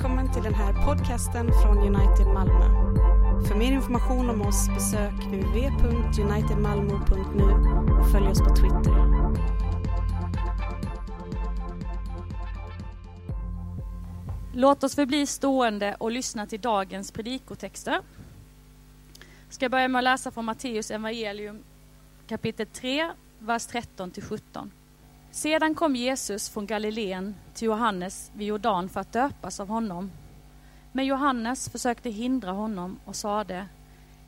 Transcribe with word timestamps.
Välkommen 0.00 0.32
till 0.32 0.42
den 0.42 0.54
här 0.54 0.86
podcasten 0.86 1.50
från 1.62 1.78
United 1.78 2.26
Malmö. 2.26 2.64
För 3.48 3.54
mer 3.54 3.72
information 3.72 4.30
om 4.30 4.42
oss 4.42 4.68
besök 4.68 5.12
uv.unitedmalmo.nu 5.32 7.44
och 8.00 8.10
följ 8.10 8.28
oss 8.28 8.38
på 8.38 8.56
Twitter. 8.56 8.94
Låt 14.54 14.84
oss 14.84 14.94
förbli 14.94 15.26
stående 15.26 15.96
och 15.98 16.10
lyssna 16.10 16.46
till 16.46 16.60
dagens 16.60 17.12
predikotexter. 17.12 18.00
Jag 19.44 19.48
ska 19.48 19.68
börja 19.68 19.88
med 19.88 19.98
att 19.98 20.04
läsa 20.04 20.30
från 20.30 20.44
Matteus 20.44 20.90
evangelium 20.90 21.62
kapitel 22.26 22.66
3, 22.66 23.10
vers 23.38 23.66
13 23.66 24.10
till 24.10 24.22
17. 24.22 24.70
Sedan 25.30 25.74
kom 25.74 25.96
Jesus 25.96 26.48
från 26.48 26.66
Galileen 26.66 27.34
till 27.54 27.66
Johannes 27.66 28.30
vid 28.34 28.48
Jordan 28.48 28.88
för 28.88 29.00
att 29.00 29.12
döpas 29.12 29.60
av 29.60 29.68
honom. 29.68 30.10
Men 30.92 31.06
Johannes 31.06 31.68
försökte 31.68 32.10
hindra 32.10 32.50
honom 32.50 32.98
och 33.04 33.16
sade, 33.16 33.66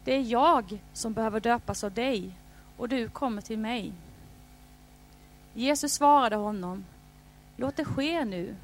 det 0.05 0.15
är 0.15 0.21
jag 0.21 0.79
som 0.93 1.13
behöver 1.13 1.41
döpas 1.41 1.85
av 1.85 1.93
dig 1.93 2.39
och 2.77 2.89
du 2.89 3.09
kommer 3.09 3.43
till 3.43 3.59
mig. 3.59 3.93
Jesus 5.55 5.93
svarade 5.93 6.37
honom, 6.37 6.85
låt 7.57 7.77
det 7.77 7.85
ske 7.85 8.25
nu, 8.25 8.57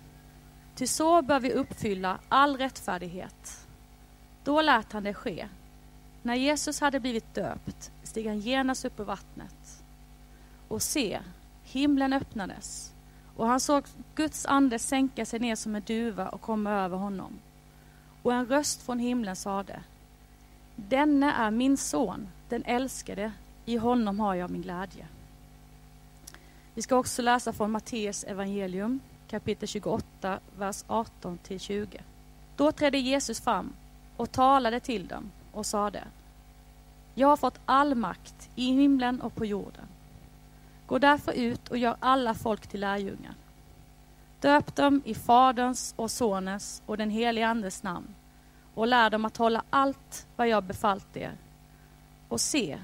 ty 0.75 0.87
så 0.87 1.23
bör 1.23 1.41
vi 1.41 1.53
uppfylla 1.53 2.19
all 2.29 2.57
rättfärdighet. 2.57 3.67
Då 4.45 4.63
lät 4.63 4.93
han 4.93 5.05
det 5.05 5.15
ske. 5.15 5.49
När 6.23 6.35
Jesus 6.35 6.81
hade 6.81 7.01
blivit 7.01 7.35
döpt 7.35 7.91
steg 8.03 8.27
han 8.27 8.41
genast 8.41 8.85
upp 8.85 9.01
ur 9.01 9.05
vattnet. 9.05 9.83
Och 10.69 10.83
se, 10.83 11.21
himlen 11.73 12.13
öppnades 12.13 12.93
och 13.37 13.47
han 13.47 13.61
såg 13.61 13.85
Guds 14.15 14.47
ande 14.47 14.79
sänka 14.79 15.27
sig 15.27 15.41
ner 15.41 15.57
som 15.57 15.75
en 15.75 15.83
duva 15.87 16.29
och 16.29 16.41
komma 16.41 16.71
över 16.71 16.97
honom. 16.97 17.39
Och 18.23 18.33
en 18.33 18.47
röst 18.47 18.83
från 18.83 18.99
himlen 18.99 19.37
sade 19.37 19.81
Denne 20.77 21.33
är 21.33 21.51
min 21.51 21.77
son, 21.77 22.29
den 22.49 22.65
älskade, 22.65 23.33
i 23.65 23.77
honom 23.77 24.21
har 24.21 24.35
jag 24.35 24.51
min 24.51 24.63
glädje. 24.63 25.07
Vi 26.75 26.83
ska 26.83 26.97
också 26.97 27.23
läsa 27.23 27.53
från 27.53 27.71
Matteus 27.71 28.25
evangelium 28.25 29.01
kapitel 29.29 29.69
28, 29.69 30.39
vers 30.59 30.85
18 30.87 31.39
till 31.39 31.61
20. 31.61 32.01
Då 32.57 32.73
trädde 32.73 32.99
Jesus 32.99 33.41
fram 33.41 33.73
och 34.17 34.33
talade 34.33 34.81
till 34.81 35.07
dem 35.07 35.31
och 35.53 35.67
sade 35.67 36.05
Jag 37.15 37.29
har 37.29 37.37
fått 37.37 37.61
all 37.65 37.95
makt 37.95 38.51
i 38.55 38.67
himlen 38.73 39.21
och 39.21 39.35
på 39.35 39.45
jorden. 39.45 39.85
Gå 40.89 40.99
därför 40.99 41.33
ut 41.33 41.69
och 41.69 41.79
gör 41.79 41.97
alla 42.01 42.35
folk 42.35 42.67
till 42.67 42.81
lärjungar. 42.81 43.35
Döp 44.41 44.77
dem 44.77 45.03
i 45.05 45.15
Faderns 45.15 45.95
och 45.97 46.11
Sonens 46.11 46.83
och 46.87 46.97
den 46.97 47.11
helige 47.11 47.47
Andes 47.47 47.83
namn 47.83 48.15
och 48.75 48.87
lär 48.87 49.11
dem 49.11 49.25
att 49.25 49.37
hålla 49.37 49.63
allt 49.71 50.27
vad 50.37 50.49
jag 50.49 50.65
befallt 50.65 51.17
er. 51.17 51.33
Och 52.29 52.41
se, 52.41 52.79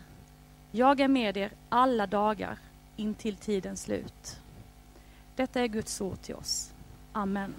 jag 0.71 1.01
är 1.01 1.09
med 1.09 1.37
er 1.37 1.53
alla 1.69 2.07
dagar 2.07 2.59
intill 2.97 3.37
tidens 3.37 3.83
slut. 3.83 4.41
Detta 5.37 5.61
är 5.61 5.67
Guds 5.67 6.01
ord 6.01 6.23
till 6.23 6.35
oss. 6.35 6.73
Amen. 7.13 7.55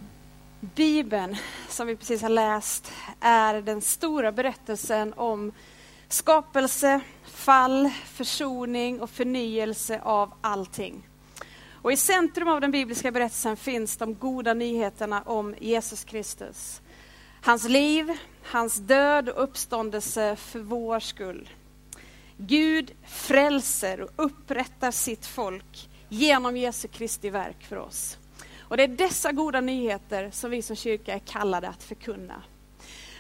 Bibeln, 0.60 1.38
som 1.70 1.88
vi 1.88 1.96
precis 1.96 2.22
har 2.22 2.30
läst, 2.30 2.92
är 3.20 3.62
den 3.62 3.82
stora 3.82 4.32
berättelsen 4.32 5.14
om 5.14 5.52
skapelse, 6.10 7.02
fall, 7.24 7.90
försoning 8.06 9.02
och 9.02 9.10
förnyelse 9.10 10.02
av 10.04 10.34
allting. 10.42 11.08
Och 11.86 11.92
I 11.92 11.98
centrum 11.98 12.48
av 12.48 12.62
den 12.62 12.72
bibliska 12.72 13.12
berättelsen 13.12 13.58
finns 13.58 13.98
de 13.98 14.16
goda 14.16 14.54
nyheterna 14.54 15.22
om 15.22 15.56
Jesus 15.60 16.04
Kristus. 16.04 16.82
Hans 17.42 17.70
liv, 17.70 18.18
hans 18.44 18.76
död 18.76 19.30
och 19.30 19.44
uppståndelse 19.44 20.36
för 20.36 20.60
vår 20.60 21.00
skull. 21.00 21.50
Gud 22.38 22.92
frälser 23.08 24.02
och 24.02 24.10
upprättar 24.16 24.92
sitt 24.92 25.26
folk 25.26 25.90
genom 26.10 26.58
Jesu 26.58 26.88
Kristi 26.88 27.30
verk 27.30 27.64
för 27.64 27.78
oss. 27.78 28.18
Och 28.60 28.78
Det 28.78 28.84
är 28.84 28.88
dessa 28.88 29.32
goda 29.32 29.62
nyheter 29.62 30.32
som 30.32 30.52
vi 30.52 30.62
som 30.62 30.76
kyrka 30.76 31.14
är 31.14 31.20
kallade 31.20 31.68
att 31.68 31.84
förkunna. 31.84 32.42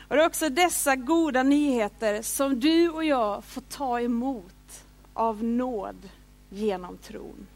Och 0.07 0.15
Det 0.15 0.21
är 0.21 0.27
också 0.27 0.49
dessa 0.49 0.95
goda 0.95 1.43
nyheter 1.43 2.21
som 2.21 2.59
du 2.59 2.89
och 2.89 3.03
jag 3.03 3.43
får 3.43 3.61
ta 3.61 4.01
emot 4.01 4.85
av 5.13 5.43
nåd 5.43 6.09
genom 6.49 6.97
tron. 6.97 7.47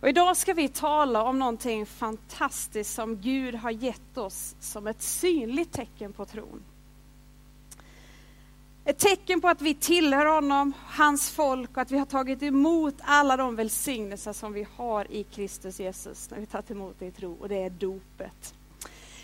Och 0.00 0.08
idag 0.08 0.36
ska 0.36 0.54
vi 0.54 0.68
tala 0.68 1.22
om 1.22 1.38
någonting 1.38 1.86
fantastiskt 1.86 2.94
som 2.94 3.16
Gud 3.16 3.54
har 3.54 3.70
gett 3.70 4.18
oss 4.18 4.54
som 4.60 4.86
ett 4.86 5.02
synligt 5.02 5.72
tecken 5.72 6.12
på 6.12 6.24
tron. 6.24 6.62
Ett 8.84 8.98
tecken 8.98 9.40
på 9.40 9.48
att 9.48 9.62
vi 9.62 9.74
tillhör 9.74 10.26
honom, 10.26 10.72
hans 10.86 11.30
folk 11.30 11.70
och 11.70 11.78
att 11.78 11.90
vi 11.90 11.98
har 11.98 12.06
tagit 12.06 12.42
emot 12.42 12.94
alla 13.00 13.36
de 13.36 13.56
välsignelser 13.56 14.32
som 14.32 14.52
vi 14.52 14.66
har 14.76 15.12
i 15.12 15.24
Kristus 15.24 15.80
Jesus 15.80 16.30
när 16.30 16.40
vi 16.40 16.46
tagit 16.46 16.70
emot 16.70 16.96
det 16.98 17.06
i 17.06 17.10
tro 17.10 17.36
och 17.40 17.48
det 17.48 17.62
är 17.62 17.70
dopet. 17.70 18.54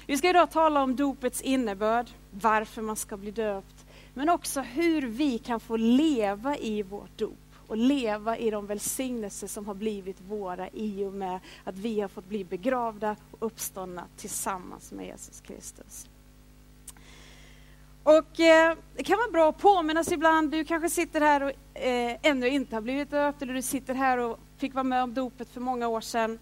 Vi 0.08 0.16
ska 0.16 0.30
idag 0.30 0.50
tala 0.50 0.82
om 0.82 0.96
dopets 0.96 1.40
innebörd, 1.40 2.06
varför 2.30 2.82
man 2.82 2.96
ska 2.96 3.16
bli 3.16 3.30
döpt, 3.30 3.86
men 4.14 4.28
också 4.28 4.60
hur 4.60 5.02
vi 5.02 5.38
kan 5.38 5.60
få 5.60 5.76
leva 5.76 6.56
i 6.56 6.82
vårt 6.82 7.18
dop 7.18 7.38
och 7.66 7.76
leva 7.76 8.38
i 8.38 8.50
de 8.50 8.66
välsignelser 8.66 9.46
som 9.46 9.66
har 9.66 9.74
blivit 9.74 10.20
våra 10.20 10.68
i 10.68 11.04
och 11.04 11.12
med 11.12 11.40
att 11.64 11.78
vi 11.78 12.00
har 12.00 12.08
fått 12.08 12.28
bli 12.28 12.44
begravda 12.44 13.16
och 13.30 13.46
uppståndna 13.46 14.04
tillsammans 14.16 14.92
med 14.92 15.06
Jesus 15.06 15.40
Kristus. 15.40 16.08
Och 18.02 18.40
eh, 18.40 18.76
Det 18.96 19.04
kan 19.04 19.18
vara 19.18 19.30
bra 19.30 19.48
att 19.48 19.58
påminnas 19.58 20.12
ibland. 20.12 20.50
Du 20.50 20.64
kanske 20.64 20.90
sitter 20.90 21.20
här 21.20 21.42
och 21.42 21.80
eh, 21.80 22.16
ännu 22.22 22.48
inte 22.48 22.76
har 22.76 22.80
blivit 22.80 23.10
döpt 23.10 23.42
eller 23.42 23.54
du 23.54 23.62
sitter 23.62 23.94
här 23.94 24.18
och 24.18 24.38
fick 24.56 24.74
vara 24.74 24.84
med 24.84 25.02
om 25.02 25.14
dopet 25.14 25.48
för 25.48 25.60
många 25.60 25.88
år 25.88 26.00
sedan. 26.00 26.38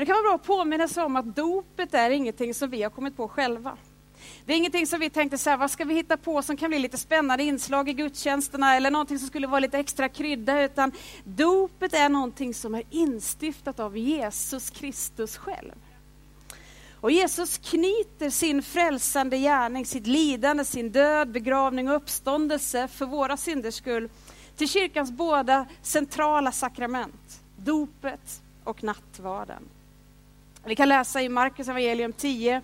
Men 0.00 0.06
det 0.06 0.12
kan 0.12 0.22
vara 0.22 0.30
bra 0.30 0.34
att 0.34 0.46
påminna 0.46 0.88
sig 0.88 1.02
om 1.04 1.16
att 1.16 1.36
dopet 1.36 1.94
är 1.94 2.10
ingenting 2.10 2.54
som 2.54 2.70
vi 2.70 2.82
har 2.82 2.90
kommit 2.90 3.16
på 3.16 3.28
själva. 3.28 3.76
Det 4.44 4.52
är 4.52 4.56
ingenting 4.56 4.86
som 4.86 5.00
vi 5.00 5.10
tänkte 5.10 5.38
så 5.38 5.50
här, 5.50 5.56
vad 5.56 5.70
ska 5.70 5.84
vi 5.84 5.94
hitta 5.94 6.16
på 6.16 6.42
som 6.42 6.56
kan 6.56 6.70
bli 6.70 6.78
lite 6.78 6.98
spännande 6.98 7.44
inslag 7.44 7.88
i 7.88 7.92
gudstjänsterna 7.92 8.76
eller 8.76 8.90
någonting 8.90 9.18
som 9.18 9.28
skulle 9.28 9.46
vara 9.46 9.60
lite 9.60 9.78
extra 9.78 10.08
krydda, 10.08 10.62
utan 10.62 10.92
dopet 11.24 11.94
är 11.94 12.08
någonting 12.08 12.54
som 12.54 12.74
är 12.74 12.82
instiftat 12.90 13.80
av 13.80 13.96
Jesus 13.98 14.70
Kristus 14.70 15.36
själv. 15.36 15.74
Och 17.00 17.10
Jesus 17.10 17.58
knyter 17.58 18.30
sin 18.30 18.62
frälsande 18.62 19.38
gärning, 19.38 19.86
sitt 19.86 20.06
lidande, 20.06 20.64
sin 20.64 20.90
död, 20.90 21.30
begravning 21.30 21.88
och 21.88 21.96
uppståndelse 21.96 22.88
för 22.88 23.06
våra 23.06 23.36
synders 23.36 23.74
skull 23.74 24.08
till 24.56 24.68
kyrkans 24.68 25.10
båda 25.10 25.66
centrala 25.82 26.52
sakrament, 26.52 27.40
dopet 27.56 28.42
och 28.64 28.84
nattvarden. 28.84 29.68
Vi 30.64 30.74
kan 30.74 30.88
läsa 30.88 31.22
i 31.22 31.28
Markus 31.28 31.68
evangelium 31.68 32.12
10. 32.12 32.62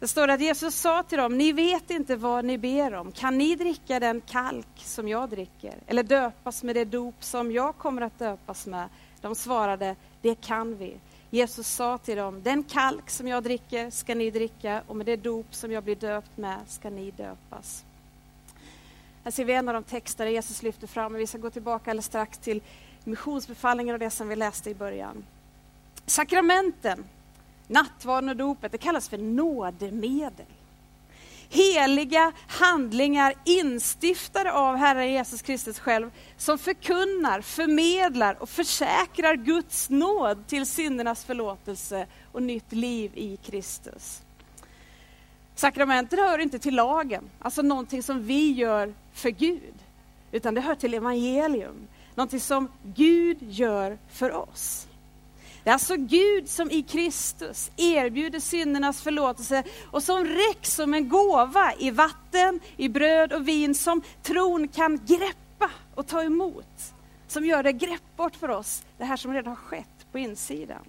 Det 0.00 0.08
står 0.08 0.28
att 0.28 0.40
Jesus 0.40 0.74
sa 0.74 1.02
till 1.02 1.18
dem, 1.18 1.38
ni 1.38 1.52
vet 1.52 1.90
inte 1.90 2.16
vad 2.16 2.44
ni 2.44 2.58
ber 2.58 2.94
om. 2.94 3.12
Kan 3.12 3.38
ni 3.38 3.54
dricka 3.54 4.00
den 4.00 4.20
kalk 4.20 4.66
som 4.76 5.08
jag 5.08 5.28
dricker? 5.28 5.74
Eller 5.86 6.02
döpas 6.02 6.62
med 6.62 6.76
det 6.76 6.84
dop 6.84 7.14
som 7.20 7.52
jag 7.52 7.76
kommer 7.76 8.02
att 8.02 8.18
döpas 8.18 8.66
med? 8.66 8.88
De 9.20 9.34
svarade, 9.34 9.96
det 10.22 10.34
kan 10.34 10.76
vi. 10.76 10.96
Jesus 11.30 11.68
sa 11.68 11.98
till 11.98 12.16
dem, 12.16 12.42
den 12.42 12.62
kalk 12.62 13.10
som 13.10 13.28
jag 13.28 13.42
dricker 13.42 13.90
ska 13.90 14.14
ni 14.14 14.30
dricka 14.30 14.82
och 14.86 14.96
med 14.96 15.06
det 15.06 15.16
dop 15.16 15.54
som 15.54 15.72
jag 15.72 15.84
blir 15.84 15.96
döpt 15.96 16.36
med 16.36 16.58
ska 16.68 16.90
ni 16.90 17.10
döpas. 17.10 17.84
Här 19.24 19.30
ser 19.30 19.44
vi 19.44 19.52
en 19.52 19.68
av 19.68 19.74
de 19.74 19.82
texter 19.82 20.24
där 20.24 20.32
Jesus 20.32 20.62
lyfter 20.62 20.86
fram, 20.86 21.14
och 21.14 21.20
vi 21.20 21.26
ska 21.26 21.38
gå 21.38 21.50
tillbaka 21.50 21.90
alldeles 21.90 22.06
strax 22.06 22.38
till 22.38 22.62
missionsbefallningen 23.04 23.92
och 23.92 23.98
det 23.98 24.10
som 24.10 24.28
vi 24.28 24.36
läste 24.36 24.70
i 24.70 24.74
början. 24.74 25.24
Sakramenten, 26.06 27.04
nattvarden 27.66 28.30
och 28.30 28.36
dopet, 28.36 28.72
det 28.72 28.78
kallas 28.78 29.08
för 29.08 29.18
nådemedel. 29.18 30.46
Heliga 31.48 32.32
handlingar 32.46 33.34
instiftade 33.44 34.52
av 34.52 34.76
Herren 34.76 35.12
Jesus 35.12 35.42
Kristus 35.42 35.78
själv 35.78 36.10
som 36.36 36.58
förkunnar, 36.58 37.40
förmedlar 37.40 38.42
och 38.42 38.48
försäkrar 38.48 39.36
Guds 39.36 39.90
nåd 39.90 40.46
till 40.46 40.66
syndernas 40.66 41.24
förlåtelse 41.24 42.06
och 42.32 42.42
nytt 42.42 42.72
liv 42.72 43.10
i 43.14 43.36
Kristus. 43.36 44.22
Sakramenten 45.54 46.18
hör 46.18 46.38
inte 46.38 46.58
till 46.58 46.74
lagen, 46.74 47.30
alltså 47.38 47.62
någonting 47.62 48.02
som 48.02 48.22
vi 48.22 48.52
gör 48.52 48.94
för 49.12 49.30
Gud, 49.30 49.74
utan 50.32 50.54
det 50.54 50.60
hör 50.60 50.74
till 50.74 50.94
evangelium, 50.94 51.88
någonting 52.14 52.40
som 52.40 52.68
Gud 52.82 53.38
gör 53.40 53.98
för 54.08 54.32
oss. 54.32 54.85
Det 55.66 55.70
är 55.70 55.72
alltså 55.72 55.96
Gud 55.96 56.48
som 56.48 56.70
i 56.70 56.82
Kristus 56.82 57.70
erbjuder 57.76 58.40
syndernas 58.40 59.02
förlåtelse 59.02 59.62
och 59.90 60.02
som 60.02 60.24
räcks 60.24 60.74
som 60.74 60.94
en 60.94 61.08
gåva 61.08 61.72
i 61.78 61.90
vatten, 61.90 62.60
i 62.76 62.88
bröd 62.88 63.32
och 63.32 63.48
vin 63.48 63.74
som 63.74 64.02
tron 64.22 64.68
kan 64.68 65.00
greppa 65.06 65.70
och 65.94 66.06
ta 66.06 66.22
emot. 66.22 66.94
Som 67.28 67.44
gör 67.44 67.62
det 67.62 67.72
greppbart 67.72 68.36
för 68.36 68.48
oss, 68.48 68.84
det 68.98 69.04
här 69.04 69.16
som 69.16 69.32
redan 69.32 69.48
har 69.48 69.56
skett 69.56 70.06
på 70.12 70.18
insidan. 70.18 70.82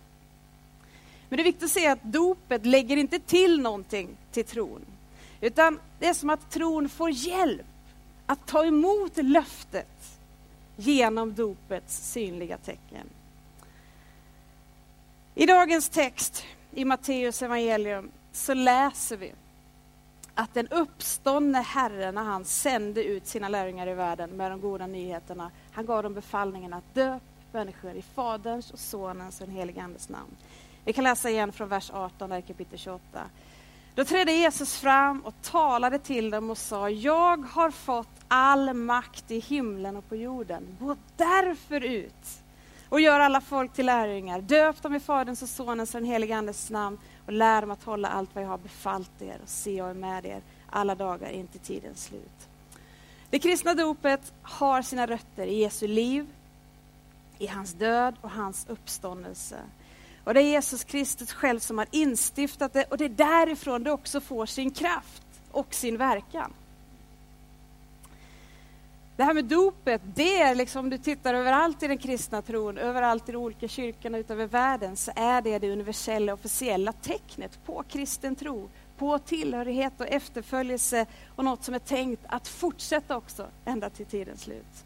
Men 1.30 1.38
det 1.38 1.42
är 1.42 1.46
viktigt 1.46 1.64
att 1.64 1.72
se 1.72 1.88
att 1.88 2.04
dopet 2.04 2.66
lägger 2.66 2.98
inte 2.98 3.20
till 3.20 3.62
någonting 3.62 4.10
till 4.32 4.46
tron. 4.46 4.86
Utan 5.42 5.80
det 6.00 6.08
är 6.08 6.14
som 6.14 6.30
att 6.30 6.52
tron 6.52 6.90
får 6.90 7.10
hjälp 7.10 7.66
att 8.26 8.46
ta 8.46 8.66
emot 8.66 9.12
löftet 9.16 10.20
genom 10.76 11.34
dopets 11.34 12.12
synliga 12.12 12.58
tecken. 12.58 13.10
I 15.40 15.46
dagens 15.46 15.90
text 15.90 16.46
i 16.72 16.86
Matteus 16.86 17.42
evangelium 17.42 18.12
så 18.32 18.54
läser 18.54 19.18
vi 19.18 19.34
att 20.34 20.54
den 20.54 20.68
uppståndne 20.68 21.62
Herren, 21.62 22.16
när 22.16 22.24
han 22.24 22.46
sände 22.46 23.04
ut 23.04 23.28
sina 23.28 23.50
lärjungar 23.50 23.88
i 23.88 23.94
världen 23.94 24.30
med 24.30 24.52
de 24.52 24.62
goda 24.62 24.88
nyheterna, 24.88 25.52
han 25.72 25.86
gav 25.86 26.04
dem 26.04 26.14
befallningen 26.14 26.74
att 26.74 26.94
döpa 26.94 27.20
människor 27.52 27.92
i 27.92 28.02
Faderns 28.02 28.72
och 28.72 28.80
Sonens 28.80 29.42
och 29.42 29.48
den 29.48 29.56
helige 29.56 29.82
Andes 29.82 30.10
namn. 30.10 30.32
Vi 30.86 30.94
kan 30.94 31.04
läsa 31.04 31.30
igen 31.30 31.52
från 31.52 31.70
vers 31.70 31.92
18, 31.94 32.30
där 32.30 32.42
kapitel 32.42 32.80
28. 32.80 33.02
Då 33.96 34.06
trädde 34.06 34.32
Jesus 34.32 34.78
fram 34.78 35.22
och 35.22 35.34
talade 35.42 36.00
till 36.00 36.30
dem 36.30 36.50
och 36.50 36.58
sa, 36.58 36.90
jag 36.90 37.38
har 37.38 37.72
fått 37.72 38.20
all 38.28 38.74
makt 38.74 39.32
i 39.32 39.40
himlen 39.40 39.98
och 39.98 40.10
på 40.10 40.16
jorden. 40.16 40.78
Gå 40.80 40.96
därför 41.18 41.84
ut 41.84 42.44
och 42.90 43.02
gör 43.02 43.20
alla 43.20 43.42
folk 43.42 43.74
till 43.74 43.86
lärjungar. 43.86 44.42
Döp 44.42 44.82
dem 44.82 44.96
i 44.96 45.00
Faderns 45.00 45.42
och 45.42 45.50
Sonens 45.50 45.96
och 45.96 46.02
den 46.02 46.10
helige 46.10 46.38
Andes 46.38 46.70
namn 46.70 46.98
och 47.26 47.34
lär 47.34 47.62
dem 47.62 47.72
att 47.72 47.84
hålla 47.84 48.08
allt 48.08 48.36
vad 48.36 48.44
jag 48.44 48.50
har 48.50 48.58
befallt 48.58 49.22
er 49.22 49.40
och 49.44 49.50
se 49.50 49.76
jag 49.76 49.90
är 49.90 49.94
med 49.94 50.26
er 50.26 50.42
alla 50.70 50.96
dagar 50.96 51.30
in 51.30 51.48
till 51.48 51.60
tidens 51.60 52.04
slut. 52.04 52.48
Det 53.30 53.40
kristna 53.40 53.74
dopet 53.74 54.34
har 54.42 54.82
sina 54.82 55.08
rötter 55.08 55.48
i 55.48 55.62
Jesu 55.62 55.88
liv, 55.88 56.28
i 57.38 57.48
hans 57.48 57.74
död 57.74 58.16
och 58.22 58.32
hans 58.32 58.66
uppståndelse. 58.70 59.58
Och 60.24 60.34
det 60.34 60.42
är 60.42 60.52
Jesus 60.52 60.84
Kristus 60.84 61.34
själv 61.34 61.60
som 61.60 61.78
har 61.78 61.88
instiftat 61.92 62.74
det 62.74 62.84
och 62.84 62.98
det 62.98 63.06
är 63.06 63.10
därifrån 63.10 63.84
det 63.84 63.92
också 63.92 64.22
får 64.22 64.46
sin 64.46 64.72
kraft 64.72 65.24
och 65.52 65.74
sin 65.74 65.98
verkan. 65.98 66.54
Det 69.18 69.24
här 69.24 69.34
med 69.34 69.46
dopet, 69.46 70.02
det 70.16 70.42
är 70.42 70.56
liksom, 70.56 70.80
om 70.86 70.90
du 70.90 70.98
tittar 70.98 71.34
överallt 71.34 71.84
i 71.84 71.88
den 71.88 71.98
kristna 71.98 72.42
tron, 72.42 72.78
överallt 72.78 73.30
i 73.30 73.32
de 73.32 73.38
olika 73.38 73.68
kyrkorna 73.68 74.18
utöver 74.18 74.46
världen, 74.46 74.96
så 74.96 75.12
är 75.16 75.42
det 75.42 75.60
det 75.60 75.72
universella 75.72 76.34
officiella 76.34 76.94
tecknet 76.94 77.60
på 77.66 77.84
kristen 77.90 78.36
tro, 78.36 78.70
på 78.98 79.20
tillhörighet 79.20 79.94
och 80.02 80.08
efterföljelse 80.08 81.06
och 81.36 81.46
något 81.46 81.64
som 81.64 81.74
är 81.74 81.80
tänkt 81.80 82.22
att 82.28 82.48
fortsätta 82.48 83.18
också 83.18 83.48
ända 83.66 83.90
till 83.90 84.06
tidens 84.06 84.42
slut. 84.42 84.86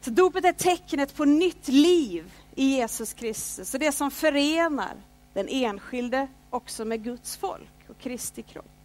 Så 0.00 0.10
dopet 0.10 0.44
är 0.44 0.52
tecknet 0.52 1.14
på 1.14 1.24
nytt 1.24 1.68
liv 1.68 2.32
i 2.54 2.64
Jesus 2.64 3.12
Kristus 3.12 3.74
och 3.74 3.80
det 3.80 3.92
som 3.92 4.10
förenar 4.10 4.94
den 5.34 5.48
enskilde 5.48 6.28
också 6.50 6.84
med 6.84 7.04
Guds 7.04 7.36
folk 7.36 7.88
och 7.88 7.98
Kristi 7.98 8.42
kropp. 8.42 8.81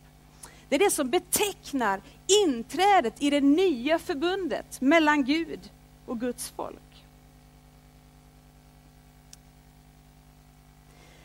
Det 0.70 0.76
är 0.76 0.80
det 0.80 0.92
som 0.92 1.10
betecknar 1.10 2.02
inträdet 2.46 3.22
i 3.22 3.30
det 3.30 3.42
nya 3.42 4.00
förbundet 4.00 4.82
mellan 4.82 5.24
Gud 5.24 5.72
och 6.06 6.20
Guds 6.20 6.50
folk. 6.50 7.06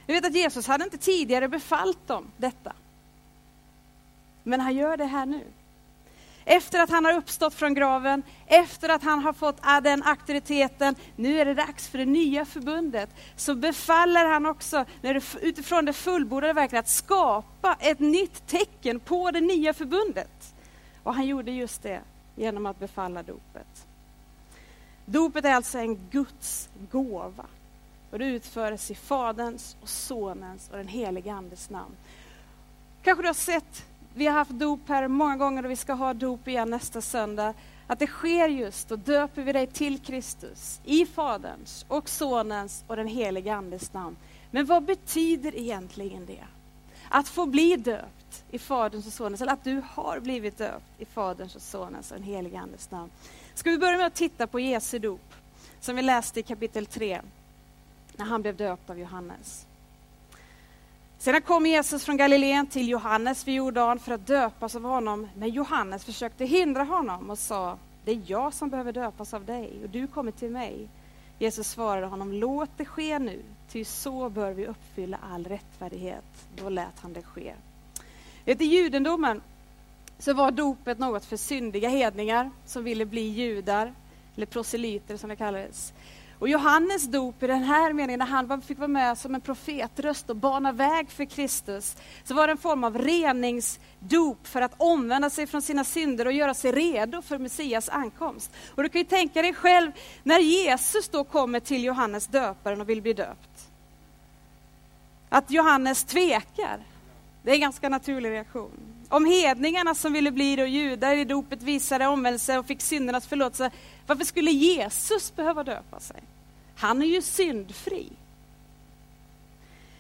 Vi 0.07 0.15
vet 0.15 0.25
att 0.25 0.35
Jesus 0.35 0.67
hade 0.67 0.85
inte 0.85 0.99
tidigare 0.99 1.49
befallt 1.49 2.09
dem 2.09 2.31
detta. 2.37 2.73
Men 4.43 4.61
han 4.61 4.75
gör 4.75 4.97
det 4.97 5.05
här 5.05 5.27
nu. 5.27 5.45
Efter 6.45 6.81
att 6.83 6.91
han 6.91 7.05
har 7.05 7.13
uppstått 7.13 7.55
från 7.55 7.75
graven, 7.75 8.23
efter 8.47 8.89
att 8.89 9.03
han 9.03 9.19
har 9.19 9.33
fått 9.33 9.63
den 9.83 10.03
auktoriteten, 10.03 10.95
nu 11.17 11.41
är 11.41 11.45
det 11.45 11.55
dags 11.55 11.89
för 11.89 11.99
det 11.99 12.05
nya 12.05 12.45
förbundet. 12.45 13.11
Så 13.37 13.55
befaller 13.55 14.25
han 14.25 14.47
också, 14.47 14.85
utifrån 15.41 15.85
det 15.85 15.93
fullbordade 15.93 16.53
verket, 16.53 16.79
att 16.79 16.89
skapa 16.89 17.77
ett 17.81 17.99
nytt 17.99 18.47
tecken 18.47 19.01
på 19.01 19.31
det 19.31 19.41
nya 19.41 19.75
förbundet. 19.75 20.55
Och 21.03 21.15
han 21.15 21.27
gjorde 21.27 21.51
just 21.51 21.83
det 21.83 22.01
genom 22.37 22.67
att 22.67 22.79
befalla 22.79 23.23
dopet. 23.23 23.87
Dopet 25.07 25.45
är 25.45 25.55
alltså 25.55 25.79
en 25.79 26.09
Guds 26.11 26.69
gåva. 26.91 27.47
Och 28.11 28.19
det 28.19 28.25
utförs 28.25 28.91
i 28.91 28.95
Faderns 28.95 29.77
och 29.83 29.89
Sonens 29.89 30.69
och 30.71 30.77
den 30.77 30.89
helige 30.89 31.33
Andes 31.33 31.71
namn. 31.71 31.95
Kanske 33.03 33.23
du 33.23 33.29
har 33.29 33.35
sett 33.35 33.87
vi 34.15 34.27
har 34.27 34.35
haft 34.35 34.51
dop 34.51 34.81
här 34.89 35.09
många 35.09 35.37
gånger 35.37 35.65
och 35.65 35.71
vi 35.71 35.77
ska 35.77 35.93
ha 35.93 36.15
dop 36.15 36.49
igen 36.49 36.71
nästa 36.71 37.01
söndag. 37.01 37.55
Att 37.87 37.99
det 37.99 38.07
sker 38.07 38.49
just, 38.49 38.89
då 38.89 38.97
döper 38.97 39.43
vi 39.43 39.53
dig 39.53 39.67
till 39.67 39.99
Kristus 39.99 40.81
i 40.85 41.07
Faderns 41.07 41.85
och 41.89 42.09
Sonens 42.09 42.85
och 42.87 42.97
den 42.97 43.07
helige 43.07 43.55
Andes 43.55 43.93
namn. 43.93 44.17
Men 44.51 44.67
vad 44.67 44.83
betyder 44.83 45.57
egentligen 45.57 46.27
det? 46.27 46.45
Att 47.09 47.29
få 47.29 47.47
bli 47.47 47.77
döpt 47.77 48.45
i 48.51 48.59
Faderns 48.59 49.07
och 49.07 49.13
Sonens, 49.13 49.41
eller 49.41 49.53
att 49.53 49.65
du 49.65 49.83
har 49.91 50.21
blivit 50.21 50.59
döpt 50.59 50.87
i 50.99 51.05
Faderns 51.05 51.57
och 51.57 51.63
Sonens 51.63 52.11
och 52.11 52.17
den 52.17 52.27
helige 52.27 52.61
Andes 52.61 52.91
namn. 52.91 53.11
Ska 53.55 53.71
vi 53.71 53.79
börja 53.79 53.97
med 53.97 54.07
att 54.07 54.15
titta 54.15 54.47
på 54.47 54.61
Jesu 54.61 54.99
dop, 54.99 55.35
som 55.81 55.97
vi 55.97 56.03
läste 56.03 56.41
i 56.41 56.43
kapitel 56.43 56.87
3, 56.87 57.21
när 58.17 58.25
han 58.25 58.43
blev 58.43 58.57
döpt 58.57 58.91
av 58.91 58.99
Johannes. 58.99 59.67
Sedan 61.23 61.43
kom 61.43 61.67
Jesus 61.67 62.05
från 62.05 62.17
Galileen 62.17 62.67
till 62.67 62.89
Johannes 62.89 63.49
vid 63.49 63.55
Jordan 63.55 63.99
för 63.99 64.13
att 64.13 64.27
döpas 64.27 64.77
av 64.77 64.83
honom, 64.83 65.29
men 65.37 65.49
Johannes 65.49 66.05
försökte 66.05 66.45
hindra 66.45 66.85
honom 66.85 67.31
och 67.31 67.39
sa, 67.39 67.79
det 68.05 68.11
är 68.11 68.21
jag 68.27 68.55
som 68.55 68.69
behöver 68.69 68.93
döpas 68.93 69.35
av 69.35 69.45
dig 69.45 69.73
och 69.83 69.91
du 69.91 70.07
kommer 70.07 70.33
till 70.33 70.51
mig. 70.51 70.89
Jesus 71.39 71.69
svarade 71.69 72.07
honom, 72.07 72.33
låt 72.33 72.71
det 72.77 72.85
ske 72.85 73.19
nu, 73.19 73.43
ty 73.69 73.85
så 73.85 74.29
bör 74.29 74.53
vi 74.53 74.67
uppfylla 74.67 75.19
all 75.33 75.45
rättfärdighet. 75.45 76.47
Då 76.57 76.69
lät 76.69 77.01
han 77.01 77.13
det 77.13 77.23
ske. 77.23 77.55
I 78.45 78.65
judendomen 78.65 79.41
så 80.19 80.35
var 80.35 80.51
dopet 80.51 80.99
något 80.99 81.25
för 81.25 81.37
syndiga 81.37 81.89
hedningar 81.89 82.51
som 82.67 82.85
ville 82.85 83.05
bli 83.05 83.29
judar, 83.29 83.95
eller 84.37 84.47
proselyter 84.47 85.17
som 85.17 85.29
det 85.29 85.37
kallades. 85.37 85.93
Och 86.43 86.49
Johannes 86.49 87.05
dop 87.07 87.43
i 87.43 87.47
den 87.47 87.63
här 87.63 87.93
meningen, 87.93 88.19
när 88.19 88.27
han 88.27 88.63
fick 88.63 88.79
vara 88.79 88.89
med 88.89 89.19
som 89.19 89.35
en 89.35 89.41
profetröst 89.41 90.31
och 90.31 90.37
bana 90.37 90.73
väg 90.73 91.11
för 91.11 91.25
Kristus, 91.25 91.97
så 92.25 92.35
var 92.35 92.47
det 92.47 92.51
en 92.51 92.59
form 92.59 92.85
av 92.85 92.99
reningsdop 92.99 94.47
för 94.47 94.63
att 94.63 94.75
omvända 94.77 95.31
sig 95.31 95.47
från 95.47 95.63
sina 95.63 95.85
synder 95.85 96.27
och 96.27 96.33
göra 96.33 96.55
sig 96.55 96.73
redo 96.73 97.23
för 97.23 97.39
Messias 97.39 97.89
ankomst. 97.89 98.51
Och 98.75 98.83
du 98.83 98.89
kan 98.89 99.01
ju 99.01 99.05
tänka 99.05 99.43
dig 99.43 99.55
själv 99.55 99.93
när 100.23 100.39
Jesus 100.39 101.09
då 101.09 101.25
kommer 101.25 101.61
till 101.61 101.85
Johannes 101.85 102.27
döparen 102.27 102.81
och 102.81 102.89
vill 102.89 103.03
bli 103.03 103.13
döpt. 103.13 103.69
Att 105.29 105.51
Johannes 105.51 106.05
tvekar. 106.05 106.81
Det 107.43 107.51
är 107.51 107.55
en 107.55 107.61
ganska 107.61 107.89
naturlig 107.89 108.31
reaktion. 108.31 108.71
Om 109.09 109.25
hedningarna 109.25 109.95
som 109.95 110.13
ville 110.13 110.31
bli 110.31 110.57
då 110.57 110.67
judar 110.67 111.15
i 111.15 111.25
dopet 111.25 111.63
visade 111.63 112.07
omvändelse 112.07 112.59
och 112.59 112.67
fick 112.67 112.81
syndernas 112.81 113.27
förlåtelse, 113.27 113.71
varför 114.07 114.25
skulle 114.25 114.51
Jesus 114.51 115.37
behöva 115.37 115.65
döpa 115.65 116.01
sig? 116.01 116.23
Han 116.83 117.03
är 117.03 117.07
ju 117.07 117.23
syndfri. 117.23 118.09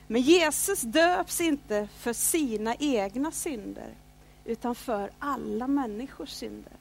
Men 0.06 0.22
Jesus 0.22 0.80
döps 0.80 1.40
inte 1.40 1.88
för 1.98 2.12
sina 2.12 2.74
egna 2.74 3.30
synder, 3.30 3.94
utan 4.44 4.74
för 4.74 5.10
alla 5.18 5.66
människors 5.66 6.30
synder. 6.30 6.72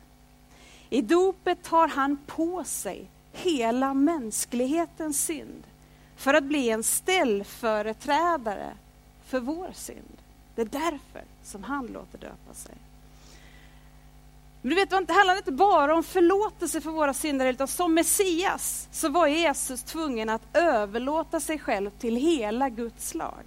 I 0.90 1.02
dopet 1.02 1.64
tar 1.64 1.88
han 1.88 2.18
på 2.28 2.64
sig 2.64 3.10
hela 3.32 3.94
mänsklighetens 3.94 5.26
synd 5.26 5.64
för 6.16 6.34
att 6.34 6.44
bli 6.44 6.70
en 6.70 6.84
ställföreträdare 6.84 8.74
för 9.26 9.40
vår 9.40 9.72
synd. 9.74 10.18
Det 10.56 10.62
är 10.62 10.66
därför 10.66 11.24
som 11.44 11.64
han 11.64 11.88
låter 11.88 12.18
döpa 12.18 12.54
sig. 12.54 12.76
Men 14.62 14.70
du 14.70 14.76
vet, 14.76 14.90
det 14.90 15.14
handlar 15.14 15.38
inte 15.38 15.52
bara 15.52 15.96
om 15.96 16.04
förlåtelse 16.04 16.82
för 16.82 16.92
våra 16.92 17.14
synder, 17.14 17.46
utan 17.46 17.68
som 17.68 17.94
Messias 17.94 18.88
så 18.92 19.10
var 19.10 19.28
Jesus 19.28 19.84
tvungen 19.84 20.30
att 20.30 20.42
överlåta 20.54 21.40
sig 21.40 21.60
själv 21.60 21.90
till 21.90 22.16
hela 22.16 22.70
Guds 22.70 23.16
lag. 23.16 23.44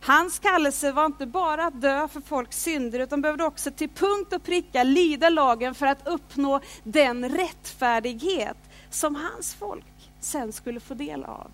Hans 0.00 0.38
kallelse 0.38 0.92
var 0.92 1.06
inte 1.06 1.26
bara 1.26 1.66
att 1.66 1.80
dö 1.80 2.08
för 2.08 2.20
folks 2.20 2.62
synder, 2.62 2.98
utan 2.98 3.22
behövde 3.22 3.44
också 3.44 3.70
till 3.70 3.88
punkt 3.88 4.32
och 4.32 4.42
pricka 4.42 4.82
lyda 4.82 5.28
lagen 5.28 5.74
för 5.74 5.86
att 5.86 6.06
uppnå 6.08 6.60
den 6.84 7.28
rättfärdighet 7.28 8.56
som 8.90 9.14
hans 9.14 9.54
folk 9.54 10.10
sen 10.20 10.52
skulle 10.52 10.80
få 10.80 10.94
del 10.94 11.24
av. 11.24 11.50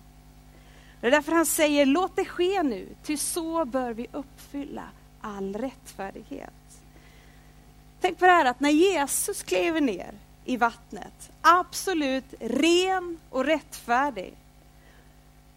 Det 1.01 1.07
är 1.07 1.11
därför 1.11 1.31
han 1.31 1.45
säger, 1.45 1.85
låt 1.85 2.15
det 2.15 2.25
ske 2.25 2.63
nu, 2.63 2.95
ty 3.03 3.17
så 3.17 3.65
bör 3.65 3.93
vi 3.93 4.07
uppfylla 4.11 4.83
all 5.21 5.55
rättfärdighet. 5.55 6.62
Tänk 8.03 8.19
på 8.19 8.25
det 8.25 8.31
här 8.31 8.45
att 8.45 8.59
när 8.59 8.69
Jesus 8.69 9.43
kliver 9.43 9.81
ner 9.81 10.11
i 10.45 10.57
vattnet, 10.57 11.31
absolut 11.41 12.33
ren 12.39 13.19
och 13.29 13.45
rättfärdig. 13.45 14.33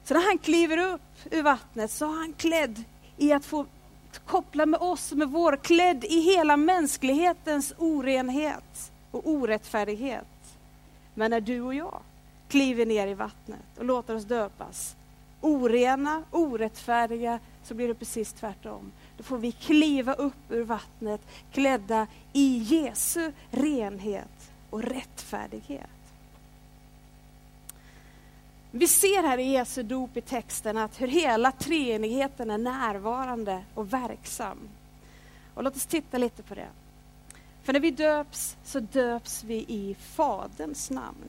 Så 0.05 0.15
när 0.15 0.27
han 0.27 0.39
kliver 0.39 0.79
upp 0.79 1.01
ur 1.31 1.43
vattnet 1.43 1.91
så 1.91 2.05
är 2.05 2.19
han 2.19 2.33
klädd 2.33 2.85
i 3.17 3.33
att 3.33 3.45
få 3.45 3.67
koppla 4.27 4.67
med 4.67 4.81
oss 4.81 5.13
med 5.13 5.29
vår, 5.29 5.57
klädd 5.57 6.05
i 6.05 6.21
hela 6.21 6.57
mänsklighetens 6.57 7.75
orenhet 7.79 8.93
och 9.11 9.31
orättfärdighet. 9.31 10.59
Men 11.15 11.31
när 11.31 11.41
du 11.41 11.61
och 11.61 11.75
jag 11.75 12.01
kliver 12.49 12.87
ner 12.87 13.07
i 13.07 13.15
vattnet 13.15 13.79
och 13.79 13.85
låter 13.85 14.15
oss 14.15 14.25
döpas, 14.25 14.97
orena, 15.41 16.23
orättfärdiga, 16.31 17.39
så 17.65 17.75
blir 17.75 17.89
det 17.89 17.95
precis 17.95 18.33
tvärtom. 18.33 18.93
Då 19.17 19.23
får 19.23 19.39
vi 19.39 19.53
kliva 19.53 20.15
upp 20.15 20.51
ur 20.51 20.65
vattnet 20.65 21.21
klädda 21.53 22.07
i 22.33 22.59
Jesu 22.59 23.33
renhet 23.51 24.51
och 24.71 24.83
rättfärdighet. 24.83 25.91
Vi 28.71 28.89
ser 28.89 29.23
här 29.23 29.39
i 29.39 29.53
Jesu 29.53 29.83
dop 29.83 30.17
i 30.17 30.21
texten 30.21 30.77
att 30.77 31.01
hur 31.01 31.09
hela 31.09 31.53
treenigheten 31.53 32.51
är 32.51 32.59
närvarande 32.59 33.65
och 33.75 33.93
verksam. 33.93 34.59
Och 35.55 35.65
låt 35.65 35.77
oss 35.77 35.87
titta 35.87 36.19
lite 36.19 36.43
på 36.43 36.55
det. 36.55 36.69
För 37.63 37.73
när 37.73 37.81
vi 37.81 37.91
döps 37.91 38.57
så 38.65 38.81
döps 38.81 39.45
vi 39.45 39.55
i 39.55 39.97
Faderns 40.01 40.91
namn. 40.91 41.29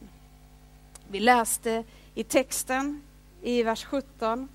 Vi 1.07 1.19
läste 1.19 1.83
i 2.15 2.23
texten 2.23 3.01
i 3.41 3.63
vers 3.63 3.83
17. 3.85 4.47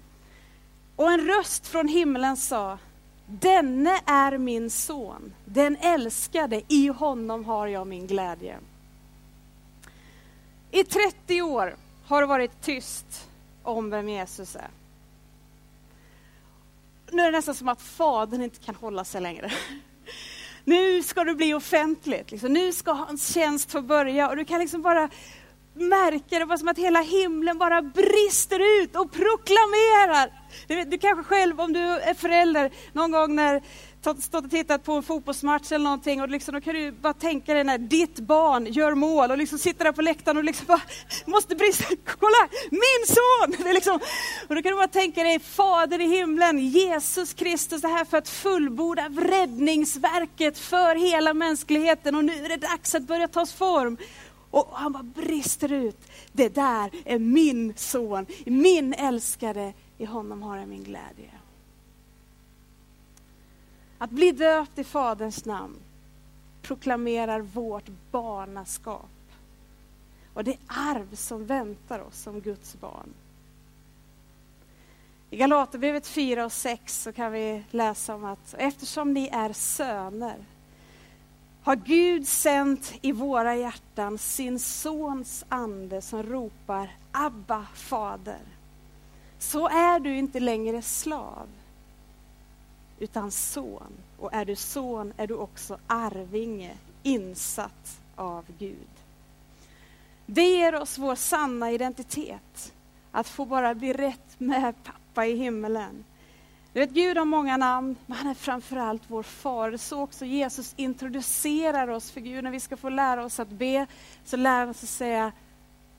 Och 0.97 1.13
en 1.13 1.27
röst 1.27 1.67
från 1.67 1.89
himlen 1.89 2.37
sa, 2.37 2.79
denne 3.27 4.01
är 4.07 4.39
min 4.39 4.71
son, 4.71 5.35
den 5.45 5.77
älskade, 5.77 6.63
i 6.69 6.89
honom 6.89 7.45
har 7.45 7.67
jag 7.67 7.87
min 7.87 8.07
glädje. 8.07 8.59
I 10.71 10.85
30 10.85 11.43
år 11.43 11.77
har 12.05 12.21
det 12.21 12.27
varit 12.27 12.61
tyst 12.61 13.29
om 13.63 13.91
vem 13.91 14.09
Jesus 14.09 14.57
är. 14.57 14.71
Nu 17.11 17.23
är 17.23 17.27
det 17.33 17.39
nästan 17.39 17.55
som 17.55 17.69
att 17.69 17.83
Fadern 17.83 18.43
inte 18.43 18.59
kan 18.59 18.75
hålla 18.75 19.05
sig 19.05 19.21
längre. 19.21 19.53
Nu 20.65 21.03
ska 21.03 21.25
det 21.25 21.35
bli 21.35 21.55
offentligt, 21.55 22.31
liksom. 22.31 22.53
nu 22.53 22.73
ska 22.73 22.93
hans 22.93 23.35
tjänst 23.35 23.71
få 23.71 23.83
börja 23.83 24.29
och 24.29 24.37
du 24.37 24.45
kan 24.45 24.61
liksom 24.61 24.83
bara 24.83 25.11
märka 25.75 26.39
det, 26.39 26.45
var 26.45 26.57
som 26.57 26.69
att 26.69 26.79
hela 26.79 27.01
himlen 27.01 27.59
bara 27.59 27.83
brister 27.83 28.83
ut 28.83 28.97
och 28.97 29.13
proklamerar. 29.13 30.33
Du, 30.67 30.77
vet, 30.77 30.91
du 30.91 30.99
kanske 30.99 31.25
själv, 31.25 31.61
om 31.61 31.73
du 31.73 31.81
är 31.81 32.15
förälder, 32.15 32.71
någon 32.93 33.11
gång 33.11 33.35
när 33.35 33.63
stått 34.03 34.45
och 34.45 34.51
tittat 34.51 34.85
på 34.85 34.93
en 34.93 35.03
fotbollsmatch 35.03 35.73
eller 35.73 35.85
någonting 35.85 36.23
och 36.23 36.29
liksom, 36.29 36.55
då 36.55 36.61
kan 36.61 36.75
du 36.75 36.93
bara 36.93 37.13
tänka 37.13 37.55
dig 37.55 37.65
när 37.65 37.79
ditt 37.79 38.21
barn 38.21 38.67
gör 38.67 38.95
mål 38.95 39.31
och 39.31 39.39
liksom 39.39 39.59
sitter 39.59 39.85
där 39.85 39.93
på 39.93 40.03
läktaren 40.03 40.37
och 40.37 40.45
liksom 40.45 40.67
bara 40.67 40.81
måste 41.27 41.57
brista. 41.57 41.85
Kolla, 42.05 42.49
min 42.71 43.07
son! 43.07 43.65
Det 43.65 43.71
är 43.71 43.75
liksom, 43.75 44.01
och 44.49 44.55
då 44.55 44.63
kan 44.63 44.73
du 44.73 44.77
bara 44.77 44.89
tänka 44.89 45.23
dig 45.23 45.39
Fader 45.39 46.01
i 46.01 46.07
himlen, 46.07 46.59
Jesus 46.59 47.35
Kristus, 47.35 47.83
det 47.83 47.89
här 47.89 48.05
för 48.05 48.19
att 48.19 48.29
fullborda 48.29 49.09
räddningsverket 49.09 50.59
för 50.59 50.95
hela 50.95 51.35
mänskligheten 51.35 52.15
och 52.15 52.25
nu 52.25 52.45
är 52.45 52.49
det 52.49 52.57
dags 52.57 52.95
att 52.95 53.03
börja 53.03 53.29
tas 53.29 53.53
form. 53.53 53.97
Och 54.53 54.69
han 54.73 54.93
bara 54.93 55.03
brister 55.03 55.73
ut. 55.73 55.99
Det 56.33 56.49
där 56.49 56.91
är 57.05 57.19
min 57.19 57.75
son, 57.77 58.27
min 58.45 58.95
älskade, 58.95 59.73
i 59.99 60.05
honom 60.05 60.43
har 60.43 60.57
jag 60.57 60.69
min 60.69 60.85
glädje. 60.85 61.31
Att 63.99 64.11
bli 64.11 64.33
döpt 64.33 64.79
i 64.79 64.85
Faderns 64.85 65.45
namn 65.45 65.77
proklamerar 66.63 67.41
vårt 67.41 67.89
barnaskap. 68.11 69.11
Och 70.35 70.45
det 70.45 70.57
arv 70.67 71.15
som 71.15 71.47
väntar 71.47 71.99
oss 71.99 72.23
som 72.23 72.41
Guds 72.41 72.81
barn. 72.81 73.15
I 75.31 75.37
Galaterbrevet 75.37 76.07
4 76.07 76.45
och 76.45 76.53
6 76.53 77.03
så 77.03 77.13
kan 77.13 77.33
vi 77.33 77.65
läsa 77.71 78.15
om 78.15 78.25
att 78.25 78.55
eftersom 78.59 79.13
ni 79.13 79.29
är 79.33 79.53
söner 79.53 80.37
har 81.63 81.77
Gud 81.77 82.29
sänt 82.29 82.95
i 83.03 83.13
våra 83.13 83.57
hjärtan 83.57 84.19
sin 84.19 84.59
sons 84.59 85.45
ande 85.49 86.03
som 86.03 86.23
ropar 86.23 86.91
Abba, 87.13 87.67
fader. 87.75 88.41
Så 89.39 89.69
är 89.69 90.01
du 90.01 90.17
inte 90.17 90.41
längre 90.41 90.83
slav, 90.83 91.49
utan 92.99 93.31
son. 93.31 93.93
Och 94.19 94.33
är 94.33 94.45
du 94.45 94.57
son 94.57 95.13
är 95.17 95.27
du 95.27 95.35
också 95.35 95.79
arvinge, 95.87 96.77
insatt 97.03 98.01
av 98.17 98.45
Gud. 98.59 98.89
Det 100.27 100.49
ger 100.49 100.75
oss 100.75 100.99
vår 100.99 101.15
sanna 101.15 101.71
identitet, 101.71 102.73
att 103.13 103.29
få 103.29 103.45
bara 103.45 103.75
bli 103.75 103.93
rätt 103.93 104.41
med 104.41 104.75
pappa 104.85 105.27
i 105.27 105.37
himmelen. 105.37 106.05
Du 106.73 106.81
vet, 106.81 106.91
Gud 106.91 107.19
har 107.19 107.25
många 107.25 107.57
namn, 107.57 107.97
men 108.07 108.19
han 108.19 108.27
är 108.27 108.35
framförallt 108.35 109.03
vår 109.07 109.23
far. 109.23 109.77
Så 109.77 110.01
också 110.01 110.25
Jesus 110.25 110.75
introducerar 110.77 111.89
oss 111.89 112.11
för 112.11 112.21
Gud. 112.21 112.45
När 112.45 112.51
vi 112.51 112.61
ska 112.61 112.77
få 112.77 112.89
lära 112.89 113.25
oss 113.25 113.41
att 113.41 113.49
be, 113.49 113.87
så 114.25 114.37
lär 114.37 114.59
han 114.59 114.69
oss 114.69 114.83
att 114.83 114.89
säga 114.89 115.33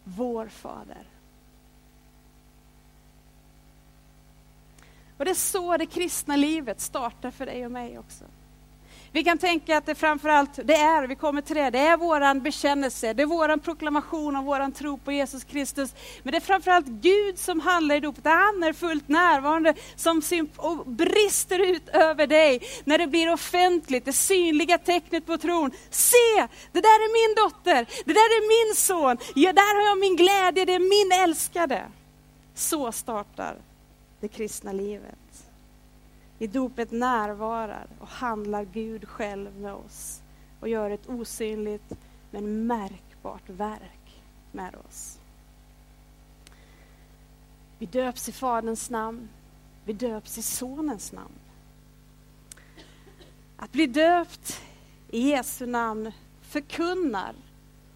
vår 0.04 0.48
fader. 0.48 1.04
Och 5.18 5.26
det 5.26 5.32
är 5.32 5.36
så 5.36 5.78
det 5.78 5.86
kristna 5.86 6.36
livet 6.36 6.82
startar 6.82 7.32
för 7.32 7.46
dig 7.46 7.66
och 7.66 7.72
mig 7.72 8.00
också. 8.00 8.26
Vi 9.16 9.24
kan 9.24 9.38
tänka 9.38 9.78
att 9.78 9.86
det 9.86 9.96
framförallt, 9.96 10.60
det 10.64 10.76
är, 10.76 11.08
vi 11.08 11.16
kommer 11.16 11.42
till 11.42 11.56
det, 11.56 11.70
det 11.70 11.80
är 11.80 11.98
våran 11.98 12.42
bekännelse, 12.42 13.14
det 13.14 13.22
är 13.22 13.26
våran 13.28 13.60
proklamation 13.60 14.36
av 14.36 14.44
våran 14.44 14.72
tro 14.72 14.98
på 14.98 15.12
Jesus 15.12 15.44
Kristus. 15.44 15.94
Men 16.24 16.32
det 16.32 16.38
är 16.38 16.42
framförallt 16.42 16.88
Gud 16.88 17.40
som 17.40 17.60
handlar 17.60 17.96
i 17.96 18.00
dopet, 18.00 18.26
han 18.26 18.64
är 18.64 18.74
fullt 18.74 19.08
närvarande 19.08 19.74
som 19.96 20.22
och 20.58 20.88
brister 20.88 21.60
ut 21.60 21.90
över 21.90 22.28
dig 22.28 22.62
när 22.84 22.98
det 22.98 23.08
blir 23.08 23.34
offentligt, 23.34 24.06
det 24.06 24.14
synliga 24.14 24.78
tecknet 24.78 25.26
på 25.26 25.38
tron. 25.38 25.72
Se, 25.90 26.48
det 26.72 26.82
där 26.82 27.00
är 27.06 27.28
min 27.28 27.36
dotter, 27.36 27.86
det 28.06 28.14
där 28.14 28.30
är 28.38 28.68
min 28.68 28.76
son, 28.76 29.18
ja, 29.36 29.54
där 29.54 29.76
har 29.76 29.90
jag 29.90 30.00
min 30.00 30.16
glädje, 30.16 30.66
det 30.66 30.74
är 30.74 30.80
min 30.80 31.24
älskade. 31.24 31.84
Så 32.56 32.92
startar 32.92 33.58
det 34.20 34.28
kristna 34.28 34.72
livet. 34.72 35.23
I 36.44 36.48
dopet 36.48 36.92
närvarar 36.92 37.88
och 38.00 38.08
handlar 38.08 38.64
Gud 38.64 39.08
själv 39.08 39.60
med 39.60 39.74
oss 39.74 40.22
och 40.60 40.70
gör 40.70 40.90
ett 40.90 41.10
osynligt 41.10 41.94
men 42.32 42.68
märkbart 42.68 43.50
verk 43.50 44.22
med 44.52 44.76
oss. 44.88 45.20
Vi 47.80 47.86
döps 47.86 48.30
i 48.30 48.32
Faderns 48.32 48.90
namn, 48.90 49.30
vi 49.86 49.94
döps 49.94 50.38
i 50.38 50.42
Sonens 50.42 51.12
namn. 51.12 51.40
Att 53.58 53.72
bli 53.72 53.88
döpt 53.88 54.62
i 55.10 55.30
Jesu 55.30 55.66
namn 55.66 56.12
förkunnar 56.42 57.36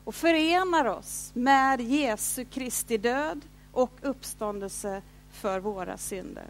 och 0.04 0.16
förenar 0.16 0.86
oss 0.86 1.32
med 1.34 1.82
Jesu 1.82 2.46
Kristi 2.46 2.98
död 2.98 3.42
och 3.72 3.92
uppståndelse 4.01 5.01
för 5.32 5.60
våra 5.60 5.98
synder. 5.98 6.50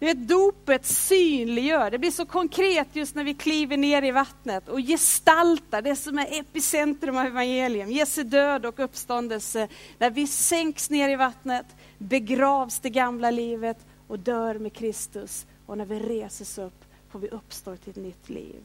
Du 0.00 0.06
vet, 0.06 0.28
dopet 0.28 0.86
synliggör, 0.86 1.90
det 1.90 1.98
blir 1.98 2.10
så 2.10 2.26
konkret 2.26 2.88
just 2.92 3.14
när 3.14 3.24
vi 3.24 3.34
kliver 3.34 3.76
ner 3.76 4.02
i 4.02 4.10
vattnet 4.10 4.68
och 4.68 4.78
gestaltar 4.78 5.82
det 5.82 5.96
som 5.96 6.18
är 6.18 6.40
epicentrum 6.40 7.16
av 7.16 7.26
evangelium, 7.26 7.90
Jesu 7.90 8.22
död 8.22 8.66
och 8.66 8.80
uppståndelse. 8.80 9.68
När 9.98 10.10
vi 10.10 10.26
sänks 10.26 10.90
ner 10.90 11.08
i 11.08 11.16
vattnet, 11.16 11.66
begravs 11.98 12.78
det 12.78 12.90
gamla 12.90 13.30
livet 13.30 13.76
och 14.08 14.18
dör 14.18 14.54
med 14.54 14.72
Kristus. 14.72 15.46
Och 15.66 15.78
när 15.78 15.84
vi 15.84 15.98
reses 15.98 16.58
upp 16.58 16.84
får 17.10 17.18
vi 17.18 17.28
uppstå 17.28 17.76
till 17.76 17.90
ett 17.90 17.96
nytt 17.96 18.28
liv. 18.28 18.62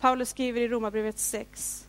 Paulus 0.00 0.30
skriver 0.30 0.60
i 0.60 0.68
Romarbrevet 0.68 1.18
6. 1.18 1.86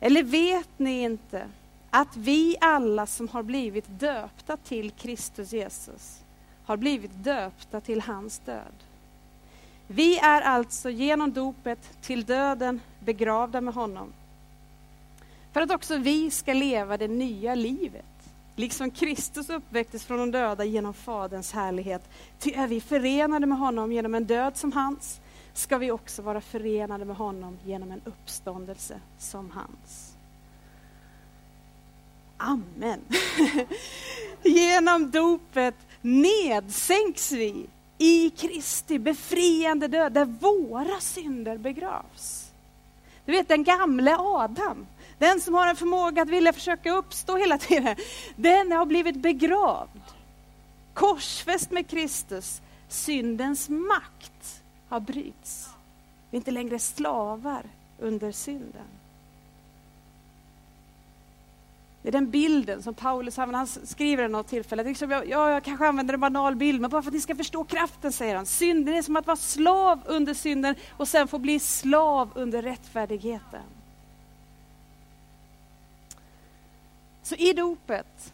Eller 0.00 0.22
vet 0.22 0.78
ni 0.78 1.02
inte 1.02 1.48
att 1.90 2.16
vi 2.16 2.56
alla 2.60 3.06
som 3.06 3.28
har 3.28 3.42
blivit 3.42 4.00
döpta 4.00 4.56
till 4.56 4.90
Kristus 4.90 5.52
Jesus 5.52 6.19
har 6.70 6.76
blivit 6.76 7.24
döpta 7.24 7.80
till 7.80 8.00
hans 8.00 8.38
död. 8.38 8.74
Vi 9.86 10.18
är 10.18 10.40
alltså 10.40 10.90
genom 10.90 11.32
dopet 11.32 12.02
till 12.02 12.24
döden 12.24 12.80
begravda 12.98 13.60
med 13.60 13.74
honom. 13.74 14.12
För 15.52 15.60
att 15.60 15.70
också 15.70 15.96
vi 15.96 16.30
ska 16.30 16.52
leva 16.52 16.96
det 16.96 17.08
nya 17.08 17.54
livet. 17.54 18.04
Liksom 18.56 18.90
Kristus 18.90 19.50
uppväcktes 19.50 20.04
från 20.04 20.18
de 20.18 20.30
döda 20.30 20.64
genom 20.64 20.94
Faderns 20.94 21.52
härlighet. 21.52 22.02
Ty 22.38 22.52
är 22.52 22.68
vi 22.68 22.80
förenade 22.80 23.46
med 23.46 23.58
honom 23.58 23.92
genom 23.92 24.14
en 24.14 24.24
död 24.24 24.56
som 24.56 24.72
hans, 24.72 25.20
ska 25.54 25.78
vi 25.78 25.90
också 25.90 26.22
vara 26.22 26.40
förenade 26.40 27.04
med 27.04 27.16
honom 27.16 27.58
genom 27.64 27.92
en 27.92 28.00
uppståndelse 28.04 29.00
som 29.18 29.50
hans. 29.50 30.14
Amen. 32.36 33.00
genom 34.42 35.10
dopet 35.10 35.74
nedsänks 36.00 37.32
vi 37.32 37.66
i 37.98 38.30
Kristi 38.30 38.98
befriande 38.98 39.88
död, 39.88 40.12
där 40.12 40.24
våra 40.24 41.00
synder 41.00 41.58
begravs. 41.58 42.50
Du 43.24 43.32
vet 43.32 43.48
den 43.48 43.64
gamle 43.64 44.16
Adam, 44.18 44.86
den 45.18 45.40
som 45.40 45.54
har 45.54 45.66
en 45.66 45.76
förmåga 45.76 46.22
att 46.22 46.28
vilja 46.28 46.52
försöka 46.52 46.92
uppstå 46.92 47.36
hela 47.36 47.58
tiden, 47.58 47.96
den 48.36 48.72
har 48.72 48.86
blivit 48.86 49.16
begravd. 49.16 50.00
Korsfäst 50.94 51.70
med 51.70 51.88
Kristus, 51.88 52.60
syndens 52.88 53.68
makt 53.68 54.62
har 54.88 55.00
bryts. 55.00 55.68
Vi 56.30 56.36
är 56.36 56.40
inte 56.40 56.50
längre 56.50 56.78
slavar 56.78 57.62
under 57.98 58.32
synden. 58.32 58.99
Det 62.02 62.08
är 62.08 62.12
den 62.12 62.30
bilden 62.30 62.82
som 62.82 62.94
Paulus 62.94 63.38
använder. 63.38 63.58
Han 63.58 63.86
skriver 63.86 64.22
den 64.22 64.32
något 64.32 64.48
tillfälle. 64.48 64.84
Liksom, 64.84 65.10
ja, 65.10 65.24
jag 65.24 65.64
kanske 65.64 65.86
använder 65.86 66.14
en 66.14 66.20
banal 66.20 66.56
bild, 66.56 66.80
men 66.80 66.90
bara 66.90 67.02
för 67.02 67.10
att 67.10 67.14
ni 67.14 67.20
ska 67.20 67.36
förstå 67.36 67.64
kraften, 67.64 68.12
säger 68.12 68.36
han. 68.36 68.46
Synden 68.46 68.94
är 68.94 69.02
som 69.02 69.16
att 69.16 69.26
vara 69.26 69.36
slav 69.36 70.00
under 70.06 70.34
synden 70.34 70.74
och 70.96 71.08
sen 71.08 71.28
få 71.28 71.38
bli 71.38 71.58
slav 71.58 72.30
under 72.34 72.62
rättfärdigheten. 72.62 73.62
Så 77.22 77.34
i 77.34 77.52
dopet 77.52 78.32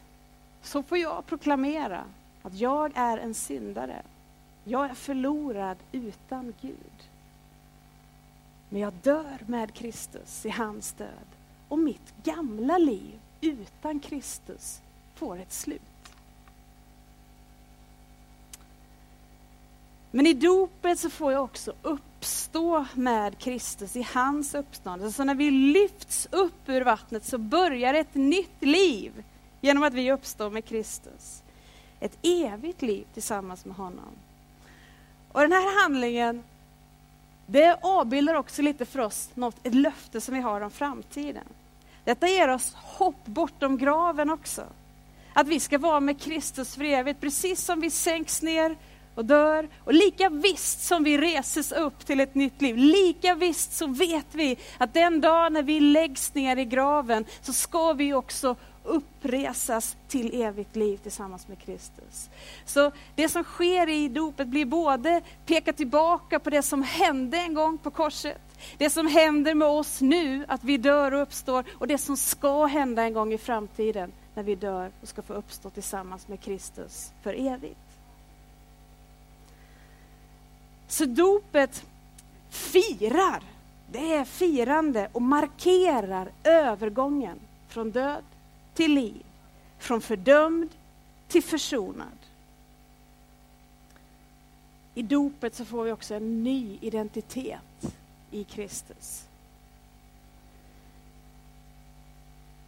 så 0.62 0.82
får 0.82 0.98
jag 0.98 1.26
proklamera 1.26 2.04
att 2.42 2.54
jag 2.54 2.92
är 2.94 3.18
en 3.18 3.34
syndare. 3.34 4.02
Jag 4.64 4.90
är 4.90 4.94
förlorad 4.94 5.76
utan 5.92 6.54
Gud. 6.60 7.08
Men 8.68 8.80
jag 8.80 8.92
dör 9.02 9.38
med 9.46 9.74
Kristus 9.74 10.46
i 10.46 10.50
hans 10.50 10.92
död. 10.92 11.26
Och 11.68 11.78
mitt 11.78 12.14
gamla 12.24 12.78
liv 12.78 13.18
utan 13.40 14.00
Kristus 14.00 14.80
får 15.14 15.38
ett 15.38 15.52
slut. 15.52 15.82
Men 20.10 20.26
i 20.26 20.34
dopet 20.34 20.98
så 20.98 21.10
får 21.10 21.32
jag 21.32 21.44
också 21.44 21.72
uppstå 21.82 22.86
med 22.94 23.38
Kristus 23.38 23.96
i 23.96 24.06
hans 24.14 24.54
uppståndelse. 24.54 25.16
Så 25.16 25.24
när 25.24 25.34
vi 25.34 25.50
lyfts 25.50 26.28
upp 26.30 26.68
ur 26.68 26.80
vattnet 26.80 27.24
så 27.24 27.38
börjar 27.38 27.94
ett 27.94 28.14
nytt 28.14 28.62
liv 28.64 29.24
genom 29.60 29.82
att 29.82 29.94
vi 29.94 30.12
uppstår 30.12 30.50
med 30.50 30.64
Kristus. 30.64 31.42
Ett 32.00 32.18
evigt 32.22 32.82
liv 32.82 33.06
tillsammans 33.14 33.64
med 33.64 33.76
honom. 33.76 34.10
Och 35.32 35.40
den 35.40 35.52
här 35.52 35.82
handlingen, 35.82 36.42
det 37.46 37.78
avbildar 37.82 38.34
också 38.34 38.62
lite 38.62 38.84
för 38.84 38.98
oss 38.98 39.30
något, 39.34 39.66
ett 39.66 39.74
löfte 39.74 40.20
som 40.20 40.34
vi 40.34 40.40
har 40.40 40.60
om 40.60 40.70
framtiden. 40.70 41.44
Detta 42.06 42.28
ger 42.28 42.48
oss 42.48 42.74
hopp 42.74 43.24
bortom 43.24 43.78
graven 43.78 44.30
också. 44.30 44.64
Att 45.32 45.48
vi 45.48 45.60
ska 45.60 45.78
vara 45.78 46.00
med 46.00 46.20
Kristus 46.20 46.74
för 46.74 46.84
evigt, 46.84 47.20
precis 47.20 47.64
som 47.64 47.80
vi 47.80 47.90
sänks 47.90 48.42
ner 48.42 48.76
och 49.14 49.24
dör. 49.24 49.68
Och 49.84 49.94
lika 49.94 50.28
visst 50.28 50.84
som 50.84 51.04
vi 51.04 51.18
reses 51.18 51.72
upp 51.72 52.06
till 52.06 52.20
ett 52.20 52.34
nytt 52.34 52.62
liv, 52.62 52.76
lika 52.76 53.34
visst 53.34 53.72
så 53.72 53.86
vet 53.86 54.26
vi 54.32 54.58
att 54.78 54.94
den 54.94 55.20
dag 55.20 55.52
när 55.52 55.62
vi 55.62 55.80
läggs 55.80 56.34
ner 56.34 56.56
i 56.56 56.64
graven 56.64 57.24
så 57.42 57.52
ska 57.52 57.92
vi 57.92 58.14
också 58.14 58.56
uppresas 58.84 59.96
till 60.08 60.42
evigt 60.42 60.76
liv 60.76 60.96
tillsammans 60.96 61.48
med 61.48 61.58
Kristus. 61.58 62.30
Så 62.64 62.92
det 63.14 63.28
som 63.28 63.44
sker 63.44 63.88
i 63.88 64.08
dopet 64.08 64.48
blir 64.48 64.64
både 64.64 65.22
peka 65.46 65.72
tillbaka 65.72 66.38
på 66.38 66.50
det 66.50 66.62
som 66.62 66.82
hände 66.82 67.38
en 67.38 67.54
gång 67.54 67.78
på 67.78 67.90
korset, 67.90 68.40
det 68.78 68.90
som 68.90 69.06
händer 69.06 69.54
med 69.54 69.68
oss 69.68 70.00
nu, 70.00 70.44
att 70.48 70.64
vi 70.64 70.76
dör 70.76 71.14
och 71.14 71.22
uppstår, 71.22 71.64
och 71.74 71.86
det 71.86 71.98
som 71.98 72.16
ska 72.16 72.66
hända 72.66 73.02
en 73.02 73.12
gång 73.12 73.32
i 73.32 73.38
framtiden, 73.38 74.12
när 74.34 74.42
vi 74.42 74.54
dör 74.54 74.90
och 75.02 75.08
ska 75.08 75.22
få 75.22 75.34
uppstå 75.34 75.70
tillsammans 75.70 76.28
med 76.28 76.40
Kristus 76.40 77.12
för 77.22 77.34
evigt. 77.34 77.80
Så 80.88 81.04
dopet 81.04 81.84
firar, 82.50 83.42
det 83.92 84.14
är 84.14 84.24
firande 84.24 85.08
och 85.12 85.22
markerar 85.22 86.28
övergången 86.44 87.38
från 87.68 87.90
död 87.90 88.24
till 88.74 88.94
liv, 88.94 89.24
från 89.78 90.00
fördömd 90.00 90.70
till 91.28 91.42
försonad. 91.42 92.18
I 94.94 95.02
dopet 95.02 95.54
så 95.54 95.64
får 95.64 95.84
vi 95.84 95.92
också 95.92 96.14
en 96.14 96.44
ny 96.44 96.78
identitet 96.80 97.60
i 98.36 98.44
Kristus. 98.44 99.24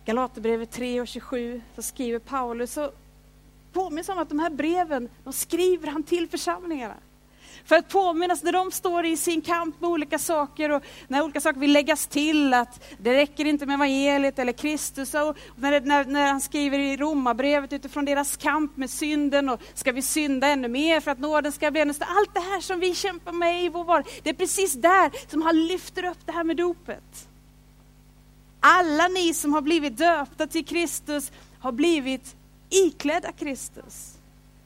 Galaterbrevet 0.05 0.71
3 0.71 1.01
och 1.01 1.09
27 1.09 1.63
så 1.75 1.83
skriver 1.83 2.19
Paulus 2.19 2.77
och 2.77 2.95
påminns 3.73 4.09
om 4.09 4.19
att 4.19 4.29
de 4.29 4.39
här 4.39 4.51
breven, 4.51 5.09
de 5.25 5.33
skriver 5.33 5.89
han 5.89 6.03
till 6.03 6.29
församlingarna. 6.29 6.97
För 7.69 7.77
att 7.77 7.89
påminnas 7.89 8.31
alltså, 8.31 8.45
när 8.45 8.53
de 8.53 8.71
står 8.71 9.07
i 9.07 9.17
sin 9.17 9.41
kamp 9.41 9.81
med 9.81 9.91
olika 9.91 10.19
saker 10.19 10.71
och 10.71 10.83
när 11.09 11.23
olika 11.23 11.41
saker 11.41 11.61
vill 11.61 11.73
läggas 11.73 12.07
till, 12.07 12.55
att 12.55 12.85
det 12.99 13.15
räcker 13.15 13.45
inte 13.45 13.67
med 13.67 13.75
evangeliet 13.75 14.39
eller 14.39 14.53
Kristus. 14.53 15.15
Och 15.15 15.37
när, 15.57 15.81
när, 15.81 16.05
när 16.05 16.27
han 16.27 16.41
skriver 16.41 16.79
i 16.79 16.97
romabrevet 16.97 17.73
utifrån 17.73 18.05
deras 18.05 18.37
kamp 18.37 18.77
med 18.77 18.91
synden 18.91 19.49
och 19.49 19.61
ska 19.75 19.93
vi 19.93 20.03
synda 20.03 20.47
ännu 20.47 20.69
mer 20.69 21.01
för 21.01 21.11
att 21.11 21.19
nåden 21.19 21.53
ska 21.53 21.71
bli 21.71 21.81
ännu 21.81 21.95
större. 21.95 22.09
Allt 22.09 22.35
det 22.35 22.41
här 22.41 22.61
som 22.61 22.81
vi 22.81 22.95
kämpar 22.95 23.33
med 23.33 23.65
i 23.65 23.69
vår 23.69 23.85
vardag, 23.85 24.07
det 24.23 24.31
är 24.31 24.35
precis 24.35 24.73
där 24.73 25.31
som 25.31 25.43
han 25.43 25.67
lyfter 25.67 26.05
upp 26.05 26.27
det 26.27 26.33
här 26.33 26.45
med 26.45 26.57
dopet. 26.57 27.29
Alla 28.61 29.09
ni 29.09 29.35
som 29.35 29.53
har 29.53 29.61
blivit 29.61 29.97
döpta 29.97 30.47
till 30.47 30.67
Kristus 30.67 31.33
har 31.61 31.73
blivit 31.73 32.37
iklädda 32.71 33.33
Kristus. 33.33 34.15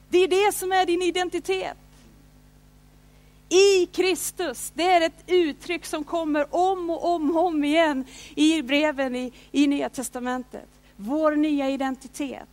Det 0.09 0.17
är 0.17 0.27
det 0.27 0.55
som 0.55 0.71
är 0.71 0.85
din 0.85 1.01
identitet 1.01 1.77
i 3.53 3.85
Kristus. 3.85 4.71
Det 4.75 4.83
är 4.83 5.01
ett 5.01 5.23
uttryck 5.27 5.85
som 5.85 6.03
kommer 6.03 6.55
om 6.55 6.89
och 6.89 7.05
om 7.15 7.35
och 7.35 7.45
om 7.45 7.63
igen 7.63 8.05
i 8.35 8.61
breven 8.61 9.15
i, 9.15 9.31
i 9.51 9.67
Nya 9.67 9.89
Testamentet. 9.89 10.69
Vår 10.95 11.35
nya 11.35 11.69
identitet. 11.69 12.47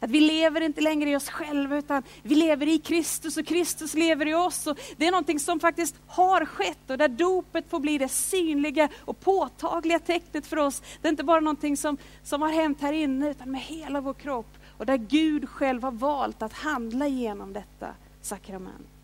Att 0.00 0.10
vi 0.10 0.20
lever 0.20 0.60
inte 0.60 0.80
längre 0.80 1.10
i 1.10 1.16
oss 1.16 1.28
själva 1.28 1.76
utan 1.76 2.02
vi 2.22 2.34
lever 2.34 2.68
i 2.68 2.78
Kristus 2.78 3.36
och 3.36 3.46
Kristus 3.46 3.94
lever 3.94 4.28
i 4.28 4.34
oss. 4.34 4.66
Och 4.66 4.78
det 4.96 5.06
är 5.06 5.10
någonting 5.10 5.40
som 5.40 5.60
faktiskt 5.60 5.94
har 6.06 6.44
skett 6.44 6.90
och 6.90 6.98
där 6.98 7.08
dopet 7.08 7.70
får 7.70 7.80
bli 7.80 7.98
det 7.98 8.08
synliga 8.08 8.88
och 9.04 9.20
påtagliga 9.20 9.98
tecknet 9.98 10.46
för 10.46 10.56
oss. 10.56 10.82
Det 11.02 11.08
är 11.08 11.10
inte 11.10 11.24
bara 11.24 11.40
någonting 11.40 11.76
som, 11.76 11.96
som 12.22 12.42
har 12.42 12.52
hänt 12.52 12.80
här 12.80 12.92
inne 12.92 13.30
utan 13.30 13.50
med 13.50 13.60
hela 13.60 14.00
vår 14.00 14.14
kropp. 14.14 14.58
Och 14.78 14.86
där 14.86 14.96
Gud 14.96 15.48
själv 15.48 15.82
har 15.82 15.92
valt 15.92 16.42
att 16.42 16.52
handla 16.52 17.06
genom 17.08 17.52
detta 17.52 17.88
sakrament. 18.22 18.95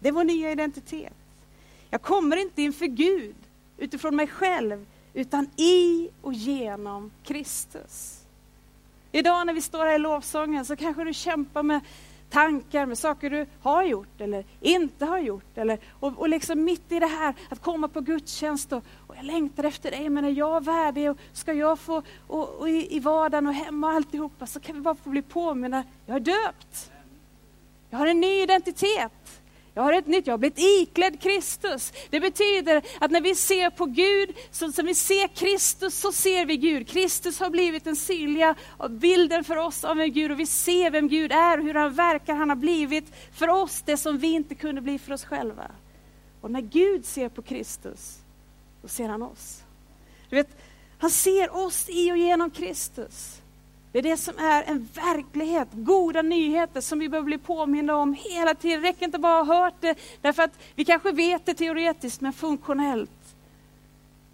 Det 0.00 0.08
är 0.08 0.12
vår 0.12 0.24
nya 0.24 0.52
identitet. 0.52 1.12
Jag 1.90 2.02
kommer 2.02 2.36
inte 2.36 2.62
inför 2.62 2.86
Gud 2.86 3.36
utifrån 3.78 4.16
mig 4.16 4.26
själv, 4.26 4.86
utan 5.14 5.50
i 5.56 6.08
och 6.22 6.32
genom 6.32 7.10
Kristus. 7.24 8.24
Idag 9.12 9.46
när 9.46 9.54
vi 9.54 9.62
står 9.62 9.78
här 9.78 9.94
i 9.94 9.98
lovsången 9.98 10.64
så 10.64 10.76
kanske 10.76 11.04
du 11.04 11.14
kämpar 11.14 11.62
med 11.62 11.80
tankar, 12.30 12.86
med 12.86 12.98
saker 12.98 13.30
du 13.30 13.46
har 13.60 13.82
gjort 13.82 14.20
eller 14.20 14.44
inte 14.60 15.04
har 15.04 15.18
gjort. 15.18 15.58
Eller, 15.58 15.78
och, 16.00 16.18
och 16.18 16.28
liksom 16.28 16.64
mitt 16.64 16.92
i 16.92 16.98
det 16.98 17.06
här 17.06 17.34
att 17.48 17.62
komma 17.62 17.88
på 17.88 18.00
gudstjänst 18.00 18.72
och, 18.72 18.82
och 19.06 19.16
jag 19.16 19.24
längtar 19.24 19.64
efter 19.64 19.90
dig, 19.90 20.08
men 20.08 20.24
är 20.24 20.30
jag 20.30 20.64
värdig 20.64 21.10
och 21.10 21.18
ska 21.32 21.52
jag 21.52 21.78
få, 21.78 22.02
och, 22.26 22.54
och 22.54 22.68
i, 22.68 22.96
i 22.96 23.00
vardagen 23.00 23.46
och 23.46 23.54
hemma 23.54 23.86
och 23.86 23.92
alltihopa, 23.92 24.46
så 24.46 24.60
kan 24.60 24.74
vi 24.74 24.80
bara 24.80 24.94
få 24.94 25.10
bli 25.10 25.22
påminna, 25.22 25.84
jag 26.06 26.16
är 26.16 26.20
döpt. 26.20 26.90
Jag 27.90 27.98
har 27.98 28.06
en 28.06 28.20
ny 28.20 28.42
identitet. 28.42 29.37
Jag 29.78 29.82
har 29.82 29.92
ett 29.92 30.06
nytt, 30.06 30.26
jag 30.26 30.32
har 30.32 30.38
blivit 30.38 30.58
iklädd 30.58 31.20
Kristus. 31.20 31.92
Det 32.10 32.20
betyder 32.20 32.82
att 33.00 33.10
när 33.10 33.20
vi 33.20 33.34
ser 33.34 33.70
på 33.70 33.84
Gud, 33.84 34.36
så 34.50 34.72
som 34.72 34.86
vi 34.86 34.94
ser 34.94 35.28
Kristus, 35.28 36.00
så 36.00 36.12
ser 36.12 36.46
vi 36.46 36.56
Gud. 36.56 36.88
Kristus 36.88 37.40
har 37.40 37.50
blivit 37.50 37.84
den 37.84 37.96
synliga 37.96 38.54
bilden 38.90 39.44
för 39.44 39.56
oss 39.56 39.84
av 39.84 40.00
en 40.00 40.12
Gud 40.12 40.30
och 40.30 40.40
vi 40.40 40.46
ser 40.46 40.90
vem 40.90 41.08
Gud 41.08 41.32
är 41.32 41.58
och 41.58 41.64
hur 41.64 41.74
han 41.74 41.94
verkar. 41.94 42.34
Han 42.34 42.48
har 42.48 42.56
blivit 42.56 43.04
för 43.32 43.48
oss 43.48 43.82
det 43.86 43.96
som 43.96 44.18
vi 44.18 44.28
inte 44.28 44.54
kunde 44.54 44.80
bli 44.80 44.98
för 44.98 45.12
oss 45.12 45.24
själva. 45.24 45.70
Och 46.40 46.50
när 46.50 46.60
Gud 46.60 47.04
ser 47.04 47.28
på 47.28 47.42
Kristus, 47.42 48.18
då 48.82 48.88
ser 48.88 49.08
han 49.08 49.22
oss. 49.22 49.62
Du 50.28 50.36
vet, 50.36 50.56
han 50.98 51.10
ser 51.10 51.56
oss 51.56 51.88
i 51.88 52.12
och 52.12 52.18
genom 52.18 52.50
Kristus. 52.50 53.42
Det 53.92 53.98
är 53.98 54.02
det 54.02 54.16
som 54.16 54.38
är 54.38 54.62
en 54.62 54.88
verklighet, 54.94 55.68
goda 55.72 56.22
nyheter 56.22 56.80
som 56.80 56.98
vi 56.98 57.08
behöver 57.08 57.26
bli 57.26 57.38
påminna 57.38 57.96
om 57.96 58.14
hela 58.14 58.54
tiden. 58.54 58.82
Det 58.82 58.88
räcker 58.88 59.04
inte 59.04 59.18
bara 59.18 59.40
att 59.40 59.46
ha 59.46 59.54
hört 59.54 59.74
det, 59.80 59.98
därför 60.20 60.42
att 60.42 60.58
vi 60.74 60.84
kanske 60.84 61.12
vet 61.12 61.46
det 61.46 61.54
teoretiskt, 61.54 62.20
men 62.20 62.32
funktionellt 62.32 63.36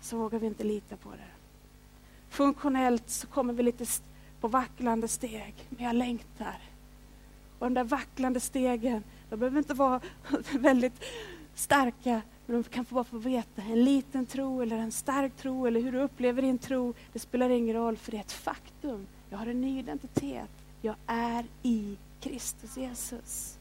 så 0.00 0.16
vågar 0.16 0.38
vi 0.38 0.46
inte 0.46 0.64
lita 0.64 0.96
på 0.96 1.10
det. 1.10 1.34
Funktionellt 2.30 3.10
så 3.10 3.26
kommer 3.26 3.52
vi 3.52 3.62
lite 3.62 3.86
på 4.40 4.48
vacklande 4.48 5.08
steg, 5.08 5.54
men 5.68 5.84
jag 5.84 5.96
längtar. 5.96 6.58
Och 7.58 7.66
de 7.66 7.74
där 7.74 7.84
vacklande 7.84 8.40
stegen, 8.40 9.02
de 9.30 9.36
behöver 9.36 9.58
inte 9.58 9.74
vara 9.74 10.00
väldigt 10.52 11.04
starka, 11.54 12.22
men 12.46 12.62
de 12.62 12.64
kan 12.64 12.84
få 12.84 12.94
bara 12.94 13.04
få 13.04 13.18
veta 13.18 13.62
en 13.62 13.84
liten 13.84 14.26
tro 14.26 14.62
eller 14.62 14.76
en 14.76 14.92
stark 14.92 15.36
tro 15.36 15.66
eller 15.66 15.80
hur 15.80 15.92
du 15.92 16.00
upplever 16.00 16.42
din 16.42 16.58
tro. 16.58 16.94
Det 17.12 17.18
spelar 17.18 17.50
ingen 17.50 17.76
roll, 17.76 17.96
för 17.96 18.10
det 18.10 18.16
är 18.16 18.20
ett 18.20 18.32
faktum 18.32 19.06
jag 19.34 19.38
har 19.38 19.46
en 19.46 19.60
ny 19.60 19.78
identitet. 19.78 20.50
Jag 20.82 20.94
är 21.06 21.44
i 21.62 21.96
Kristus 22.20 22.76
Jesus. 22.76 23.58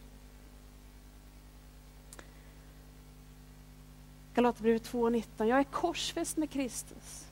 Galaterbrevet 4.33 4.91
2.19. 4.91 5.45
Jag 5.45 5.59
är 5.59 5.63
korsfäst 5.63 6.37
med 6.37 6.49
Kristus. 6.49 7.25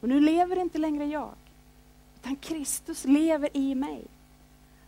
Och 0.00 0.08
nu 0.08 0.20
lever 0.20 0.58
inte 0.58 0.78
längre 0.78 1.04
jag, 1.04 1.34
utan 2.20 2.36
Kristus 2.36 3.04
lever 3.04 3.56
i 3.56 3.74
mig. 3.74 4.04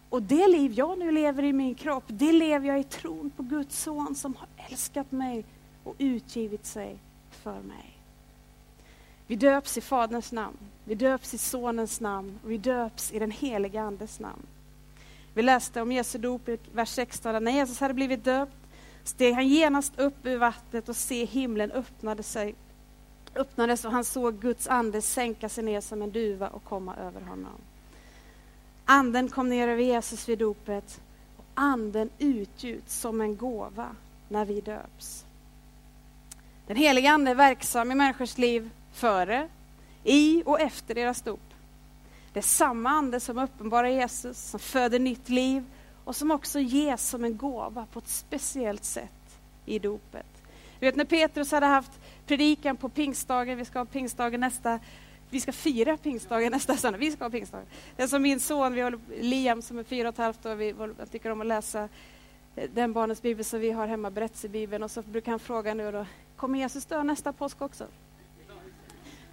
Och 0.09 0.23
det 0.23 0.49
liv 0.49 0.73
jag 0.73 0.99
nu 0.99 1.11
lever 1.13 1.43
i 1.43 1.53
min 1.53 1.75
kropp, 1.75 2.05
det 2.07 2.33
lever 2.33 2.69
jag 2.69 2.81
i 2.81 2.85
tron 2.85 3.31
på 3.31 3.43
Guds 3.43 3.83
son 3.83 4.15
som 4.15 4.37
har 4.37 4.49
älskat 4.57 5.13
mig 5.13 5.45
och 5.85 5.95
utgivit 5.99 6.67
sig 6.67 6.99
för 7.31 7.63
mig. 7.63 7.94
Vi 9.27 9.37
döps 9.37 9.79
i 9.79 9.81
Faderns 9.81 10.33
namn, 10.33 10.59
vi 10.85 10.95
döps 10.95 11.35
i 11.35 11.39
Sonens 11.39 12.01
namn 12.01 12.39
och 12.45 12.51
vi 12.51 12.59
döps 12.59 13.13
i 13.13 13.19
den 13.19 13.31
heliga 13.31 13.83
Andes 13.83 14.21
namn. 14.21 14.47
Vi 15.35 15.43
läste 15.43 15.83
om 15.83 15.93
Jesu 15.93 16.19
dop 16.19 16.49
i 16.49 16.59
vers 16.73 16.89
16. 16.89 17.45
När 17.45 17.53
Jesus 17.53 17.81
hade 17.81 17.95
blivit 17.95 18.25
döpt 18.25 18.57
steg 19.05 19.35
han 19.35 19.49
genast 19.49 19.99
upp 19.99 20.27
ur 20.27 20.39
vattnet 20.39 20.89
och 20.89 20.97
se 20.97 21.25
himlen 21.25 21.73
öppnade 21.73 22.23
sig, 22.23 22.55
öppnades 23.35 23.85
och 23.85 23.93
han 23.93 24.05
såg 24.05 24.41
Guds 24.41 24.67
ande 24.67 25.03
sänka 25.03 25.49
sig 25.49 25.65
ner 25.65 25.81
som 25.81 26.03
en 26.03 26.11
duva 26.11 26.49
och 26.49 26.65
komma 26.65 26.97
över 26.97 27.21
honom. 27.21 27.61
Anden 28.85 29.29
kom 29.29 29.49
ner 29.49 29.69
över 29.69 29.83
Jesus 29.83 30.29
vid 30.29 30.39
dopet 30.39 31.01
och 31.37 31.45
anden 31.55 32.11
utgjuts 32.19 33.01
som 33.01 33.21
en 33.21 33.37
gåva 33.37 33.97
när 34.29 34.45
vi 34.45 34.61
döps. 34.61 35.25
Den 36.67 36.77
heliga 36.77 37.11
Ande 37.11 37.31
är 37.31 37.35
verksam 37.35 37.93
i 37.93 37.95
människors 37.95 38.39
liv 38.39 38.71
före, 38.95 39.49
i 40.05 40.43
och 40.47 40.61
efter 40.61 40.95
deras 40.95 41.23
dop. 41.23 41.41
Det 42.33 42.41
är 42.41 42.43
samma 42.43 42.91
ande 42.91 43.21
som 43.21 43.39
uppenbarar 43.39 43.89
Jesus, 43.89 44.51
som 44.51 44.61
föder 44.61 44.99
nytt 44.99 45.29
liv 45.29 45.65
och 46.05 46.17
som 46.17 46.31
också 46.31 46.61
ges 46.61 47.09
som 47.09 47.25
en 47.25 47.37
gåva 47.37 47.87
på 47.93 47.99
ett 47.99 48.09
speciellt 48.09 48.85
sätt 48.85 49.11
i 49.67 49.79
dopet. 49.79 50.27
Du 50.81 50.87
vet 50.87 50.97
när 50.97 51.05
Petrus 51.05 51.53
hade 51.53 51.67
haft 51.67 51.91
predikan 52.27 52.77
på 52.77 52.89
pingstdagen, 52.89 53.59
vi 53.59 53.65
ska 53.65 53.79
ha 53.79 53.87
pingstdagen 53.87 54.41
nästa, 54.41 54.81
vi 55.31 55.41
ska 55.41 55.53
fira 55.53 55.97
pingstdagen 55.97 56.53
nästa 56.53 56.77
söndag, 56.77 56.99
vi 56.99 57.11
ska 57.11 57.25
ha 57.25 57.31
pingstdagen. 57.31 57.67
Det 57.97 58.03
är 58.03 58.07
som 58.07 58.23
min 58.23 58.41
son, 58.41 58.75
vi 58.75 58.83
håller, 58.83 58.99
Liam 59.21 59.63
som 59.63 59.79
är 59.79 59.85
fyra 59.85 60.09
och 60.09 60.15
ett 60.15 60.19
halvt 60.19 60.47
år, 60.47 60.55
vi 60.55 60.75
tycker 61.11 61.31
om 61.31 61.41
att 61.41 61.47
läsa 61.47 61.89
eh, 62.57 62.71
den 62.75 62.93
barnens 62.93 63.23
bibel 63.23 63.45
som 63.45 63.61
vi 63.61 63.71
har 63.71 63.87
hemma, 63.87 64.11
berättelsebibeln, 64.11 64.83
och 64.83 64.91
så 64.91 65.03
brukar 65.03 65.33
han 65.33 65.41
fråga 65.41 65.75
nu 65.75 65.93
då, 65.93 66.07
kommer 66.37 66.59
Jesus 66.59 66.85
dö 66.85 67.03
nästa 67.03 67.33
påsk 67.33 67.63
också? 67.63 67.87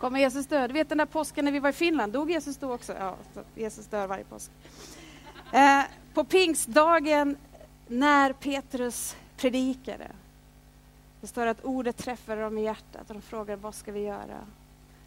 Kommer 0.02 0.20
Jesus 0.20 0.48
dö? 0.48 0.68
Du 0.68 0.74
vet 0.74 0.90
den 0.90 0.98
där 0.98 1.06
påsken 1.06 1.46
när 1.46 1.52
vi 1.52 1.60
var 1.60 1.70
i 1.70 1.74
Finland, 1.74 2.14
dog 2.14 2.32
Jesus 2.32 2.58
då 2.58 2.74
också? 2.74 2.94
Ja, 2.94 3.16
Jesus 3.56 3.86
dör 3.88 4.08
varje 4.08 4.24
påsk. 4.24 4.52
Eh, 5.52 5.84
på 6.14 6.24
pingstdagen 6.24 7.38
när 7.88 8.34
Petrus 8.34 9.16
predikade, 9.38 10.08
det 11.22 11.28
står 11.28 11.48
att 11.48 11.64
ordet 11.64 11.98
träffade 11.98 12.42
dem 12.42 12.58
i 12.58 12.64
hjärtat 12.64 13.10
och 13.10 13.14
de 13.14 13.22
frågade 13.22 13.62
vad 13.62 13.76
ska 13.76 13.92
vi 13.92 14.00
göra? 14.00 14.38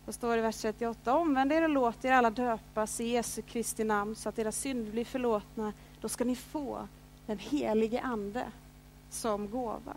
Då 0.07 0.12
står 0.12 0.33
det 0.33 0.38
i 0.38 0.42
vers 0.42 0.57
38, 0.57 1.14
omvänd 1.14 1.52
er 1.52 1.62
och 1.62 1.68
låt 1.68 2.04
er 2.04 2.12
alla 2.12 2.30
döpas 2.30 3.00
i 3.00 3.04
Jesu 3.04 3.42
Kristi 3.42 3.85
namn 3.85 4.16
så 4.16 4.28
att 4.28 4.38
era 4.38 4.52
synder 4.52 4.92
blir 4.92 5.04
förlåtna. 5.04 5.72
Då 6.00 6.09
ska 6.09 6.24
ni 6.24 6.37
få 6.37 6.88
den 7.26 7.38
helige 7.38 8.00
Ande 8.00 8.44
som 9.11 9.50
gåva. 9.50 9.96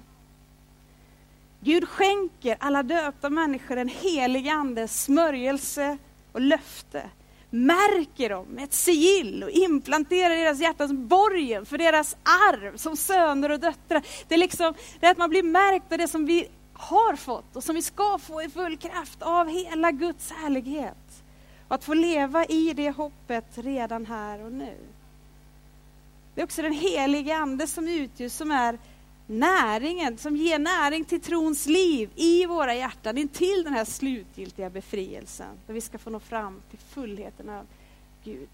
Gud 1.59 1.87
skänker 1.87 2.57
alla 2.59 2.83
döpta 2.83 3.29
människor 3.29 3.77
en 3.77 3.87
helig 3.87 4.49
Andes 4.49 5.03
smörjelse 5.03 5.97
och 6.31 6.41
löfte. 6.41 7.09
Märker 7.49 8.29
dem 8.29 8.45
med 8.45 8.63
ett 8.63 8.73
sigill 8.73 9.43
och 9.43 9.49
implanterar 9.49 10.35
i 10.35 10.43
deras 10.43 10.59
hjärtan 10.59 10.87
som 10.87 11.07
borgen 11.07 11.65
för 11.65 11.77
deras 11.77 12.17
arv 12.23 12.77
som 12.77 12.97
söner 12.97 13.51
och 13.51 13.59
döttrar. 13.59 14.03
Det 14.27 14.35
är, 14.35 14.39
liksom, 14.39 14.73
det 14.99 15.05
är 15.05 15.11
att 15.11 15.17
man 15.17 15.29
blir 15.29 15.43
märkt 15.43 15.91
av 15.91 15.97
det 15.97 16.07
som 16.07 16.25
vi 16.25 16.47
har 16.73 17.15
fått 17.15 17.55
och 17.55 17.63
som 17.63 17.75
vi 17.75 17.81
ska 17.81 18.19
få 18.19 18.41
i 18.41 18.49
full 18.49 18.77
kraft 18.77 19.21
av 19.21 19.49
hela 19.49 19.91
Guds 19.91 20.31
härlighet. 20.31 21.23
Och 21.67 21.75
att 21.75 21.83
få 21.83 21.93
leva 21.93 22.45
i 22.45 22.73
det 22.73 22.91
hoppet 22.91 23.45
redan 23.55 24.05
här 24.05 24.45
och 24.45 24.51
nu. 24.51 24.77
Det 26.35 26.41
är 26.41 26.45
också 26.45 26.61
den 26.61 26.73
helige 26.73 27.35
Ande 27.35 27.67
som 27.67 27.87
utgörs 27.87 28.31
som 28.31 28.51
är 28.51 28.77
näringen 29.27 30.17
som 30.17 30.37
ger 30.37 30.59
näring 30.59 31.05
till 31.05 31.21
trons 31.21 31.65
liv 31.65 32.09
i 32.15 32.45
våra 32.45 32.75
hjärtan 32.75 33.17
intill 33.17 33.63
den 33.63 33.73
här 33.73 33.85
slutgiltiga 33.85 34.69
befrielsen. 34.69 35.55
Där 35.67 35.73
vi 35.73 35.81
ska 35.81 35.97
få 35.97 36.09
nå 36.09 36.19
fram 36.19 36.61
till 36.69 36.79
fullheten 36.79 37.49
av 37.49 37.65
Gud. 38.23 38.49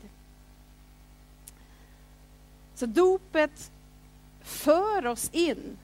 Så 2.75 2.85
dopet 2.85 3.71
för 4.43 5.05
oss 5.05 5.29
in 5.33 5.77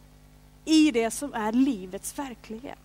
i 0.65 0.91
det 0.91 1.11
som 1.11 1.33
är 1.33 1.51
livets 1.51 2.19
verklighet. 2.19 2.79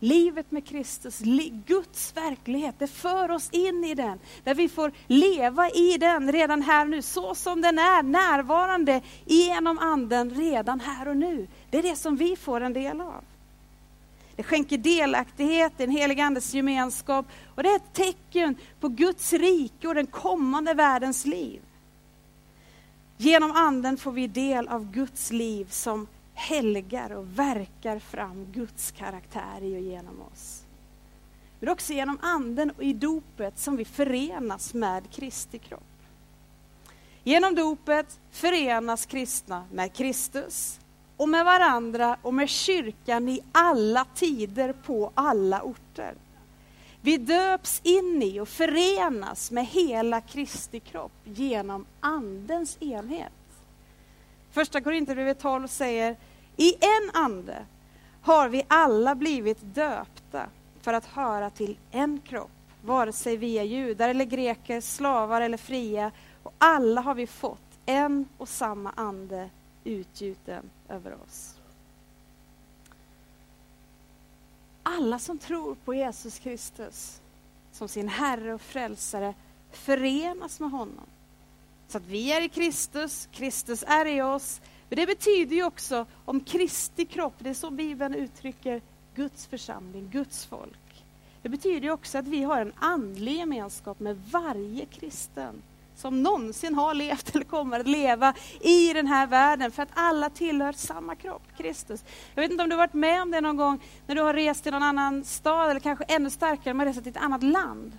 Livet 0.00 0.50
med 0.50 0.66
Kristus, 0.66 1.20
Guds 1.66 2.16
verklighet, 2.16 2.74
det 2.78 2.86
för 2.86 3.30
oss 3.30 3.50
in 3.50 3.84
i 3.84 3.94
den. 3.94 4.18
Där 4.44 4.54
vi 4.54 4.68
får 4.68 4.92
leva 5.06 5.70
i 5.70 5.96
den 5.98 6.32
redan 6.32 6.62
här 6.62 6.84
nu, 6.84 7.02
så 7.02 7.34
som 7.34 7.60
den 7.60 7.78
är 7.78 8.02
närvarande 8.02 9.00
genom 9.24 9.78
anden 9.78 10.30
redan 10.30 10.80
här 10.80 11.08
och 11.08 11.16
nu. 11.16 11.48
Det 11.70 11.78
är 11.78 11.82
det 11.82 11.96
som 11.96 12.16
vi 12.16 12.36
får 12.36 12.60
en 12.60 12.72
del 12.72 13.00
av. 13.00 13.24
Det 14.36 14.42
skänker 14.42 14.78
delaktighet 14.78 15.72
i 15.72 15.86
den 15.86 15.90
helige 15.90 16.24
Andes 16.24 16.54
gemenskap 16.54 17.26
och 17.54 17.62
det 17.62 17.68
är 17.68 17.76
ett 17.76 17.92
tecken 17.92 18.56
på 18.80 18.88
Guds 18.88 19.32
rike 19.32 19.88
och 19.88 19.94
den 19.94 20.06
kommande 20.06 20.74
världens 20.74 21.26
liv. 21.26 21.60
Genom 23.16 23.52
anden 23.52 23.96
får 23.96 24.12
vi 24.12 24.26
del 24.26 24.68
av 24.68 24.92
Guds 24.92 25.32
liv 25.32 25.66
som 25.70 26.06
helgar 26.36 27.12
och 27.12 27.38
verkar 27.38 27.98
fram 27.98 28.52
Guds 28.52 28.90
karaktär 28.90 29.62
i 29.62 29.76
och 29.76 29.80
genom 29.80 30.22
oss. 30.32 30.62
Men 31.60 31.68
också 31.68 31.92
genom 31.92 32.18
anden 32.22 32.70
och 32.70 32.82
i 32.82 32.92
dopet 32.92 33.58
som 33.58 33.76
vi 33.76 33.84
förenas 33.84 34.74
med 34.74 35.10
Kristi 35.10 35.58
kropp. 35.58 35.82
Genom 37.24 37.54
dopet 37.54 38.20
förenas 38.30 39.06
kristna 39.06 39.64
med 39.72 39.92
Kristus 39.92 40.80
och 41.16 41.28
med 41.28 41.44
varandra 41.44 42.16
och 42.22 42.34
med 42.34 42.48
kyrkan 42.48 43.28
i 43.28 43.40
alla 43.52 44.06
tider 44.14 44.72
på 44.72 45.12
alla 45.14 45.62
orter. 45.62 46.14
Vi 47.00 47.16
döps 47.16 47.80
in 47.84 48.22
i 48.22 48.40
och 48.40 48.48
förenas 48.48 49.50
med 49.50 49.66
hela 49.66 50.20
Kristi 50.20 50.80
kropp 50.80 51.12
genom 51.24 51.86
Andens 52.00 52.76
enhet. 52.80 53.32
Första 54.56 54.80
Korinthierbrevet 54.80 55.38
12 55.38 55.66
säger 55.66 56.16
i 56.56 56.74
en 56.74 57.10
ande 57.12 57.66
har 58.22 58.48
vi 58.48 58.64
alla 58.68 59.14
blivit 59.14 59.58
döpta 59.60 60.46
för 60.80 60.92
att 60.92 61.06
höra 61.06 61.50
till 61.50 61.78
en 61.90 62.20
kropp, 62.20 62.50
vare 62.84 63.12
sig 63.12 63.36
vi 63.36 63.58
är 63.58 63.62
judar 63.62 64.08
eller 64.08 64.24
greker, 64.24 64.80
slavar 64.80 65.40
eller 65.40 65.56
fria. 65.56 66.10
Och 66.42 66.52
alla 66.58 67.00
har 67.00 67.14
vi 67.14 67.26
fått 67.26 67.78
en 67.86 68.28
och 68.38 68.48
samma 68.48 68.90
ande 68.90 69.50
utgjuten 69.84 70.70
över 70.88 71.14
oss. 71.26 71.54
Alla 74.82 75.18
som 75.18 75.38
tror 75.38 75.74
på 75.74 75.94
Jesus 75.94 76.38
Kristus 76.38 77.20
som 77.72 77.88
sin 77.88 78.08
Herre 78.08 78.54
och 78.54 78.60
Frälsare 78.60 79.34
förenas 79.70 80.60
med 80.60 80.70
honom. 80.70 81.06
Så 81.88 81.98
att 81.98 82.06
vi 82.06 82.32
är 82.32 82.40
i 82.40 82.48
Kristus, 82.48 83.28
Kristus 83.32 83.84
är 83.86 84.06
i 84.06 84.22
oss, 84.22 84.60
men 84.88 84.96
det 84.96 85.06
betyder 85.06 85.56
ju 85.56 85.64
också 85.64 86.06
om 86.24 86.40
Kristi 86.40 87.06
kropp, 87.06 87.34
det 87.38 87.50
är 87.50 87.54
så 87.54 87.70
Bibeln 87.70 88.14
uttrycker 88.14 88.82
Guds 89.14 89.46
församling, 89.46 90.08
Guds 90.12 90.46
folk. 90.46 91.04
Det 91.42 91.48
betyder 91.48 91.80
ju 91.80 91.90
också 91.90 92.18
att 92.18 92.28
vi 92.28 92.42
har 92.42 92.60
en 92.60 92.72
andlig 92.76 93.36
gemenskap 93.36 94.00
med 94.00 94.22
varje 94.30 94.86
kristen 94.86 95.62
som 95.96 96.22
någonsin 96.22 96.74
har 96.74 96.94
levt 96.94 97.30
eller 97.34 97.44
kommer 97.44 97.80
att 97.80 97.88
leva 97.88 98.34
i 98.60 98.92
den 98.92 99.06
här 99.06 99.26
världen, 99.26 99.70
för 99.70 99.82
att 99.82 99.88
alla 99.94 100.30
tillhör 100.30 100.72
samma 100.72 101.14
kropp, 101.14 101.42
Kristus. 101.56 102.04
Jag 102.34 102.42
vet 102.42 102.50
inte 102.50 102.62
om 102.62 102.68
du 102.68 102.76
har 102.76 102.82
varit 102.82 102.94
med 102.94 103.22
om 103.22 103.30
det 103.30 103.40
någon 103.40 103.56
gång 103.56 103.80
när 104.06 104.14
du 104.14 104.22
har 104.22 104.34
rest 104.34 104.62
till 104.62 104.72
någon 104.72 104.82
annan 104.82 105.24
stad, 105.24 105.70
eller 105.70 105.80
kanske 105.80 106.04
ännu 106.04 106.30
starkare, 106.30 106.74
man 106.74 106.86
reser 106.86 107.00
till 107.00 107.10
ett 107.10 107.22
annat 107.22 107.42
land. 107.42 107.98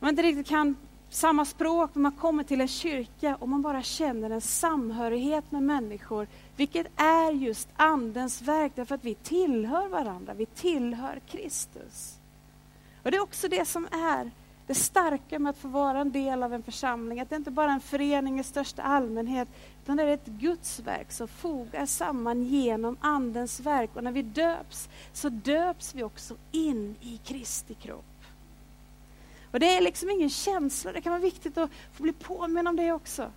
Man 0.00 0.10
inte 0.10 0.22
riktigt 0.22 0.46
kan 0.46 0.76
samma 1.10 1.44
språk, 1.44 1.90
men 1.94 2.02
man 2.02 2.12
kommer 2.12 2.44
till 2.44 2.60
en 2.60 2.68
kyrka 2.68 3.36
och 3.40 3.48
man 3.48 3.62
bara 3.62 3.82
känner 3.82 4.30
en 4.30 4.40
samhörighet 4.40 5.50
med 5.50 5.62
människor, 5.62 6.26
vilket 6.56 6.86
är 6.96 7.32
just 7.32 7.68
Andens 7.76 8.42
verk, 8.42 8.72
därför 8.74 8.94
att 8.94 9.04
vi 9.04 9.14
tillhör 9.14 9.88
varandra, 9.88 10.34
vi 10.34 10.46
tillhör 10.46 11.20
Kristus. 11.26 12.18
Och 13.02 13.10
Det 13.10 13.16
är 13.16 13.22
också 13.22 13.48
det 13.48 13.64
som 13.64 13.84
är 13.84 14.30
det 14.68 14.74
starka 14.74 15.38
med 15.38 15.50
att 15.50 15.58
få 15.58 15.68
vara 15.68 16.00
en 16.00 16.12
del 16.12 16.42
av 16.42 16.54
en 16.54 16.62
församling, 16.62 17.20
att 17.20 17.30
det 17.30 17.36
inte 17.36 17.50
bara 17.50 17.70
är 17.70 17.74
en 17.74 17.80
förening 17.80 18.40
i 18.40 18.44
största 18.44 18.82
allmänhet, 18.82 19.48
utan 19.82 19.96
det 19.96 20.02
är 20.02 20.06
ett 20.06 20.26
Guds 20.26 20.80
verk 20.80 21.12
som 21.12 21.28
fogar 21.28 21.86
samman 21.86 22.42
genom 22.42 22.96
Andens 23.00 23.60
verk. 23.60 23.90
Och 23.94 24.04
när 24.04 24.12
vi 24.12 24.22
döps, 24.22 24.88
så 25.12 25.28
döps 25.28 25.94
vi 25.94 26.02
också 26.02 26.36
in 26.52 26.96
i 27.00 27.16
Kristi 27.24 27.74
kropp. 27.74 28.07
Och 29.50 29.60
det 29.60 29.76
är 29.76 29.80
liksom 29.80 30.10
ingen 30.10 30.30
känsla, 30.30 30.92
det 30.92 31.00
kan 31.00 31.12
vara 31.12 31.22
viktigt 31.22 31.58
att 31.58 31.70
få 31.92 32.02
bli 32.02 32.12
påminn 32.12 32.66
om 32.66 32.76
det 32.76 32.92
också. 32.92 33.30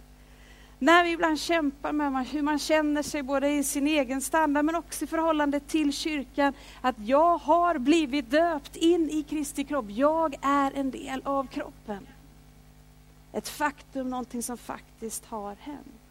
När 0.80 1.04
vi 1.04 1.12
ibland 1.12 1.39
kämpar 1.39 1.91
med 1.91 2.28
hur 2.28 2.41
man 2.41 2.60
känner 2.60 3.04
sig 3.04 3.24
både 3.24 3.50
i 3.50 3.63
sin 3.63 3.88
egen 3.88 4.21
standard 4.21 4.65
men 4.65 4.76
också 4.76 5.04
i 5.04 5.08
förhållande 5.08 5.60
till 5.60 5.93
kyrkan. 5.93 6.54
Att 6.82 6.95
jag 7.00 7.38
har 7.38 7.78
blivit 7.78 8.30
döpt 8.30 8.76
in 8.76 9.10
i 9.10 9.24
Kristi 9.24 9.63
kropp. 9.63 9.86
Jag 9.89 10.36
är 10.41 10.71
en 10.76 10.91
del 10.91 11.21
av 11.26 11.47
kroppen. 11.47 12.08
Ett 13.34 13.50
faktum, 13.50 14.10
någonting 14.10 14.43
som 14.43 14.58
faktiskt 14.58 15.26
har 15.26 15.56
hänt. 15.60 16.02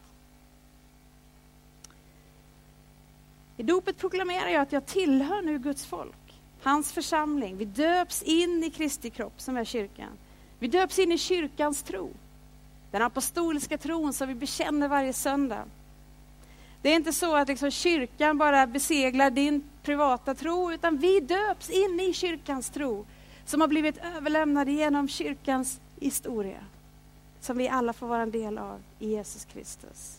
I 3.57 3.63
dopet 3.63 3.99
proklamerar 3.99 4.49
jag 4.49 4.63
att 4.63 4.73
jag 4.73 4.87
tillhör 4.87 5.43
nu 5.43 5.59
Guds 5.59 5.87
folk 5.87 6.20
hans 6.63 6.93
församling. 6.93 7.57
Vi 7.57 7.65
döps 7.65 8.23
in 8.23 8.65
i 8.65 8.71
Kristi 8.71 9.11
kropp 9.11 9.41
som 9.41 9.57
är 9.57 9.65
kyrkan. 9.65 10.11
Vi 10.59 10.69
döps 10.69 10.99
in 10.99 11.13
i 11.13 11.19
kyrkans 11.19 11.83
tro. 11.83 12.11
Den 12.91 13.03
apostoliska 13.03 13.79
tron 13.79 14.13
som 14.13 14.29
vi 14.29 14.35
bekänner 14.35 14.89
varje 14.89 15.13
söndag. 15.13 15.65
Det 16.83 16.89
är 16.89 16.97
inte 16.97 17.13
så 17.13 17.37
att 17.37 17.49
liksom 17.49 17.71
kyrkan 17.71 18.39
bara 18.39 18.67
beseglar 18.67 19.31
din 19.31 19.63
privata 19.83 20.35
tro, 20.35 20.73
utan 20.73 20.97
vi 20.97 21.21
döps 21.21 21.71
in 21.71 22.01
i 22.01 22.13
kyrkans 22.13 22.71
tro 22.71 23.07
som 23.45 23.61
har 23.61 23.69
blivit 23.69 23.99
överlämnade 24.17 24.73
genom 24.73 25.09
kyrkans 25.09 25.81
historia. 26.01 26.65
Som 27.41 27.59
vi 27.59 27.69
alla 27.69 27.93
får 27.93 28.07
vara 28.07 28.23
en 28.23 28.31
del 28.31 28.59
av 28.59 28.81
i 28.99 29.11
Jesus 29.11 29.45
Kristus. 29.45 30.19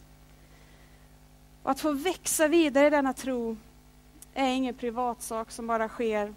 Och 1.63 1.71
att 1.71 1.79
få 1.79 1.91
växa 1.91 2.47
vidare 2.47 2.87
i 2.87 2.89
denna 2.89 3.13
tro 3.13 3.57
är 4.33 4.53
ingen 4.53 4.73
privatsak 4.73 5.51
som 5.51 5.67
bara 5.67 5.89
sker 5.89 6.33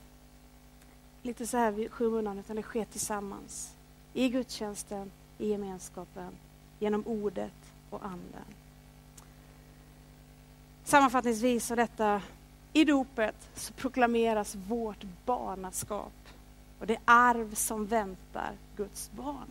lite 1.22 1.46
så 1.46 1.56
här 1.56 1.70
vid 1.70 1.92
skymundan, 1.92 2.38
utan 2.38 2.56
det 2.56 2.62
sker 2.62 2.84
tillsammans. 2.84 3.72
I 4.12 4.28
gudstjänsten, 4.28 5.10
i 5.38 5.48
gemenskapen, 5.48 6.32
genom 6.78 7.06
ordet 7.06 7.72
och 7.90 8.04
anden. 8.04 8.44
Sammanfattningsvis 10.84 11.70
av 11.70 11.76
detta, 11.76 12.22
i 12.72 12.84
dopet 12.84 13.48
så 13.54 13.72
proklameras 13.72 14.54
vårt 14.54 15.04
barnaskap 15.24 16.12
och 16.78 16.86
det 16.86 16.98
arv 17.04 17.54
som 17.54 17.86
väntar 17.86 18.52
Guds 18.76 19.10
barn. 19.10 19.48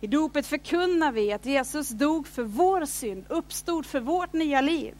I 0.00 0.06
dopet 0.06 0.46
förkunnar 0.46 1.12
vi 1.12 1.32
att 1.32 1.46
Jesus 1.46 1.88
dog 1.88 2.26
för 2.26 2.42
vår 2.42 2.84
synd, 2.84 3.24
uppstod 3.28 3.86
för 3.86 4.00
vårt 4.00 4.32
nya 4.32 4.60
liv. 4.60 4.94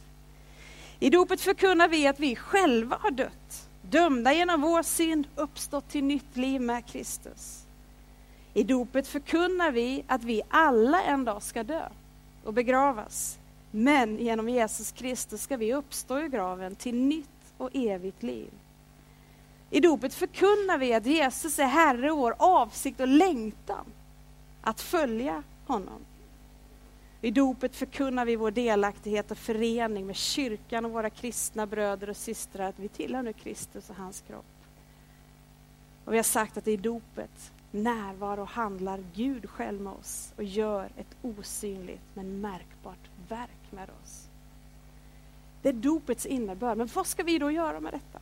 I 1.03 1.09
dopet 1.09 1.41
förkunnar 1.41 1.87
vi 1.87 2.07
att 2.07 2.19
vi 2.19 2.35
själva 2.35 2.97
har 3.01 3.11
dött, 3.11 3.69
dömda 3.81 4.33
genom 4.33 4.61
vår 4.61 4.83
synd, 4.83 5.27
uppstått 5.35 5.89
till 5.89 6.03
nytt 6.03 6.37
liv 6.37 6.61
med 6.61 6.85
Kristus. 6.85 7.65
I 8.53 8.63
dopet 8.63 9.07
förkunnar 9.07 9.71
vi 9.71 10.03
att 10.07 10.23
vi 10.23 10.41
alla 10.49 11.03
en 11.03 11.25
dag 11.25 11.43
ska 11.43 11.63
dö 11.63 11.87
och 12.43 12.53
begravas. 12.53 13.37
Men 13.71 14.17
genom 14.17 14.49
Jesus 14.49 14.91
Kristus 14.91 15.41
ska 15.41 15.57
vi 15.57 15.73
uppstå 15.73 16.19
ur 16.19 16.27
graven 16.27 16.75
till 16.75 16.95
nytt 16.95 17.53
och 17.57 17.69
evigt 17.73 18.23
liv. 18.23 18.49
I 19.69 19.79
dopet 19.79 20.13
förkunnar 20.13 20.77
vi 20.77 20.93
att 20.93 21.05
Jesus 21.05 21.59
är 21.59 21.65
Herre 21.65 22.11
och 22.11 22.17
vår 22.17 22.35
avsikt 22.37 22.99
och 22.99 23.07
längtan 23.07 23.85
att 24.61 24.81
följa 24.81 25.43
honom. 25.67 25.99
I 27.21 27.31
dopet 27.31 27.75
förkunnar 27.75 28.25
vi 28.25 28.35
vår 28.35 28.51
delaktighet 28.51 29.31
och 29.31 29.37
förening 29.37 30.05
med 30.07 30.15
kyrkan 30.15 30.85
och 30.85 30.91
våra 30.91 31.09
kristna 31.09 31.65
bröder 31.65 32.09
och 32.09 32.17
systrar, 32.17 32.69
att 32.69 32.79
vi 32.79 32.87
tillhör 32.87 33.23
nu 33.23 33.33
Kristus 33.33 33.89
och 33.89 33.95
hans 33.95 34.21
kropp. 34.21 34.45
Och 36.05 36.13
vi 36.13 36.17
har 36.17 36.23
sagt 36.23 36.57
att 36.57 36.67
i 36.67 36.77
dopet 36.77 37.51
närvaro 37.71 38.43
handlar 38.43 39.03
Gud 39.15 39.49
själv 39.49 39.81
med 39.81 39.93
oss 39.93 40.33
och 40.37 40.43
gör 40.43 40.89
ett 40.97 41.15
osynligt 41.21 42.01
men 42.13 42.41
märkbart 42.41 43.09
verk 43.29 43.71
med 43.71 43.89
oss. 44.03 44.27
Det 45.61 45.69
är 45.69 45.73
dopets 45.73 46.25
innebörd. 46.25 46.77
Men 46.77 46.89
vad 46.93 47.07
ska 47.07 47.23
vi 47.23 47.39
då 47.39 47.51
göra 47.51 47.79
med 47.79 47.93
detta? 47.93 48.19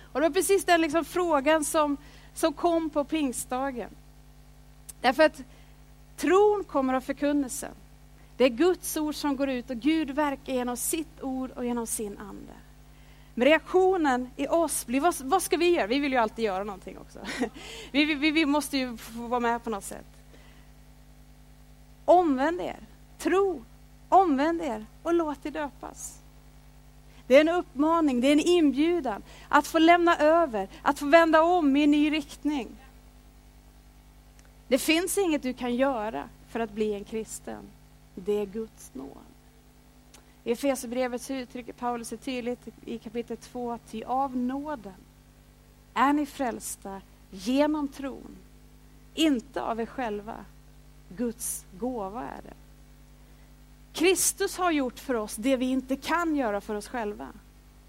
Och 0.00 0.20
det 0.20 0.28
var 0.28 0.34
precis 0.34 0.64
den 0.64 0.80
liksom 0.80 1.04
frågan 1.04 1.64
som, 1.64 1.96
som 2.34 2.52
kom 2.52 2.90
på 2.90 3.04
pingstdagen. 3.04 3.90
Därför 5.00 5.22
att 5.22 5.42
tron 6.16 6.64
kommer 6.64 6.94
av 6.94 7.00
förkunnelsen. 7.00 7.74
Det 8.36 8.44
är 8.44 8.48
Guds 8.48 8.96
ord 8.96 9.14
som 9.14 9.36
går 9.36 9.48
ut 9.48 9.70
och 9.70 9.76
Gud 9.76 10.10
verkar 10.10 10.52
genom 10.52 10.76
sitt 10.76 11.22
ord 11.22 11.50
och 11.50 11.64
genom 11.64 11.86
sin 11.86 12.18
ande. 12.18 12.52
Men 13.34 13.48
reaktionen 13.48 14.30
i 14.36 14.46
oss 14.46 14.86
blir, 14.86 15.00
vad, 15.00 15.14
vad 15.20 15.42
ska 15.42 15.56
vi 15.56 15.70
göra? 15.70 15.86
Vi 15.86 15.98
vill 15.98 16.12
ju 16.12 16.18
alltid 16.18 16.44
göra 16.44 16.64
någonting 16.64 16.98
också. 16.98 17.18
Vi, 17.92 18.04
vi, 18.14 18.30
vi 18.30 18.46
måste 18.46 18.78
ju 18.78 18.96
få 18.96 19.26
vara 19.26 19.40
med 19.40 19.64
på 19.64 19.70
något 19.70 19.84
sätt. 19.84 20.06
Omvänd 22.04 22.60
er, 22.60 22.78
tro, 23.18 23.64
omvänd 24.08 24.62
er 24.62 24.86
och 25.02 25.14
låt 25.14 25.46
er 25.46 25.50
döpas. 25.50 26.18
Det 27.26 27.36
är 27.36 27.40
en 27.40 27.48
uppmaning, 27.48 28.20
det 28.20 28.28
är 28.28 28.32
en 28.32 28.40
inbjudan 28.40 29.22
att 29.48 29.66
få 29.66 29.78
lämna 29.78 30.16
över, 30.16 30.68
att 30.82 30.98
få 30.98 31.06
vända 31.06 31.42
om 31.42 31.76
i 31.76 31.84
en 31.84 31.90
ny 31.90 32.12
riktning. 32.12 32.68
Det 34.72 34.78
finns 34.78 35.18
inget 35.18 35.42
du 35.42 35.52
kan 35.52 35.74
göra 35.74 36.28
för 36.48 36.60
att 36.60 36.72
bli 36.72 36.94
en 36.94 37.04
kristen. 37.04 37.64
Det 38.14 38.32
är 38.32 38.46
Guds 38.46 38.90
nåd. 38.94 39.08
I 40.44 40.52
Efesierbrevet 40.52 41.30
uttrycker 41.30 41.72
Paulus 41.72 42.10
det 42.10 42.16
tydligt 42.16 42.68
i 42.84 42.98
kapitel 42.98 43.36
2 43.36 43.72
att 43.72 43.94
av 44.06 44.36
nåden 44.36 44.94
är 45.94 46.12
ni 46.12 46.26
frälsta 46.26 47.00
genom 47.30 47.88
tron, 47.88 48.36
inte 49.14 49.62
av 49.62 49.80
er 49.80 49.86
själva. 49.86 50.44
Guds 51.16 51.64
gåva 51.78 52.22
är 52.22 52.42
det. 52.42 52.54
Kristus 53.92 54.58
har 54.58 54.70
gjort 54.70 54.98
för 54.98 55.14
oss 55.14 55.36
det 55.36 55.56
vi 55.56 55.66
inte 55.66 55.96
kan 55.96 56.36
göra 56.36 56.60
för 56.60 56.74
oss 56.74 56.88
själva. 56.88 57.28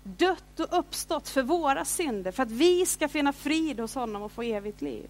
Dött 0.04 0.60
och 0.60 0.80
uppstått 0.80 1.30
för 1.30 1.44
våra 1.44 1.86
synder, 1.86 2.32
för 2.32 2.44
att 2.44 2.52
vi 2.52 2.86
ska 2.86 3.08
finna 3.10 3.34
frid 3.34 3.80
hos 3.80 3.96
honom 3.96 4.22
och 4.22 4.32
få 4.32 4.42
evigt 4.42 4.82
liv. 4.82 5.10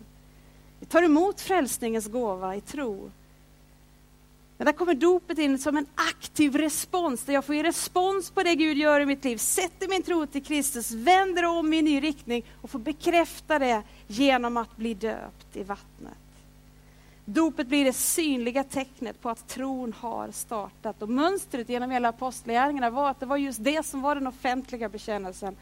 Vi 0.84 0.88
tar 0.88 1.04
emot 1.04 1.41
frälsningens 1.41 2.08
gåva 2.08 2.56
i 2.56 2.62
tro. 2.62 3.12
Men 4.58 4.65
där 4.65 4.74
kommer 4.74 4.93
dopet 4.93 5.38
in 5.38 5.60
som 5.60 5.78
en 5.78 5.86
aktiv 5.96 6.56
respons, 6.56 7.24
där 7.24 7.34
jag 7.34 7.46
får 7.46 7.56
ge 7.56 7.63
respons 7.63 8.32
på 8.32 8.43
det 8.43 8.56
Gud 8.56 8.78
gör 8.78 9.00
i 9.00 9.06
mitt 9.06 9.24
liv, 9.24 9.38
sätter 9.38 9.88
min 9.88 10.04
tro 10.04 10.26
till 10.26 10.43
Kristus, 10.43 10.91
vänder 10.91 11.46
om 11.46 11.74
i 11.74 11.80
en 11.80 11.86
ny 11.86 12.04
riktning 12.04 12.46
och 12.62 12.69
får 12.69 12.80
bekräfta 12.80 13.60
det 13.60 13.84
genom 14.08 14.58
att 14.58 14.78
bli 14.78 14.93
döpt 14.93 15.56
i 15.56 15.63
vattnet. 15.63 16.17
Dopet 17.26 17.67
blir 17.67 17.86
det 17.86 17.93
synliga 17.93 18.63
tecknet 18.63 19.22
på 19.22 19.30
att 19.30 19.48
tron 19.48 19.93
har 20.00 20.32
startat. 20.32 21.02
Och 21.02 21.10
mönstret 21.10 21.69
genom 21.69 21.91
hela 21.91 22.10
apostlagärningarna 22.10 22.89
var 22.89 23.10
att 23.10 23.19
det 23.19 23.26
var 23.26 23.38
just 23.38 23.63
det 23.63 23.86
som 23.86 24.02
var 24.02 24.15
den 24.15 24.28
offentliga 24.28 24.89
bekännelsen. 24.89 25.56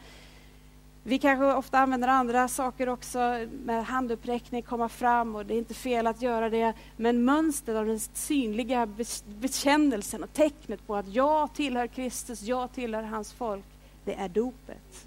Vi 1.04 1.18
kanske 1.18 1.52
ofta 1.52 1.78
använder 1.78 2.08
andra 2.08 2.48
saker 2.48 2.88
också, 2.88 3.46
med 3.64 3.84
handuppräckning, 3.84 4.62
komma 4.62 4.88
fram 4.88 5.34
och 5.36 5.46
det 5.46 5.54
är 5.54 5.58
inte 5.58 5.74
fel 5.74 6.06
att 6.06 6.22
göra 6.22 6.50
det. 6.50 6.72
Men 6.96 7.24
mönstret 7.24 7.76
av 7.76 7.86
den 7.86 8.00
synliga 8.00 8.88
bekännelsen 9.26 10.22
och 10.22 10.32
tecknet 10.32 10.86
på 10.86 10.96
att 10.96 11.08
jag 11.08 11.54
tillhör 11.54 11.86
Kristus, 11.86 12.42
jag 12.42 12.72
tillhör 12.72 13.02
hans 13.02 13.32
folk, 13.32 13.64
det 14.04 14.14
är 14.14 14.28
dopet. 14.28 15.06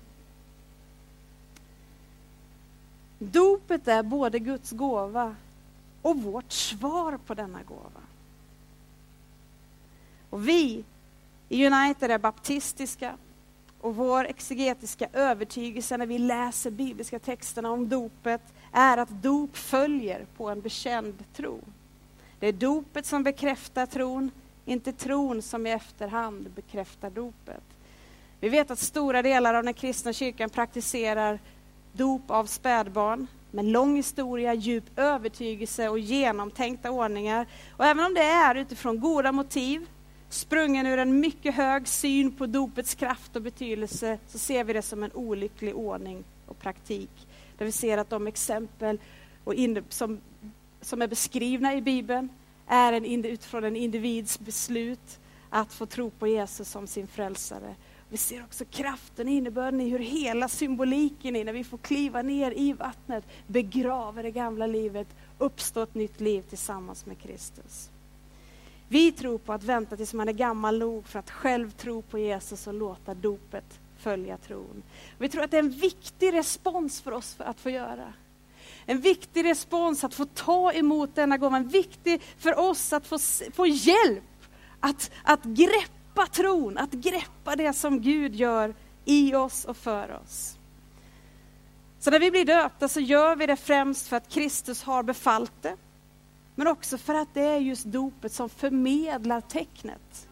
Dopet 3.20 3.88
är 3.88 4.04
både 4.04 4.40
Guds 4.40 4.72
gåva 4.72 5.36
och 6.02 6.22
vårt 6.22 6.52
svar 6.52 7.20
på 7.26 7.34
denna 7.34 7.64
gåva. 7.64 8.02
Och 10.30 10.48
vi 10.48 10.84
i 11.50 11.66
United 11.68 12.12
är 12.12 12.18
baptistiska 12.18 13.18
och 13.86 13.96
vår 13.96 14.26
exegetiska 14.26 15.08
övertygelse 15.14 15.98
när 15.98 16.06
vi 16.06 16.18
läser 16.18 16.72
bibliska 16.72 17.20
texterna 17.20 17.72
om 17.72 17.90
dopet 17.90 18.42
är 18.72 18.98
att 18.98 19.10
dop 19.10 19.58
följer 19.58 20.26
på 20.38 20.50
en 20.50 20.62
bekänd 20.62 21.24
tro. 21.36 21.60
Det 22.40 22.48
är 22.48 22.54
dopet 22.54 23.06
som 23.06 23.24
bekräftar 23.24 23.86
tron, 23.86 24.32
inte 24.66 24.94
tron 24.94 25.42
som 25.42 25.68
i 25.68 25.72
efterhand 25.72 26.52
bekräftar 26.56 27.10
dopet. 27.10 27.64
Vi 28.40 28.50
vet 28.50 28.72
att 28.72 28.80
stora 28.80 29.22
delar 29.22 29.54
av 29.54 29.64
den 29.64 29.74
kristna 29.74 30.14
kyrkan 30.14 30.50
praktiserar 30.50 31.40
dop 31.94 32.32
av 32.32 32.46
spädbarn 32.46 33.28
med 33.52 33.66
lång 33.66 33.96
historia, 33.96 34.54
djup 34.54 35.00
övertygelse 35.00 35.90
och 35.90 36.00
genomtänkta 36.00 36.92
ordningar. 36.92 37.48
Och 37.78 37.86
även 37.86 38.06
om 38.06 38.14
det 38.14 38.24
är 38.24 38.56
utifrån 38.56 39.00
goda 39.00 39.32
motiv, 39.32 39.88
sprungen 40.30 40.86
ur 40.86 40.98
en 40.98 41.20
mycket 41.20 41.56
hög 41.56 41.88
syn 41.88 42.32
på 42.32 42.46
dopets 42.46 42.96
kraft 42.96 43.36
och 43.36 43.42
betydelse, 43.42 44.18
så 44.28 44.38
ser 44.38 44.64
vi 44.64 44.74
det 44.74 44.82
som 44.82 45.04
en 45.04 45.12
olycklig 45.12 45.76
ordning 45.76 46.24
och 46.46 46.60
praktik. 46.60 47.28
Där 47.58 47.66
vi 47.66 47.72
ser 47.72 47.98
att 47.98 48.10
de 48.10 48.28
exempel 48.28 49.00
och 49.44 49.54
in, 49.54 49.84
som, 49.90 50.20
som 50.82 51.02
är 51.02 51.08
beskrivna 51.08 51.76
i 51.76 51.82
Bibeln 51.82 52.30
är 52.68 52.94
en, 52.94 53.26
utifrån 53.26 53.64
en 53.64 53.76
individs 53.76 54.40
beslut 54.40 55.20
att 55.50 55.74
få 55.74 55.86
tro 55.86 56.10
på 56.10 56.28
Jesus 56.28 56.70
som 56.70 56.88
sin 56.88 57.08
frälsare. 57.08 57.76
Vi 58.10 58.18
ser 58.18 58.44
också 58.44 58.66
kraften, 58.66 59.28
innebörden 59.28 59.82
i 59.82 59.90
hur 59.90 60.00
hela 60.00 60.48
symboliken 60.48 61.36
i 61.36 61.44
när 61.44 61.54
vi 61.54 61.64
får 61.64 61.78
kliva 61.78 62.22
ner 62.22 62.52
i 62.52 62.74
vattnet, 62.74 63.24
begraver 63.48 64.24
det 64.24 64.32
gamla 64.32 64.68
livet, 64.68 65.08
uppstå 65.38 65.84
ett 65.84 65.96
nytt 65.96 66.22
liv 66.22 66.42
tillsammans 66.42 67.06
med 67.06 67.20
Kristus. 67.20 67.90
Vi 68.88 69.12
tror 69.12 69.38
på 69.38 69.54
att 69.54 69.64
vänta 69.64 69.98
tills 69.98 70.14
man 70.14 70.30
är 70.30 70.34
gammal 70.34 70.80
nog 70.80 71.08
för 71.08 71.20
att 71.20 71.32
själv 71.32 71.72
tro 71.72 72.02
på 72.02 72.20
Jesus 72.20 72.68
och 72.68 72.74
låta 72.74 73.14
dopet 73.14 73.80
följa 73.98 74.38
tron. 74.38 74.84
Vi 75.18 75.30
tror 75.30 75.44
att 75.44 75.52
det 75.52 75.58
är 75.58 75.64
en 75.64 75.70
viktig 75.70 76.34
respons 76.34 77.02
för 77.02 77.12
oss 77.12 77.36
att 77.38 77.60
få 77.60 77.70
göra. 77.70 78.14
En 78.86 79.02
viktig 79.02 79.46
respons 79.46 80.04
att 80.04 80.14
få 80.14 80.26
ta 80.26 80.72
emot 80.72 81.16
denna 81.16 81.38
gåva, 81.38 81.58
en 81.58 81.68
viktig 81.68 82.22
för 82.38 82.60
oss 82.60 82.94
att 82.94 83.08
få, 83.08 83.18
få 83.54 83.66
hjälp 83.68 84.24
att, 84.80 85.12
att 85.24 85.44
greppa 85.44 86.26
tron, 86.32 86.78
att 86.78 86.92
greppa 86.92 87.56
det 87.56 87.74
som 87.74 88.02
Gud 88.02 88.36
gör 88.36 88.76
i 89.06 89.36
oss 89.36 89.66
och 89.66 89.78
för 89.78 90.20
oss. 90.24 90.58
Så 92.00 92.12
när 92.12 92.20
vi 92.20 92.32
blir 92.32 92.46
döpta 92.46 92.88
så 92.88 93.00
gör 93.00 93.36
vi 93.36 93.46
det 93.46 93.56
främst 93.56 94.08
för 94.08 94.18
att 94.18 94.30
Kristus 94.30 94.84
har 94.84 95.04
befallt 95.04 95.54
det. 95.62 95.76
Men 96.56 96.68
också 96.68 96.98
för 96.98 97.14
att 97.14 97.34
det 97.34 97.42
är 97.42 97.58
just 97.58 97.86
dopet 97.86 98.32
som 98.32 98.50
förmedlar 98.50 99.42
tecknet 99.42 100.28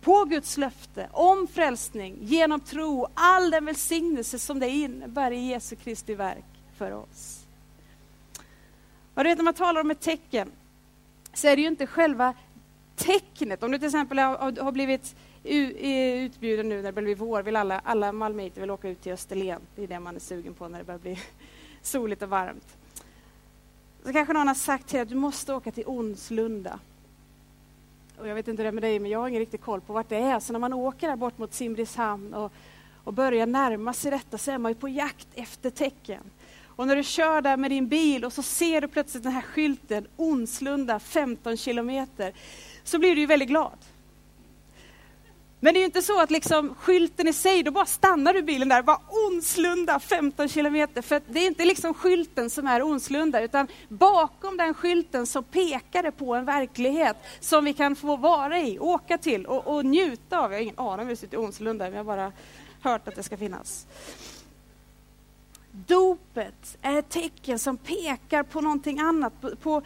på 0.00 0.24
Guds 0.24 0.56
löfte 0.56 1.08
om 1.12 1.46
frälsning 1.46 2.18
genom 2.20 2.60
tro, 2.60 3.06
all 3.14 3.50
den 3.50 3.64
välsignelse 3.64 4.38
som 4.38 4.60
det 4.60 4.68
innebär 4.68 5.30
i 5.30 5.48
Jesu 5.48 5.76
Kristi 5.76 6.14
verk 6.14 6.44
för 6.76 6.92
oss. 6.92 7.46
Och 9.14 9.24
du 9.24 9.30
vet, 9.30 9.38
när 9.38 9.44
man 9.44 9.54
talar 9.54 9.80
om 9.80 9.90
ett 9.90 10.00
tecken 10.00 10.50
så 11.32 11.48
är 11.48 11.56
det 11.56 11.62
ju 11.62 11.68
inte 11.68 11.86
själva 11.86 12.34
tecknet. 12.96 13.62
Om 13.62 13.72
du 13.72 13.78
till 13.78 13.86
exempel 13.86 14.18
har, 14.18 14.62
har 14.62 14.72
blivit 14.72 15.16
utbjuden 15.42 16.68
nu 16.68 16.76
när 16.76 16.82
det 16.82 16.92
börjar 16.92 17.04
bli 17.04 17.14
vår, 17.14 17.42
vill 17.42 17.56
alla, 17.56 17.80
alla 17.84 18.12
malmöiter 18.12 18.60
vill 18.60 18.70
åka 18.70 18.88
ut 18.88 19.02
till 19.02 19.12
Österlen. 19.12 19.60
Det 19.76 19.82
är 19.82 19.86
det 19.86 20.00
man 20.00 20.16
är 20.16 20.20
sugen 20.20 20.54
på 20.54 20.68
när 20.68 20.78
det 20.78 20.84
börjar 20.84 20.98
bli 20.98 21.18
soligt 21.82 22.22
och 22.22 22.28
varmt. 22.28 22.76
Så 24.04 24.12
kanske 24.12 24.32
någon 24.32 24.48
har 24.48 24.54
sagt 24.54 24.86
till 24.86 24.94
dig 24.94 25.02
att 25.02 25.08
du 25.08 25.14
måste 25.14 25.54
åka 25.54 25.72
till 25.72 25.84
Onslunda. 25.86 26.78
Och 28.18 28.28
jag 28.28 28.34
vet 28.34 28.48
inte 28.48 28.62
det 28.62 28.72
med 28.72 28.82
dig, 28.82 28.98
men 28.98 29.10
jag 29.10 29.18
har 29.18 29.28
ingen 29.28 29.40
riktig 29.40 29.60
koll 29.60 29.80
på 29.80 29.92
vart 29.92 30.08
det 30.08 30.16
är. 30.16 30.40
Så 30.40 30.52
när 30.52 30.60
man 30.60 30.72
åker 30.72 31.08
där 31.08 31.16
bort 31.16 31.38
mot 31.38 31.54
Simrishamn 31.54 32.34
och, 32.34 32.52
och 33.04 33.12
börjar 33.12 33.46
närma 33.46 33.92
sig 33.92 34.10
detta 34.10 34.38
så 34.38 34.50
är 34.50 34.58
man 34.58 34.72
ju 34.72 34.74
på 34.74 34.88
jakt 34.88 35.28
efter 35.34 35.70
tecken. 35.70 36.22
Och 36.78 36.86
när 36.86 36.96
du 36.96 37.02
kör 37.02 37.42
där 37.42 37.56
med 37.56 37.70
din 37.70 37.88
bil 37.88 38.24
och 38.24 38.32
så 38.32 38.42
ser 38.42 38.80
du 38.80 38.88
plötsligt 38.88 39.22
den 39.22 39.32
här 39.32 39.42
skylten, 39.42 40.06
Onslunda 40.16 40.98
15 40.98 41.56
kilometer, 41.56 42.32
så 42.84 42.98
blir 42.98 43.14
du 43.14 43.20
ju 43.20 43.26
väldigt 43.26 43.48
glad. 43.48 43.78
Men 45.60 45.74
det 45.74 45.78
är 45.78 45.80
ju 45.80 45.86
inte 45.86 46.02
så 46.02 46.20
att 46.20 46.30
liksom 46.30 46.74
skylten 46.74 47.28
i 47.28 47.32
sig, 47.32 47.62
då 47.62 47.70
bara 47.70 47.86
stannar 47.86 48.34
du 48.34 48.42
bilen 48.42 48.68
där, 48.68 48.82
bara 48.82 49.00
Onslunda 49.08 50.00
15 50.00 50.48
kilometer. 50.48 51.02
För 51.02 51.22
det 51.28 51.40
är 51.40 51.46
inte 51.46 51.64
liksom 51.64 51.94
skylten 51.94 52.50
som 52.50 52.66
är 52.66 52.82
Onslunda, 52.82 53.42
utan 53.42 53.66
bakom 53.88 54.56
den 54.56 54.74
skylten 54.74 55.26
så 55.26 55.42
pekar 55.42 56.02
det 56.02 56.12
på 56.12 56.34
en 56.34 56.44
verklighet 56.44 57.16
som 57.40 57.64
vi 57.64 57.72
kan 57.72 57.96
få 57.96 58.16
vara 58.16 58.60
i, 58.60 58.78
åka 58.78 59.18
till 59.18 59.46
och, 59.46 59.66
och 59.76 59.84
njuta 59.84 60.38
av. 60.38 60.52
Jag 60.52 60.58
har 60.58 60.62
ingen 60.62 60.78
aning 60.78 61.00
om 61.00 61.06
hur 61.06 61.08
det 61.08 61.16
ser 61.16 61.26
ut 61.26 61.34
i 61.34 61.36
Onslunda, 61.36 61.84
men 61.84 61.92
jag 61.92 62.00
har 62.00 62.16
bara 62.16 62.32
hört 62.82 63.08
att 63.08 63.14
det 63.14 63.22
ska 63.22 63.36
finnas. 63.36 63.86
Dopet 65.86 66.78
är 66.82 66.98
ett 66.98 67.08
tecken 67.08 67.58
som 67.58 67.76
pekar 67.76 68.42
på 68.42 68.60
någonting 68.60 69.00
annat, 69.00 69.40
på, 69.40 69.56
på, 69.56 69.82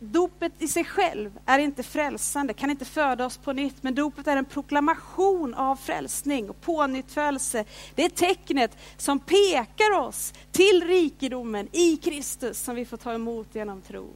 Dopet 0.00 0.52
i 0.58 0.68
sig 0.68 0.84
själv 0.84 1.38
är 1.46 1.58
inte 1.58 1.82
frälsande, 1.82 2.52
kan 2.54 2.70
inte 2.70 2.84
föda 2.84 3.26
oss 3.26 3.36
på 3.36 3.52
nytt, 3.52 3.82
men 3.82 3.94
dopet 3.94 4.26
är 4.26 4.36
en 4.36 4.44
proklamation 4.44 5.54
av 5.54 5.76
frälsning 5.76 6.50
och 6.50 6.60
pånyttfödelse. 6.60 7.64
Det 7.94 8.04
är 8.04 8.08
tecknet 8.08 8.76
som 8.96 9.18
pekar 9.18 9.98
oss 9.98 10.32
till 10.52 10.84
rikedomen 10.86 11.68
i 11.72 11.96
Kristus 11.96 12.60
som 12.60 12.76
vi 12.76 12.84
får 12.84 12.96
ta 12.96 13.14
emot 13.14 13.54
genom 13.54 13.82
tro. 13.82 14.12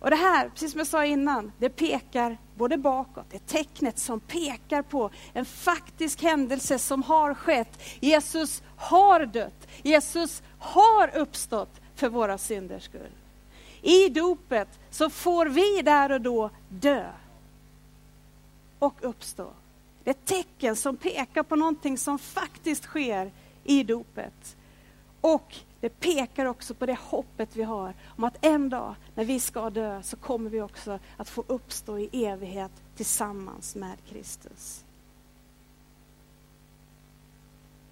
Och 0.00 0.10
det 0.10 0.16
här, 0.16 0.48
precis 0.48 0.70
som 0.72 0.78
jag 0.78 0.86
sa 0.86 1.04
innan, 1.04 1.52
det 1.58 1.68
pekar 1.68 2.38
både 2.54 2.76
bakåt, 2.76 3.26
det 3.30 3.36
är 3.36 3.62
tecknet 3.64 3.98
som 3.98 4.20
pekar 4.20 4.82
på 4.82 5.10
en 5.32 5.44
faktisk 5.44 6.22
händelse 6.22 6.78
som 6.78 7.02
har 7.02 7.34
skett. 7.34 7.82
Jesus 8.00 8.62
har 8.76 9.26
dött, 9.26 9.68
Jesus 9.82 10.42
har 10.58 11.16
uppstått 11.16 11.80
för 11.94 12.08
våra 12.08 12.38
synders 12.38 12.84
skull. 12.84 13.19
I 13.82 14.08
dopet 14.08 14.68
så 14.90 15.10
får 15.10 15.46
vi 15.46 15.82
där 15.82 16.12
och 16.12 16.20
då 16.20 16.50
dö 16.68 17.12
och 18.78 18.94
uppstå. 19.00 19.50
Det 20.04 20.10
är 20.10 20.14
ett 20.14 20.24
tecken 20.24 20.76
som 20.76 20.96
pekar 20.96 21.42
på 21.42 21.56
någonting 21.56 21.98
som 21.98 22.18
faktiskt 22.18 22.82
sker 22.82 23.32
i 23.64 23.82
dopet. 23.82 24.56
Och 25.20 25.56
det 25.80 26.00
pekar 26.00 26.46
också 26.46 26.74
på 26.74 26.86
det 26.86 26.98
hoppet 27.00 27.56
vi 27.56 27.62
har 27.62 27.94
om 28.06 28.24
att 28.24 28.44
en 28.44 28.68
dag 28.68 28.94
när 29.14 29.24
vi 29.24 29.40
ska 29.40 29.70
dö 29.70 30.02
så 30.02 30.16
kommer 30.16 30.50
vi 30.50 30.60
också 30.60 30.98
att 31.16 31.28
få 31.28 31.44
uppstå 31.46 31.98
i 31.98 32.24
evighet 32.24 32.72
tillsammans 32.96 33.74
med 33.74 33.96
Kristus. 34.08 34.84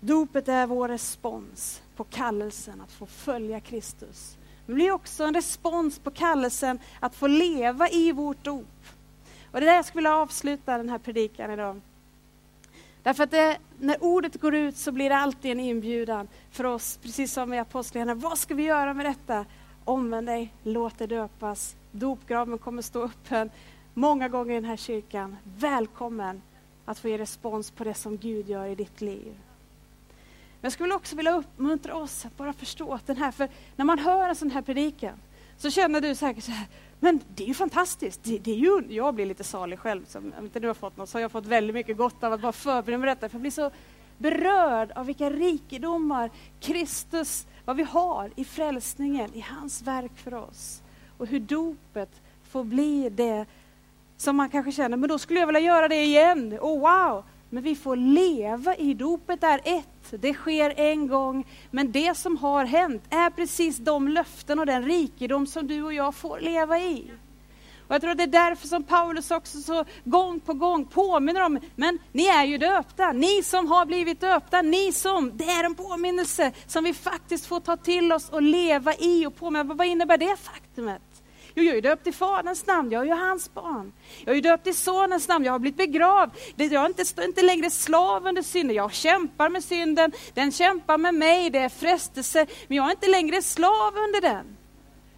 Dopet 0.01 0.49
är 0.49 0.67
vår 0.67 0.89
respons 0.89 1.83
på 1.97 2.05
kallelsen 2.05 2.81
att 2.81 2.93
få 2.93 3.07
följa 3.07 3.61
Kristus 3.61 4.38
det 4.69 4.75
blir 4.75 4.93
också 4.93 5.25
en 5.25 5.35
respons 5.35 5.99
på 5.99 6.11
kallelsen 6.11 6.79
att 7.01 7.15
få 7.15 7.27
leva 7.27 7.89
i 7.89 8.13
vårt 8.13 8.45
dop. 8.45 8.67
Och 9.51 9.61
det 9.61 9.67
är 9.67 9.71
där 9.71 9.75
jag 9.75 9.85
skulle 9.85 9.99
vilja 9.99 10.17
avsluta 10.17 10.79
den 10.79 10.89
här 10.89 10.99
predikan 10.99 11.51
idag. 11.51 11.81
Därför 13.03 13.25
att 13.25 13.31
det, 13.31 13.59
när 13.79 14.05
ordet 14.05 14.41
går 14.41 14.55
ut 14.55 14.77
så 14.77 14.93
blir 14.93 15.09
det 15.09 15.17
alltid 15.17 15.51
en 15.51 15.61
inbjudan 15.61 16.29
för 16.51 16.65
oss, 16.65 16.99
precis 17.03 17.33
som 17.33 17.55
i 17.55 17.59
Apostlagärningarna. 17.59 18.21
Vad 18.21 18.39
ska 18.39 18.55
vi 18.55 18.63
göra 18.63 18.95
med 18.95 19.07
detta? 19.07 19.45
Omvänd 19.85 20.27
dig, 20.27 20.55
låt 20.63 20.99
dig 20.99 21.09
döpas. 21.09 21.77
Dopgraven 21.93 22.59
kommer 22.59 22.83
stå 22.83 23.03
öppen 23.03 23.51
många 23.95 24.29
gånger 24.29 24.53
i 24.53 24.55
den 24.55 24.65
här 24.65 24.77
kyrkan. 24.77 25.37
Välkommen 25.59 26.43
att 26.85 26.99
få 26.99 27.09
ge 27.09 27.19
respons 27.19 27.71
på 27.71 27.85
det 27.85 27.95
som 27.95 28.17
Gud 28.17 28.49
gör 28.49 28.67
i 28.67 28.75
ditt 28.75 29.01
liv. 29.01 29.35
Men 30.61 30.67
jag 30.67 30.73
skulle 30.73 30.95
också 30.95 31.17
vilja 31.17 31.37
uppmuntra 31.37 31.95
oss 31.95 32.27
att 32.27 32.37
bara 32.37 32.53
förstå 32.53 32.93
att 32.93 33.07
den 33.07 33.17
här, 33.17 33.31
för 33.31 33.49
när 33.77 33.85
man 33.85 33.99
hör 33.99 34.29
en 34.29 34.37
sån 34.37 34.51
här 34.51 34.63
predikan 34.63 35.19
så 35.57 35.71
känner 35.71 36.01
du 36.01 36.15
säkert 36.15 36.45
så 36.45 36.51
här, 36.51 36.67
men 37.01 37.21
det 37.35 37.43
är 37.43 37.49
ju 37.49 37.55
fantastiskt. 37.55 38.25
Det, 38.25 38.39
det 38.39 38.51
är 38.51 38.57
ju, 38.57 38.83
jag 38.89 39.15
blir 39.15 39.27
lite 39.27 39.45
salig 39.45 39.79
själv, 39.79 40.05
som, 40.05 40.33
om 40.39 40.45
inte 40.45 40.61
du 40.61 40.67
har 40.67 40.75
fått 40.75 40.97
något 40.97 41.09
så 41.09 41.19
har 41.19 41.23
jag 41.23 41.33
fått 41.33 41.47
väldigt 41.47 41.75
mycket 41.75 41.97
gott 41.97 42.25
av 42.25 42.33
att 42.33 42.41
bara 42.41 42.53
förbereda 42.53 42.99
mig 42.99 43.09
detta, 43.09 43.29
för 43.29 43.35
jag 43.35 43.41
blir 43.41 43.51
så 43.51 43.71
berörd 44.19 44.93
av 44.93 45.07
vilka 45.07 45.31
rikedomar 45.31 46.31
Kristus, 46.61 47.47
vad 47.65 47.77
vi 47.77 47.83
har 47.83 48.31
i 48.37 48.45
frälsningen, 48.45 49.35
i 49.35 49.41
hans 49.41 49.83
verk 49.83 50.13
för 50.15 50.35
oss. 50.35 50.83
Och 51.19 51.27
hur 51.27 51.41
dopet 51.41 52.23
får 52.51 52.65
bli 52.65 53.09
det 53.09 53.47
som 54.17 54.37
man 54.37 54.49
kanske 54.49 54.73
känner, 54.73 54.97
men 54.97 55.09
då 55.09 55.19
skulle 55.19 55.41
jag 55.41 55.47
vilja 55.47 55.61
göra 55.61 55.89
det 55.89 56.05
igen. 56.05 56.59
Oh 56.61 56.81
wow! 56.81 57.25
Men 57.51 57.63
vi 57.63 57.75
får 57.75 57.97
leva 57.97 58.77
i 58.77 58.95
dopet 58.95 59.43
är 59.43 59.61
ett, 59.65 60.21
det 60.23 60.35
sker 60.35 60.75
en 60.77 61.09
gång. 61.09 61.47
Men 61.71 61.93
det 61.93 62.17
som 62.17 62.37
har 62.37 62.65
hänt 62.65 63.03
är 63.11 63.31
precis 63.31 63.79
de 63.79 64.09
löften 64.09 64.59
och 64.59 64.67
den 64.67 64.85
rikedom 64.85 65.47
som 65.47 65.67
du 65.67 65.83
och 65.83 65.95
jag 65.95 66.15
får 66.15 66.41
leva 66.41 66.79
i. 66.79 67.11
Och 67.89 67.95
jag 67.95 68.01
tror 68.01 68.11
att 68.11 68.19
det 68.19 68.23
är 68.23 68.27
därför 68.27 68.69
som 68.69 68.83
Paulus 68.83 69.31
också 69.31 69.59
så 69.59 69.85
gång 70.05 70.41
på 70.41 70.53
gång 70.53 70.85
påminner 70.85 71.45
om, 71.45 71.61
men 71.77 71.99
ni 72.13 72.27
är 72.27 72.45
ju 72.45 72.59
döpta, 72.59 73.13
ni 73.13 73.43
som 73.43 73.67
har 73.67 73.87
blivit 73.87 74.21
döpta, 74.21 74.63
ni 74.63 74.93
som, 74.93 75.37
det 75.37 75.45
är 75.45 75.65
en 75.65 75.75
påminnelse 75.75 76.53
som 76.67 76.85
vi 76.85 76.95
faktiskt 76.95 77.47
får 77.47 77.61
ta 77.61 77.77
till 77.77 78.13
oss 78.13 78.29
och 78.29 78.43
leva 78.43 78.95
i 78.95 79.27
och 79.27 79.37
påminna. 79.37 79.75
Vad 79.75 79.87
innebär 79.87 80.19
det 80.19 80.37
faktumet? 80.37 81.03
Jo, 81.59 81.65
jag 81.65 81.77
är 81.77 81.83
döpt 81.83 82.07
i 82.07 82.13
Faderns 82.13 82.67
namn, 82.67 82.91
jag 82.91 83.03
är 83.03 83.07
ju 83.07 83.13
hans 83.13 83.55
barn. 83.55 83.93
Jag 84.25 84.37
är 84.37 84.43
döpt 84.43 84.67
i 84.67 84.73
Sonens 84.73 85.29
namn, 85.29 85.45
jag 85.45 85.53
har 85.53 85.59
blivit 85.59 85.77
begravd. 85.77 86.31
Jag 86.57 86.73
är 86.73 86.87
inte, 86.87 87.25
inte 87.25 87.43
längre 87.43 87.71
slav 87.71 88.27
under 88.27 88.43
synden, 88.43 88.77
jag 88.77 88.93
kämpar 88.93 89.49
med 89.49 89.65
synden, 89.65 90.13
den 90.35 90.53
kämpar 90.53 90.99
med 90.99 91.15
mig, 91.15 91.51
det 91.51 91.59
är 91.59 91.69
frestelse, 91.69 92.47
men 92.67 92.77
jag 92.77 92.87
är 92.87 92.91
inte 92.91 93.09
längre 93.09 93.43
slav 93.43 93.97
under 93.97 94.21
den. 94.21 94.57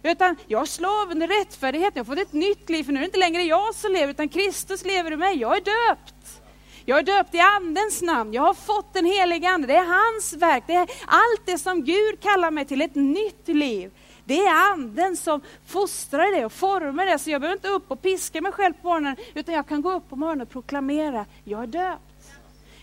Utan 0.03 0.35
jag 0.47 0.61
är 0.61 0.65
slav 0.65 1.11
under 1.11 1.27
rättfärdigheten, 1.27 1.91
jag 1.95 2.05
har 2.05 2.15
fått 2.15 2.27
ett 2.27 2.33
nytt 2.33 2.69
liv, 2.69 2.83
för 2.83 2.91
nu 2.91 2.97
är 2.97 3.01
det 3.01 3.05
inte 3.05 3.19
längre 3.19 3.43
jag 3.43 3.75
som 3.75 3.91
lever, 3.91 4.07
utan 4.07 4.29
Kristus 4.29 4.85
lever 4.85 5.11
i 5.11 5.17
mig. 5.17 5.37
Jag 5.37 5.57
är 5.57 5.61
döpt. 5.61 6.41
Jag 6.85 6.99
är 6.99 7.03
döpt 7.03 7.35
i 7.35 7.39
Andens 7.39 8.01
namn, 8.01 8.33
jag 8.33 8.41
har 8.41 8.53
fått 8.53 8.93
den 8.93 9.05
helige 9.05 9.49
Ande, 9.49 9.67
det 9.67 9.75
är 9.75 9.85
hans 9.85 10.33
verk, 10.33 10.63
det 10.67 10.73
är 10.73 10.89
allt 11.05 11.45
det 11.45 11.57
som 11.57 11.83
Gud 11.83 12.19
kallar 12.21 12.51
mig 12.51 12.65
till, 12.65 12.81
ett 12.81 12.95
nytt 12.95 13.47
liv. 13.47 13.91
Det 14.31 14.41
är 14.41 14.71
anden 14.71 15.17
som 15.17 15.41
fostrar 15.65 16.37
det 16.37 16.45
och 16.45 16.51
formar 16.51 17.05
det. 17.05 17.19
Så 17.19 17.29
jag 17.29 17.41
behöver 17.41 17.57
inte 17.57 17.67
upp 17.67 17.91
och 17.91 18.01
piska 18.01 18.41
mig 18.41 18.51
själv 18.51 18.73
på 18.73 18.87
morgonen, 18.87 19.15
utan 19.33 19.55
jag 19.55 19.67
kan 19.67 19.81
gå 19.81 19.91
upp 19.91 20.09
på 20.09 20.15
morgonen 20.15 20.41
och 20.41 20.49
proklamera, 20.49 21.25
jag 21.43 21.63
är 21.63 21.67
döpt. 21.67 22.33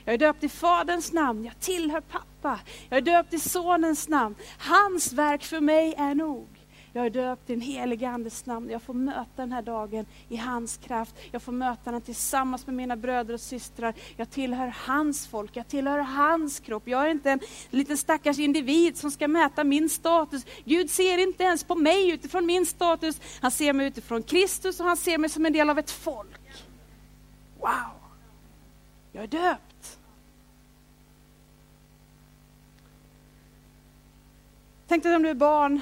Jag 0.04 0.14
är 0.14 0.18
döpt 0.18 0.44
i 0.44 0.48
Faderns 0.48 1.12
namn, 1.12 1.44
jag 1.44 1.60
tillhör 1.60 2.00
pappa. 2.00 2.60
Jag 2.88 2.96
är 2.96 3.00
döpt 3.00 3.34
i 3.34 3.38
Sonens 3.38 4.08
namn. 4.08 4.34
Hans 4.58 5.12
verk 5.12 5.44
för 5.44 5.60
mig 5.60 5.94
är 5.98 6.14
nog. 6.14 6.57
Jag 6.92 7.06
är 7.06 7.10
döpt 7.10 7.50
i 7.50 7.52
den 7.52 7.60
helige 7.60 8.08
Andes 8.08 8.46
namn. 8.46 8.70
Jag 8.70 8.82
får 8.82 8.94
möta 8.94 9.26
den 9.36 9.52
här 9.52 9.62
dagen 9.62 10.06
i 10.28 10.36
hans 10.36 10.76
kraft. 10.76 11.14
Jag 11.32 11.42
får 11.42 11.52
möta 11.52 11.92
den 11.92 12.00
tillsammans 12.00 12.66
med 12.66 12.76
mina 12.76 12.96
bröder 12.96 13.34
och 13.34 13.40
systrar. 13.40 13.94
Jag 14.16 14.30
tillhör 14.30 14.74
hans 14.86 15.26
folk, 15.26 15.56
jag 15.56 15.68
tillhör 15.68 15.98
hans 15.98 16.60
kropp. 16.60 16.88
Jag 16.88 17.06
är 17.06 17.10
inte 17.10 17.30
en 17.30 17.40
liten 17.70 17.96
stackars 17.96 18.38
individ 18.38 18.96
som 18.96 19.10
ska 19.10 19.28
mäta 19.28 19.64
min 19.64 19.88
status. 19.88 20.46
Gud 20.64 20.90
ser 20.90 21.18
inte 21.18 21.44
ens 21.44 21.64
på 21.64 21.74
mig 21.74 22.10
utifrån 22.10 22.46
min 22.46 22.66
status. 22.66 23.20
Han 23.40 23.50
ser 23.50 23.72
mig 23.72 23.86
utifrån 23.86 24.22
Kristus 24.22 24.80
och 24.80 24.86
han 24.86 24.96
ser 24.96 25.18
mig 25.18 25.30
som 25.30 25.46
en 25.46 25.52
del 25.52 25.70
av 25.70 25.78
ett 25.78 25.90
folk. 25.90 26.40
Wow! 27.60 27.98
Jag 29.12 29.24
är 29.24 29.28
döpt. 29.28 29.98
Tänk 34.88 35.02
dig 35.02 35.16
om 35.16 35.22
du 35.22 35.28
är 35.28 35.34
barn 35.34 35.80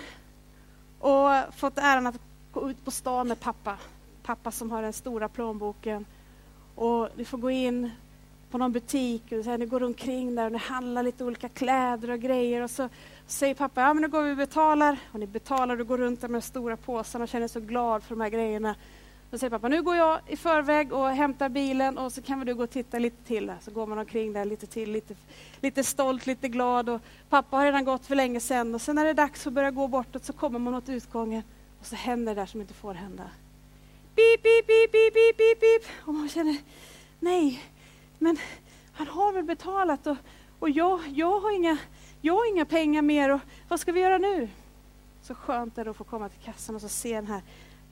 och 1.00 1.54
fått 1.56 1.78
äran 1.78 2.06
att 2.06 2.20
gå 2.52 2.70
ut 2.70 2.84
på 2.84 2.90
stan 2.90 3.28
med 3.28 3.40
pappa. 3.40 3.78
Pappa 4.22 4.50
som 4.50 4.70
har 4.70 4.82
den 4.82 4.92
stora 4.92 5.28
plånboken. 5.28 6.04
Och 6.74 7.08
du 7.16 7.24
får 7.24 7.38
gå 7.38 7.50
in 7.50 7.90
på 8.50 8.58
någon 8.58 8.72
butik 8.72 9.22
och 9.32 9.60
ni 9.60 9.66
går 9.66 9.82
omkring 9.82 10.34
där 10.34 10.46
och 10.46 10.52
ni 10.52 10.58
handlar 10.58 11.02
lite 11.02 11.24
olika 11.24 11.48
kläder 11.48 12.10
och 12.10 12.20
grejer 12.20 12.62
och 12.62 12.70
så 12.70 12.88
säger 13.26 13.54
pappa, 13.54 13.80
ja 13.80 13.94
men 13.94 14.02
nu 14.02 14.08
går 14.08 14.22
vi 14.22 14.32
och 14.32 14.36
betalar. 14.36 14.98
Och 15.12 15.20
ni 15.20 15.26
betalar 15.26 15.80
och 15.80 15.86
går 15.86 15.98
runt 15.98 16.22
med 16.22 16.30
de 16.30 16.40
stora 16.40 16.76
påsarna 16.76 17.22
och 17.22 17.28
känner 17.28 17.48
så 17.48 17.60
glad 17.60 18.02
för 18.02 18.14
de 18.14 18.20
här 18.20 18.30
grejerna. 18.30 18.74
Då 19.30 19.38
säger 19.38 19.50
pappa, 19.50 19.68
nu 19.68 19.82
går 19.82 19.96
jag 19.96 20.20
i 20.26 20.36
förväg 20.36 20.92
och 20.92 21.08
hämtar 21.08 21.48
bilen 21.48 21.98
och 21.98 22.12
så 22.12 22.22
kan 22.22 22.38
väl 22.38 22.46
du 22.46 22.54
gå 22.54 22.62
och 22.62 22.70
titta 22.70 22.98
lite 22.98 23.24
till. 23.24 23.52
Så 23.60 23.70
går 23.70 23.86
man 23.86 23.98
omkring 23.98 24.32
där 24.32 24.44
lite 24.44 24.66
till, 24.66 24.92
lite, 24.92 25.14
lite 25.60 25.84
stolt, 25.84 26.26
lite 26.26 26.48
glad. 26.48 26.88
Och 26.88 27.00
pappa 27.28 27.56
har 27.56 27.64
redan 27.64 27.84
gått 27.84 28.06
för 28.06 28.14
länge 28.14 28.40
sedan 28.40 28.74
och 28.74 28.82
sen 28.82 28.94
när 28.94 29.04
det 29.04 29.10
är 29.10 29.14
dags 29.14 29.46
att 29.46 29.52
börja 29.52 29.70
gå 29.70 29.88
bortåt 29.88 30.24
så 30.24 30.32
kommer 30.32 30.58
man 30.58 30.74
åt 30.74 30.88
utgången 30.88 31.42
och 31.80 31.86
så 31.86 31.96
händer 31.96 32.34
det 32.34 32.40
där 32.40 32.46
som 32.46 32.60
inte 32.60 32.74
får 32.74 32.94
hända. 32.94 33.30
Pip, 34.14 34.42
pip, 34.42 34.66
pip, 34.66 34.92
pip, 34.92 35.14
pip, 35.14 35.36
pip, 35.36 35.60
beep. 35.60 35.82
Och 36.06 36.14
man 36.14 36.28
känner, 36.28 36.56
nej, 37.20 37.62
men 38.18 38.38
han 38.92 39.06
har 39.06 39.32
väl 39.32 39.44
betalat 39.44 40.06
och, 40.06 40.16
och 40.58 40.70
jag, 40.70 41.00
jag, 41.08 41.40
har 41.40 41.56
inga, 41.56 41.78
jag 42.20 42.34
har 42.34 42.52
inga 42.52 42.64
pengar 42.64 43.02
mer 43.02 43.30
och 43.30 43.40
vad 43.68 43.80
ska 43.80 43.92
vi 43.92 44.00
göra 44.00 44.18
nu? 44.18 44.48
Så 45.22 45.34
skönt 45.34 45.78
är 45.78 45.84
det 45.84 45.90
att 45.90 45.96
få 45.96 46.04
komma 46.04 46.28
till 46.28 46.40
kassan 46.40 46.74
och 46.74 46.80
så 46.80 46.88
se 46.88 47.14
den 47.14 47.26
här 47.26 47.42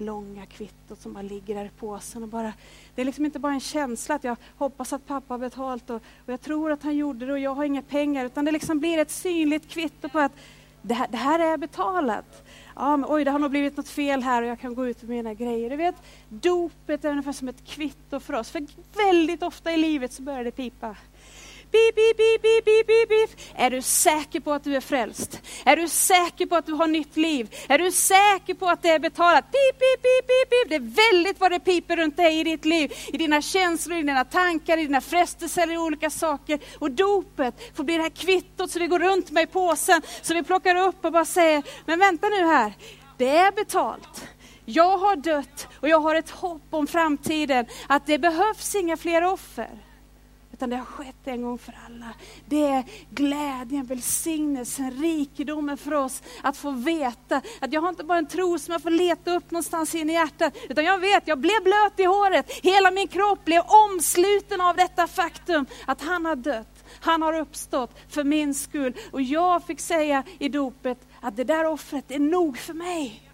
långa 0.04 0.46
kvittot 0.46 1.00
som 1.00 1.12
bara 1.12 1.22
ligger 1.22 1.54
där 1.54 1.64
i 1.64 1.70
påsen. 1.78 2.22
Och 2.22 2.28
bara, 2.28 2.52
det 2.94 3.00
är 3.00 3.04
liksom 3.04 3.24
inte 3.24 3.38
bara 3.38 3.52
en 3.52 3.60
känsla 3.60 4.14
att 4.14 4.24
jag 4.24 4.36
hoppas 4.56 4.92
att 4.92 5.06
pappa 5.06 5.34
har 5.34 5.38
betalt 5.38 5.90
och, 5.90 5.96
och 5.96 6.32
jag 6.32 6.40
tror 6.40 6.72
att 6.72 6.82
han 6.82 6.96
gjorde 6.96 7.26
det 7.26 7.32
och 7.32 7.38
jag 7.38 7.54
har 7.54 7.64
inga 7.64 7.82
pengar. 7.82 8.24
Utan 8.24 8.44
det 8.44 8.52
liksom 8.52 8.78
blir 8.78 8.98
ett 8.98 9.10
synligt 9.10 9.68
kvitto 9.68 10.08
på 10.08 10.18
att 10.18 10.32
det 10.82 10.94
här, 10.94 11.08
det 11.10 11.16
här 11.16 11.38
är 11.38 11.56
betalat. 11.56 12.44
Ja, 12.76 12.96
men 12.96 13.10
oj, 13.10 13.24
det 13.24 13.30
har 13.30 13.38
nog 13.38 13.50
blivit 13.50 13.76
något 13.76 13.88
fel 13.88 14.22
här 14.22 14.42
och 14.42 14.48
jag 14.48 14.60
kan 14.60 14.74
gå 14.74 14.86
ut 14.86 15.02
med 15.02 15.10
mina 15.10 15.34
grejer. 15.34 15.70
Du 15.70 15.76
vet, 15.76 15.94
dopet 16.28 17.04
är 17.04 17.10
ungefär 17.10 17.32
som 17.32 17.48
ett 17.48 17.64
kvitto 17.66 18.20
för 18.20 18.34
oss. 18.34 18.50
För 18.50 18.66
väldigt 18.96 19.42
ofta 19.42 19.72
i 19.72 19.76
livet 19.76 20.12
så 20.12 20.22
börjar 20.22 20.44
det 20.44 20.50
pipa. 20.50 20.96
Beep, 21.74 21.94
beep, 21.94 22.16
beep, 22.16 22.42
beep, 22.42 22.64
beep, 22.64 22.86
beep, 22.86 23.08
beep. 23.08 23.30
Är 23.54 23.70
du 23.70 23.82
säker 23.82 24.40
på 24.40 24.52
att 24.52 24.64
du 24.64 24.76
är 24.76 24.80
frälst? 24.80 25.40
Är 25.64 25.76
du 25.76 25.88
säker 25.88 26.46
på 26.46 26.56
att 26.56 26.66
du 26.66 26.72
har 26.72 26.86
nytt 26.86 27.16
liv? 27.16 27.54
Är 27.68 27.78
du 27.78 27.92
säker 27.92 28.54
på 28.54 28.66
att 28.66 28.82
det 28.82 28.88
är 28.88 28.98
betalat? 28.98 29.44
Beep, 29.52 29.78
beep, 29.78 30.02
beep, 30.02 30.26
beep, 30.26 30.50
beep. 30.50 30.68
Det 30.68 30.74
är 30.74 31.12
väldigt 31.12 31.40
vad 31.40 31.50
det 31.50 31.60
piper 31.60 31.96
runt 31.96 32.16
dig 32.16 32.40
i 32.40 32.44
ditt 32.44 32.64
liv, 32.64 32.92
i 33.12 33.16
dina 33.16 33.42
känslor, 33.42 33.98
i 33.98 34.02
dina 34.02 34.24
tankar, 34.24 34.78
i 34.78 34.82
dina 34.82 35.00
frestelser, 35.00 35.72
i 35.72 35.78
olika 35.78 36.10
saker. 36.10 36.60
Och 36.78 36.90
dopet 36.90 37.76
får 37.76 37.84
bli 37.84 37.96
det 37.96 38.02
här 38.02 38.10
kvittot 38.10 38.70
så 38.70 38.78
vi 38.78 38.86
går 38.86 38.98
runt 38.98 39.30
med 39.30 39.42
i 39.42 39.46
påsen, 39.46 40.02
så 40.22 40.34
vi 40.34 40.42
plockar 40.42 40.76
upp 40.76 41.04
och 41.04 41.12
bara 41.12 41.24
säger, 41.24 41.62
men 41.86 41.98
vänta 41.98 42.28
nu 42.28 42.46
här, 42.46 42.72
det 43.18 43.28
är 43.28 43.52
betalt. 43.52 44.24
Jag 44.64 44.98
har 44.98 45.16
dött 45.16 45.68
och 45.80 45.88
jag 45.88 46.00
har 46.00 46.14
ett 46.14 46.30
hopp 46.30 46.66
om 46.70 46.86
framtiden, 46.86 47.66
att 47.86 48.06
det 48.06 48.18
behövs 48.18 48.74
inga 48.74 48.96
fler 48.96 49.24
offer. 49.24 49.83
Utan 50.54 50.70
det 50.70 50.76
har 50.76 50.84
skett 50.84 51.16
en 51.24 51.42
gång 51.42 51.58
för 51.58 51.78
alla. 51.86 52.14
Det 52.46 52.66
är 52.66 52.84
glädjen, 53.10 53.84
välsignelsen, 53.84 54.90
rikedomen 54.90 55.76
för 55.76 55.94
oss 55.94 56.22
att 56.42 56.56
få 56.56 56.70
veta 56.70 57.40
att 57.60 57.72
jag 57.72 57.80
har 57.80 57.88
inte 57.88 58.04
bara 58.04 58.18
en 58.18 58.26
tro 58.26 58.58
som 58.58 58.72
jag 58.72 58.82
får 58.82 58.90
leta 58.90 59.36
upp 59.36 59.50
någonstans 59.50 59.94
in 59.94 60.10
i 60.10 60.12
hjärtat. 60.12 60.56
Utan 60.68 60.84
jag 60.84 60.98
vet, 60.98 61.28
jag 61.28 61.38
blev 61.38 61.62
blöt 61.64 62.00
i 62.00 62.04
håret. 62.04 62.52
Hela 62.62 62.90
min 62.90 63.08
kropp 63.08 63.44
blev 63.44 63.62
omsluten 63.66 64.60
av 64.60 64.76
detta 64.76 65.06
faktum 65.06 65.66
att 65.86 66.02
han 66.02 66.24
har 66.24 66.36
dött. 66.36 66.84
Han 67.00 67.22
har 67.22 67.32
uppstått 67.32 67.98
för 68.08 68.24
min 68.24 68.54
skull. 68.54 68.92
Och 69.10 69.22
jag 69.22 69.64
fick 69.66 69.80
säga 69.80 70.22
i 70.38 70.48
dopet 70.48 70.98
att 71.20 71.36
det 71.36 71.44
där 71.44 71.64
offret 71.64 72.10
är 72.10 72.18
nog 72.18 72.58
för 72.58 72.74
mig. 72.74 73.30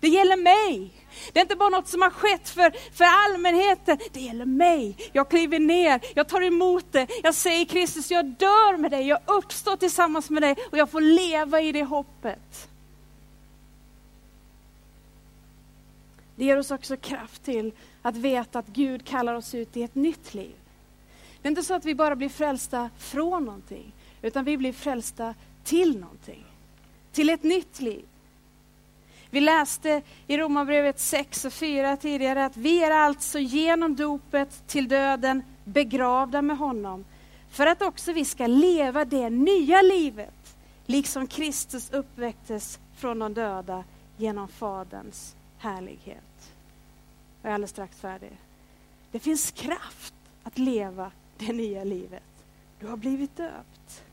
Det 0.00 0.08
gäller 0.08 0.36
mig. 0.36 0.92
Det 1.32 1.38
är 1.38 1.42
inte 1.42 1.56
bara 1.56 1.68
något 1.68 1.88
som 1.88 2.02
har 2.02 2.10
skett 2.10 2.48
för, 2.48 2.72
för 2.96 3.04
allmänheten, 3.04 3.98
det 4.12 4.20
gäller 4.20 4.44
mig. 4.44 4.96
Jag 5.12 5.28
kliver 5.30 5.58
ner, 5.58 6.00
jag 6.14 6.28
tar 6.28 6.40
emot 6.40 6.92
det. 6.92 7.06
Jag 7.22 7.34
säger 7.34 7.64
Kristus, 7.64 8.10
jag 8.10 8.26
dör 8.26 8.76
med 8.76 8.90
dig, 8.90 9.06
jag 9.06 9.18
uppstår 9.26 9.76
tillsammans 9.76 10.30
med 10.30 10.42
dig 10.42 10.56
och 10.70 10.78
jag 10.78 10.90
får 10.90 11.00
leva 11.00 11.60
i 11.60 11.72
det 11.72 11.84
hoppet. 11.84 12.68
Det 16.36 16.44
ger 16.44 16.58
oss 16.58 16.70
också 16.70 16.96
kraft 16.96 17.44
till 17.44 17.72
att 18.02 18.16
veta 18.16 18.58
att 18.58 18.66
Gud 18.66 19.04
kallar 19.04 19.34
oss 19.34 19.54
ut 19.54 19.76
i 19.76 19.82
ett 19.82 19.94
nytt 19.94 20.34
liv. 20.34 20.54
Det 21.42 21.48
är 21.48 21.50
inte 21.50 21.62
så 21.62 21.74
att 21.74 21.84
vi 21.84 21.94
bara 21.94 22.16
blir 22.16 22.28
frälsta 22.28 22.90
från 22.98 23.44
någonting, 23.44 23.92
utan 24.22 24.44
vi 24.44 24.56
blir 24.56 24.72
frälsta 24.72 25.34
till 25.64 25.98
någonting. 25.98 26.44
Till 27.12 27.30
ett 27.30 27.42
nytt 27.42 27.80
liv. 27.80 28.04
Vi 29.30 29.40
läste 29.40 30.02
i 30.26 30.38
Romarbrevet 30.38 31.00
6 31.00 31.44
och 31.44 31.52
4 31.52 31.96
tidigare 31.96 32.44
att 32.44 32.56
vi 32.56 32.82
är 32.82 32.90
alltså 32.90 33.38
genom 33.38 33.96
dopet 33.96 34.66
till 34.66 34.88
döden 34.88 35.42
begravda 35.64 36.42
med 36.42 36.58
honom 36.58 37.04
för 37.50 37.66
att 37.66 37.82
också 37.82 38.12
vi 38.12 38.24
ska 38.24 38.46
leva 38.46 39.04
det 39.04 39.30
nya 39.30 39.82
livet 39.82 40.56
liksom 40.86 41.26
Kristus 41.26 41.90
uppväcktes 41.90 42.78
från 42.96 43.18
de 43.18 43.34
döda 43.34 43.84
genom 44.16 44.48
Faderns 44.48 45.36
härlighet. 45.58 46.52
Jag 47.42 47.50
är 47.50 47.54
alldeles 47.54 47.70
strax 47.70 48.00
färdig. 48.00 48.38
Det 49.12 49.18
finns 49.18 49.50
kraft 49.50 50.14
att 50.42 50.58
leva 50.58 51.10
det 51.38 51.52
nya 51.52 51.84
livet. 51.84 52.22
Du 52.80 52.86
har 52.86 52.96
blivit 52.96 53.36
döpt. 53.36 54.04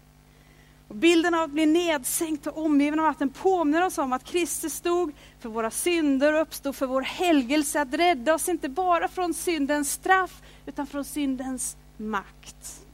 Och 0.87 0.95
bilden 0.95 1.33
av 1.33 1.41
att 1.41 1.51
bli 1.51 1.65
nedsänkt 1.65 2.47
och 2.47 2.57
omgiven 2.57 2.99
av 2.99 3.05
vatten 3.05 3.29
påminner 3.29 3.85
oss 3.85 3.97
om 3.97 4.13
att 4.13 4.23
Kristus 4.23 4.73
stod 4.73 5.13
för 5.39 5.49
våra 5.49 5.71
synder 5.71 6.33
och 6.33 6.41
uppstod 6.41 6.75
för 6.75 6.87
vår 6.87 7.01
helgelse, 7.01 7.81
att 7.81 7.93
rädda 7.93 8.33
oss 8.33 8.49
inte 8.49 8.69
bara 8.69 9.07
från 9.07 9.33
syndens 9.33 9.91
straff, 9.91 10.41
utan 10.65 10.87
från 10.87 11.05
syndens 11.05 11.77
makt. 11.97 12.85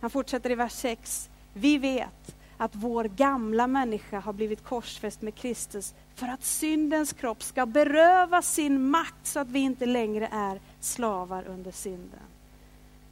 Han 0.00 0.10
fortsätter 0.10 0.50
i 0.50 0.54
vers 0.54 0.72
6. 0.72 1.30
Vi 1.54 1.78
vet 1.78 2.36
att 2.56 2.74
vår 2.74 3.04
gamla 3.04 3.66
människa 3.66 4.20
har 4.20 4.32
blivit 4.32 4.64
korsfäst 4.64 5.22
med 5.22 5.34
Kristus 5.34 5.94
för 6.14 6.26
att 6.26 6.44
syndens 6.44 7.12
kropp 7.12 7.42
ska 7.42 7.66
beröva 7.66 8.42
sin 8.42 8.90
makt 8.90 9.26
så 9.26 9.40
att 9.40 9.48
vi 9.48 9.58
inte 9.58 9.86
längre 9.86 10.28
är 10.32 10.60
slavar 10.80 11.44
under 11.48 11.70
synden. 11.70 12.20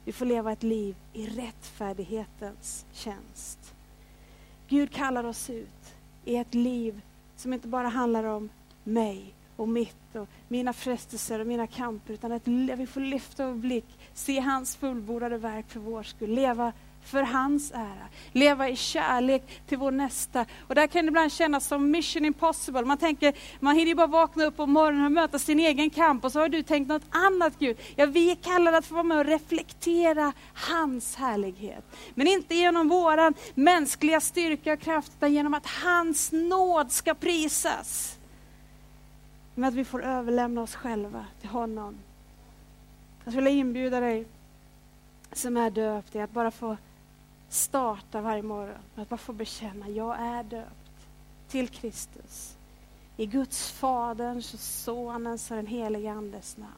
Vi 0.05 0.11
får 0.11 0.25
leva 0.25 0.51
ett 0.51 0.63
liv 0.63 0.95
i 1.13 1.27
rättfärdighetens 1.27 2.85
tjänst. 2.91 3.73
Gud 4.67 4.91
kallar 4.91 5.23
oss 5.23 5.49
ut 5.49 5.95
i 6.25 6.35
ett 6.35 6.53
liv 6.53 7.01
som 7.35 7.53
inte 7.53 7.67
bara 7.67 7.87
handlar 7.87 8.23
om 8.23 8.49
mig 8.83 9.33
och 9.55 9.69
mitt 9.69 10.15
och 10.15 10.27
mina 10.47 10.73
frestelser 10.73 11.39
och 11.39 11.47
mina 11.47 11.67
kamper, 11.67 12.13
utan 12.13 12.31
att 12.31 12.47
vi 12.47 12.87
får 12.87 13.01
lyfta 13.01 13.47
vår 13.47 13.55
blick, 13.55 13.85
se 14.13 14.39
hans 14.39 14.75
fullbordade 14.75 15.37
verk 15.37 15.69
för 15.69 15.79
vår 15.79 16.03
skull, 16.03 16.29
leva 16.29 16.73
för 17.05 17.23
hans 17.23 17.71
ära. 17.71 18.07
Leva 18.31 18.69
i 18.69 18.75
kärlek 18.75 19.61
till 19.67 19.77
vår 19.77 19.91
nästa. 19.91 20.45
Och 20.67 20.75
där 20.75 20.87
kan 20.87 21.05
det 21.05 21.09
ibland 21.09 21.31
kännas 21.31 21.67
som 21.67 21.91
mission 21.91 22.25
impossible. 22.25 22.85
Man 22.85 22.97
tänker, 22.97 23.33
man 23.59 23.75
hinner 23.75 23.89
ju 23.89 23.95
bara 23.95 24.07
vakna 24.07 24.45
upp 24.45 24.57
på 24.57 24.65
morgonen 24.65 25.05
och 25.05 25.11
möta 25.11 25.39
sin 25.39 25.59
egen 25.59 25.89
kamp 25.89 26.25
och 26.25 26.31
så 26.31 26.39
har 26.39 26.49
du 26.49 26.63
tänkt 26.63 26.87
något 26.87 27.05
annat 27.09 27.53
Gud. 27.59 27.77
Ja, 27.95 28.05
vi 28.05 28.31
är 28.31 28.35
kallade 28.35 28.77
att 28.77 28.85
få 28.85 28.93
vara 28.93 29.03
med 29.03 29.17
och 29.17 29.25
reflektera 29.25 30.33
hans 30.53 31.15
härlighet. 31.15 31.85
Men 32.13 32.27
inte 32.27 32.55
genom 32.55 32.87
våran 32.87 33.33
mänskliga 33.53 34.21
styrka 34.21 34.73
och 34.73 34.79
kraft, 34.79 35.11
utan 35.17 35.33
genom 35.33 35.53
att 35.53 35.65
hans 35.65 36.31
nåd 36.31 36.91
ska 36.91 37.13
prisas. 37.13 38.17
Med 39.55 39.67
att 39.67 39.73
vi 39.73 39.85
får 39.85 40.03
överlämna 40.03 40.61
oss 40.61 40.75
själva 40.75 41.25
till 41.41 41.49
honom. 41.49 41.95
Jag 43.23 43.33
skulle 43.33 43.49
inbjuda 43.49 43.99
dig 43.99 44.25
som 45.31 45.57
är 45.57 45.71
döpt 45.71 46.11
till 46.11 46.21
att 46.21 46.31
bara 46.31 46.51
få 46.51 46.77
starta 47.53 48.21
varje 48.21 48.43
morgon 48.43 48.77
med 48.95 49.03
att 49.03 49.09
bara 49.09 49.17
få 49.17 49.33
bekänna, 49.33 49.89
jag 49.89 50.19
är 50.19 50.43
döpt 50.43 51.07
till 51.47 51.67
Kristus. 51.67 52.55
I 53.17 53.25
Guds 53.25 53.71
Faderns, 53.71 54.53
och 54.53 54.59
Sonens 54.59 55.51
och 55.51 55.57
den 55.57 55.67
helige 55.67 56.11
Andes 56.11 56.57
namn. 56.57 56.73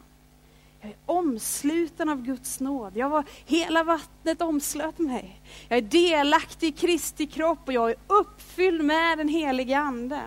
Jag 0.82 0.90
är 0.90 0.98
omsluten 1.06 2.10
av 2.10 2.22
Guds 2.22 2.60
nåd. 2.60 2.98
Jag 2.98 3.10
var, 3.10 3.24
hela 3.46 3.84
vattnet 3.84 4.42
omslöt 4.42 5.00
mig. 5.00 5.42
Jag 5.68 5.78
är 5.78 5.82
delaktig 5.82 6.68
i 6.68 6.72
Kristi 6.72 7.28
kropp 7.28 7.60
och 7.66 7.74
jag 7.74 7.90
är 7.90 7.96
uppfylld 8.08 8.84
med 8.84 9.18
den 9.18 9.28
helige 9.28 9.78
Ande. 9.78 10.22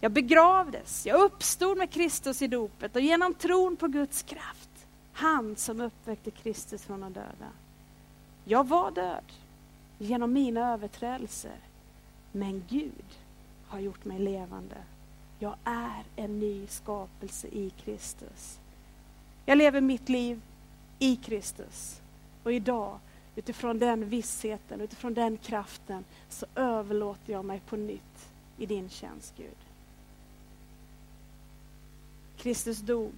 Jag 0.00 0.12
begravdes, 0.12 1.06
jag 1.06 1.20
uppstod 1.20 1.78
med 1.78 1.90
Kristus 1.90 2.42
i 2.42 2.46
dopet 2.46 2.96
och 2.96 3.02
genom 3.02 3.34
tron 3.34 3.76
på 3.76 3.86
Guds 3.86 4.22
kraft, 4.22 4.70
han 5.12 5.56
som 5.56 5.80
uppväckte 5.80 6.30
Kristus 6.30 6.84
från 6.84 7.00
de 7.00 7.12
döda. 7.12 7.50
Jag 8.44 8.68
var 8.68 8.90
död, 8.90 9.32
genom 9.98 10.32
mina 10.32 10.72
överträdelser. 10.72 11.56
Men 12.32 12.64
Gud 12.68 13.18
har 13.66 13.78
gjort 13.78 14.04
mig 14.04 14.18
levande. 14.18 14.76
Jag 15.38 15.56
är 15.64 16.04
en 16.16 16.40
ny 16.40 16.66
skapelse 16.66 17.48
i 17.48 17.70
Kristus. 17.70 18.58
Jag 19.46 19.58
lever 19.58 19.80
mitt 19.80 20.08
liv 20.08 20.40
i 20.98 21.16
Kristus. 21.16 22.00
Och 22.42 22.52
idag, 22.52 22.98
utifrån 23.36 23.78
den 23.78 24.08
vissheten, 24.08 24.80
utifrån 24.80 25.14
den 25.14 25.36
kraften, 25.36 26.04
så 26.28 26.46
överlåter 26.54 27.32
jag 27.32 27.44
mig 27.44 27.60
på 27.60 27.76
nytt 27.76 28.28
i 28.58 28.66
din 28.66 28.88
tjänst, 28.88 29.34
Gud. 29.36 29.56
Kristus 32.36 32.78
dog. 32.78 33.12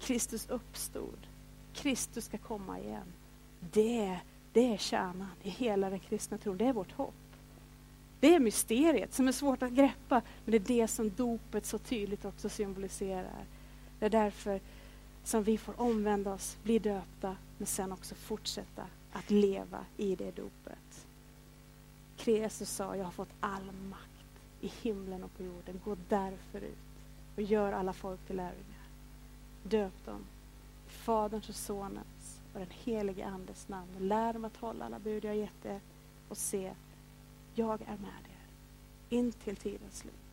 Kristus 0.00 0.48
uppstod. 0.48 1.26
Kristus 1.74 2.24
ska 2.24 2.38
komma 2.38 2.80
igen. 2.80 3.12
Det, 3.60 4.18
det 4.54 4.72
är 4.72 4.76
kärnan 4.76 5.30
i 5.42 5.50
hela 5.50 5.90
den 5.90 5.98
kristna 5.98 6.38
tron. 6.38 6.56
Det 6.56 6.64
är 6.66 6.72
vårt 6.72 6.92
hopp. 6.92 7.14
Det 8.20 8.34
är 8.34 8.40
mysteriet 8.40 9.14
som 9.14 9.28
är 9.28 9.32
svårt 9.32 9.62
att 9.62 9.72
greppa, 9.72 10.22
men 10.44 10.52
det 10.52 10.56
är 10.56 10.80
det 10.80 10.88
som 10.88 11.10
dopet 11.10 11.66
så 11.66 11.78
tydligt 11.78 12.24
också 12.24 12.48
symboliserar. 12.48 13.44
Det 13.98 14.06
är 14.06 14.10
därför 14.10 14.60
som 15.24 15.42
vi 15.42 15.58
får 15.58 15.80
omvända 15.80 16.32
oss, 16.32 16.56
bli 16.62 16.78
döpta, 16.78 17.36
men 17.58 17.66
sen 17.66 17.92
också 17.92 18.14
fortsätta 18.14 18.86
att 19.12 19.30
leva 19.30 19.84
i 19.96 20.16
det 20.16 20.36
dopet. 20.36 21.06
Jesus 22.24 22.70
sa, 22.70 22.96
jag 22.96 23.04
har 23.04 23.12
fått 23.12 23.34
all 23.40 23.72
makt 23.90 24.40
i 24.60 24.72
himlen 24.82 25.24
och 25.24 25.36
på 25.36 25.42
jorden. 25.42 25.80
Gå 25.84 25.96
därför 26.08 26.60
ut 26.60 26.78
och 27.36 27.42
gör 27.42 27.72
alla 27.72 27.92
folk 27.92 28.26
till 28.26 28.36
lärjungar. 28.36 28.88
Döp 29.62 30.04
dem 30.04 30.24
Faderns 30.86 31.48
och 31.48 31.54
Sonens 31.54 32.13
och 32.54 32.60
den 32.60 32.70
helige 32.70 33.26
Andes 33.26 33.68
namn. 33.68 33.90
Lär 33.98 34.32
dem 34.32 34.44
att 34.44 34.56
hålla 34.56 34.84
alla 34.84 34.98
bud 34.98 35.24
jag 35.24 35.36
gett 35.36 35.64
er 35.64 35.80
och 36.28 36.36
se, 36.36 36.74
jag 37.54 37.82
är 37.82 37.96
med 37.96 38.24
er 38.30 38.44
in 39.16 39.32
till 39.32 39.56
tidens 39.56 39.98
slut. 39.98 40.23